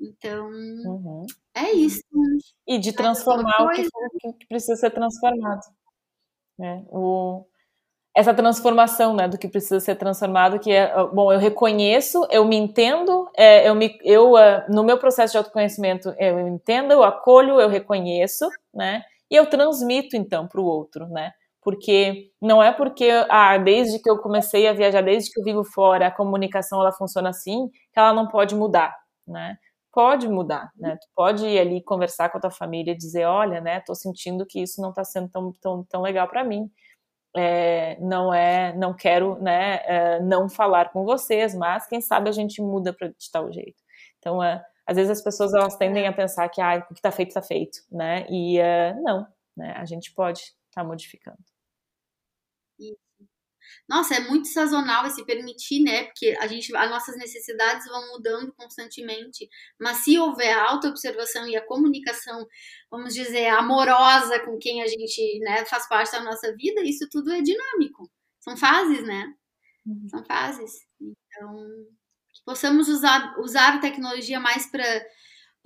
Então, 0.00 0.48
uhum. 0.48 1.26
é 1.54 1.72
isso. 1.72 2.02
E 2.66 2.78
de 2.78 2.92
transformar 2.92 3.62
o 3.62 3.70
que, 3.70 3.88
que, 4.38 4.46
precisa 4.46 4.76
ser 4.76 4.90
transformado. 4.90 5.62
Né? 6.58 6.84
O, 6.88 7.44
essa 8.18 8.34
transformação 8.34 9.14
né, 9.14 9.28
do 9.28 9.38
que 9.38 9.46
precisa 9.46 9.78
ser 9.78 9.94
transformado, 9.94 10.58
que 10.58 10.72
é, 10.72 10.92
bom, 11.12 11.32
eu 11.32 11.38
reconheço, 11.38 12.26
eu 12.32 12.44
me 12.44 12.56
entendo, 12.56 13.30
é, 13.36 13.68
eu 13.68 13.76
me, 13.76 13.96
eu, 14.02 14.32
uh, 14.32 14.64
no 14.68 14.82
meu 14.82 14.98
processo 14.98 15.32
de 15.32 15.38
autoconhecimento, 15.38 16.12
eu 16.18 16.48
entendo, 16.48 16.92
eu 16.92 17.04
acolho, 17.04 17.60
eu 17.60 17.68
reconheço, 17.68 18.48
né, 18.74 19.04
e 19.30 19.36
eu 19.36 19.46
transmito, 19.46 20.16
então, 20.16 20.48
para 20.48 20.60
o 20.60 20.64
outro, 20.64 21.06
né, 21.06 21.30
porque 21.62 22.32
não 22.42 22.60
é 22.60 22.72
porque, 22.72 23.08
ah, 23.28 23.56
desde 23.56 24.00
que 24.00 24.10
eu 24.10 24.18
comecei 24.18 24.66
a 24.66 24.72
viajar, 24.72 25.00
desde 25.00 25.30
que 25.30 25.38
eu 25.38 25.44
vivo 25.44 25.62
fora, 25.62 26.08
a 26.08 26.10
comunicação, 26.10 26.80
ela 26.80 26.90
funciona 26.90 27.28
assim, 27.28 27.68
que 27.68 28.00
ela 28.00 28.12
não 28.12 28.26
pode 28.26 28.52
mudar, 28.52 28.96
né, 29.28 29.56
pode 29.98 30.28
mudar, 30.28 30.70
né? 30.76 30.94
Tu 30.94 31.08
pode 31.12 31.44
ir 31.44 31.58
ali 31.58 31.82
conversar 31.82 32.28
com 32.30 32.38
a 32.38 32.40
tua 32.40 32.52
família 32.52 32.92
e 32.92 32.96
dizer, 32.96 33.24
olha, 33.24 33.60
né, 33.60 33.80
tô 33.80 33.96
sentindo 33.96 34.46
que 34.46 34.62
isso 34.62 34.80
não 34.80 34.92
tá 34.92 35.02
sendo 35.02 35.28
tão, 35.28 35.52
tão, 35.60 35.84
tão 35.86 36.02
legal 36.02 36.28
para 36.28 36.44
mim. 36.44 36.70
É, 37.36 37.98
não 38.00 38.32
é, 38.32 38.72
não 38.76 38.94
quero, 38.94 39.42
né, 39.42 39.80
é, 39.84 40.20
não 40.20 40.48
falar 40.48 40.92
com 40.92 41.04
vocês, 41.04 41.52
mas 41.52 41.88
quem 41.88 42.00
sabe 42.00 42.28
a 42.28 42.32
gente 42.32 42.62
muda 42.62 42.92
para 42.92 43.08
de 43.08 43.28
tal 43.32 43.52
jeito. 43.52 43.82
Então, 44.20 44.40
é, 44.40 44.64
às 44.86 44.96
vezes 44.96 45.10
as 45.10 45.20
pessoas 45.20 45.52
elas 45.52 45.74
tendem 45.76 46.06
a 46.06 46.12
pensar 46.12 46.48
que 46.48 46.60
ah, 46.60 46.86
o 46.88 46.94
que 46.94 47.02
tá 47.02 47.10
feito 47.10 47.34
tá 47.34 47.42
feito, 47.42 47.80
né? 47.90 48.24
E 48.30 48.56
é, 48.60 48.94
não, 49.02 49.26
né? 49.56 49.72
A 49.76 49.84
gente 49.84 50.14
pode 50.14 50.38
estar 50.38 50.54
tá 50.82 50.84
modificando. 50.84 51.38
Nossa, 53.88 54.16
é 54.16 54.20
muito 54.20 54.48
sazonal 54.48 55.06
esse 55.06 55.24
permitir, 55.24 55.82
né? 55.82 56.04
Porque 56.04 56.36
a 56.40 56.46
gente, 56.46 56.74
as 56.76 56.90
nossas 56.90 57.16
necessidades 57.16 57.86
vão 57.86 58.08
mudando 58.12 58.52
constantemente. 58.52 59.48
Mas 59.80 59.98
se 59.98 60.18
houver 60.18 60.52
a 60.52 60.70
autoobservação 60.70 61.48
e 61.48 61.56
a 61.56 61.64
comunicação, 61.64 62.46
vamos 62.90 63.14
dizer, 63.14 63.46
amorosa 63.48 64.40
com 64.40 64.58
quem 64.58 64.82
a 64.82 64.86
gente 64.86 65.38
né, 65.40 65.64
faz 65.64 65.88
parte 65.88 66.12
da 66.12 66.20
nossa 66.22 66.54
vida, 66.54 66.82
isso 66.82 67.08
tudo 67.10 67.32
é 67.32 67.40
dinâmico. 67.40 68.10
São 68.40 68.56
fases, 68.56 69.02
né? 69.04 69.32
Uhum. 69.86 70.06
São 70.10 70.24
fases. 70.24 70.72
Então, 71.00 71.56
que 72.34 72.42
possamos 72.44 72.88
usar, 72.88 73.38
usar 73.38 73.76
a 73.76 73.78
tecnologia 73.78 74.38
mais 74.38 74.66
para 74.70 74.84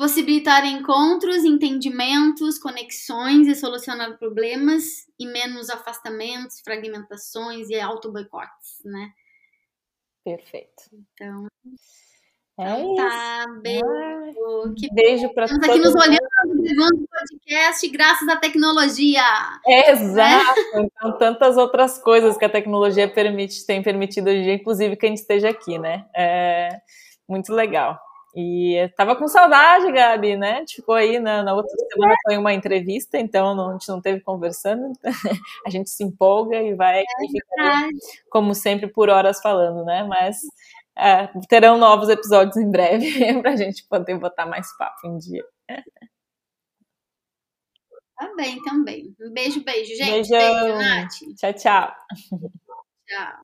possibilitar 0.02 0.64
encontros, 0.64 1.44
entendimentos, 1.44 2.58
conexões 2.58 3.46
e 3.46 3.54
solucionar 3.54 4.18
problemas 4.18 5.06
e 5.16 5.24
menos 5.24 5.70
afastamentos, 5.70 6.60
fragmentações 6.64 7.70
e 7.70 7.80
auto-boicotes, 7.80 8.82
né? 8.84 9.12
Perfeito. 10.24 10.82
Então, 10.92 11.46
é 12.58 12.80
então 12.80 12.94
tá, 12.96 13.46
beijo. 13.62 13.84
Ah, 13.86 14.74
que 14.76 14.92
beijo 14.92 15.32
para 15.32 15.46
todos. 15.46 15.62
Estamos 15.62 15.68
aqui 15.68 15.78
nos 15.78 15.94
olhando, 15.94 16.62
gravando 16.64 17.08
podcast 17.08 17.88
graças 17.88 18.28
à 18.28 18.34
tecnologia. 18.34 19.22
exato. 19.68 20.60
Né? 20.74 20.88
Então, 20.96 21.16
tantas 21.16 21.56
outras 21.56 21.96
coisas 22.02 22.36
que 22.36 22.44
a 22.44 22.50
tecnologia 22.50 23.08
permite, 23.08 23.64
tem 23.64 23.80
permitido 23.80 24.30
hoje, 24.30 24.50
inclusive 24.50 24.96
que 24.96 25.06
a 25.06 25.08
gente 25.08 25.18
esteja 25.18 25.48
aqui, 25.48 25.78
né? 25.78 26.06
É 26.12 26.80
muito 27.28 27.52
legal. 27.52 28.00
E 28.34 28.90
tava 28.96 29.14
com 29.14 29.28
saudade, 29.28 29.92
Gabi, 29.92 30.36
né? 30.36 30.52
A 30.52 30.58
gente 30.60 30.76
ficou 30.76 30.94
aí 30.94 31.18
na, 31.18 31.42
na 31.42 31.54
outra 31.54 31.70
semana 31.90 32.14
foi 32.24 32.38
uma 32.38 32.54
entrevista, 32.54 33.18
então 33.18 33.54
não, 33.54 33.70
a 33.70 33.72
gente 33.72 33.88
não 33.88 34.00
teve 34.00 34.20
conversando. 34.20 34.92
a 35.66 35.70
gente 35.70 35.90
se 35.90 36.02
empolga 36.02 36.62
e 36.62 36.74
vai, 36.74 37.00
é 37.00 37.04
como 38.30 38.54
sempre, 38.54 38.88
por 38.88 39.10
horas 39.10 39.40
falando, 39.42 39.84
né? 39.84 40.04
Mas 40.04 40.38
é, 40.96 41.26
terão 41.46 41.76
novos 41.76 42.08
episódios 42.08 42.56
em 42.56 42.70
breve 42.70 43.06
para 43.42 43.52
a 43.52 43.56
gente 43.56 43.86
poder 43.86 44.18
botar 44.18 44.46
mais 44.46 44.74
papo 44.78 45.06
em 45.06 45.18
dia. 45.18 45.44
Também, 48.18 48.62
também. 48.62 49.16
Um 49.20 49.30
beijo, 49.30 49.62
beijo, 49.62 49.94
gente. 49.94 50.30
Beijão. 50.30 50.38
Beijo, 50.38 50.78
Nath. 50.78 51.12
Tchau, 51.36 51.52
tchau. 51.52 51.94
Tchau. 53.08 53.42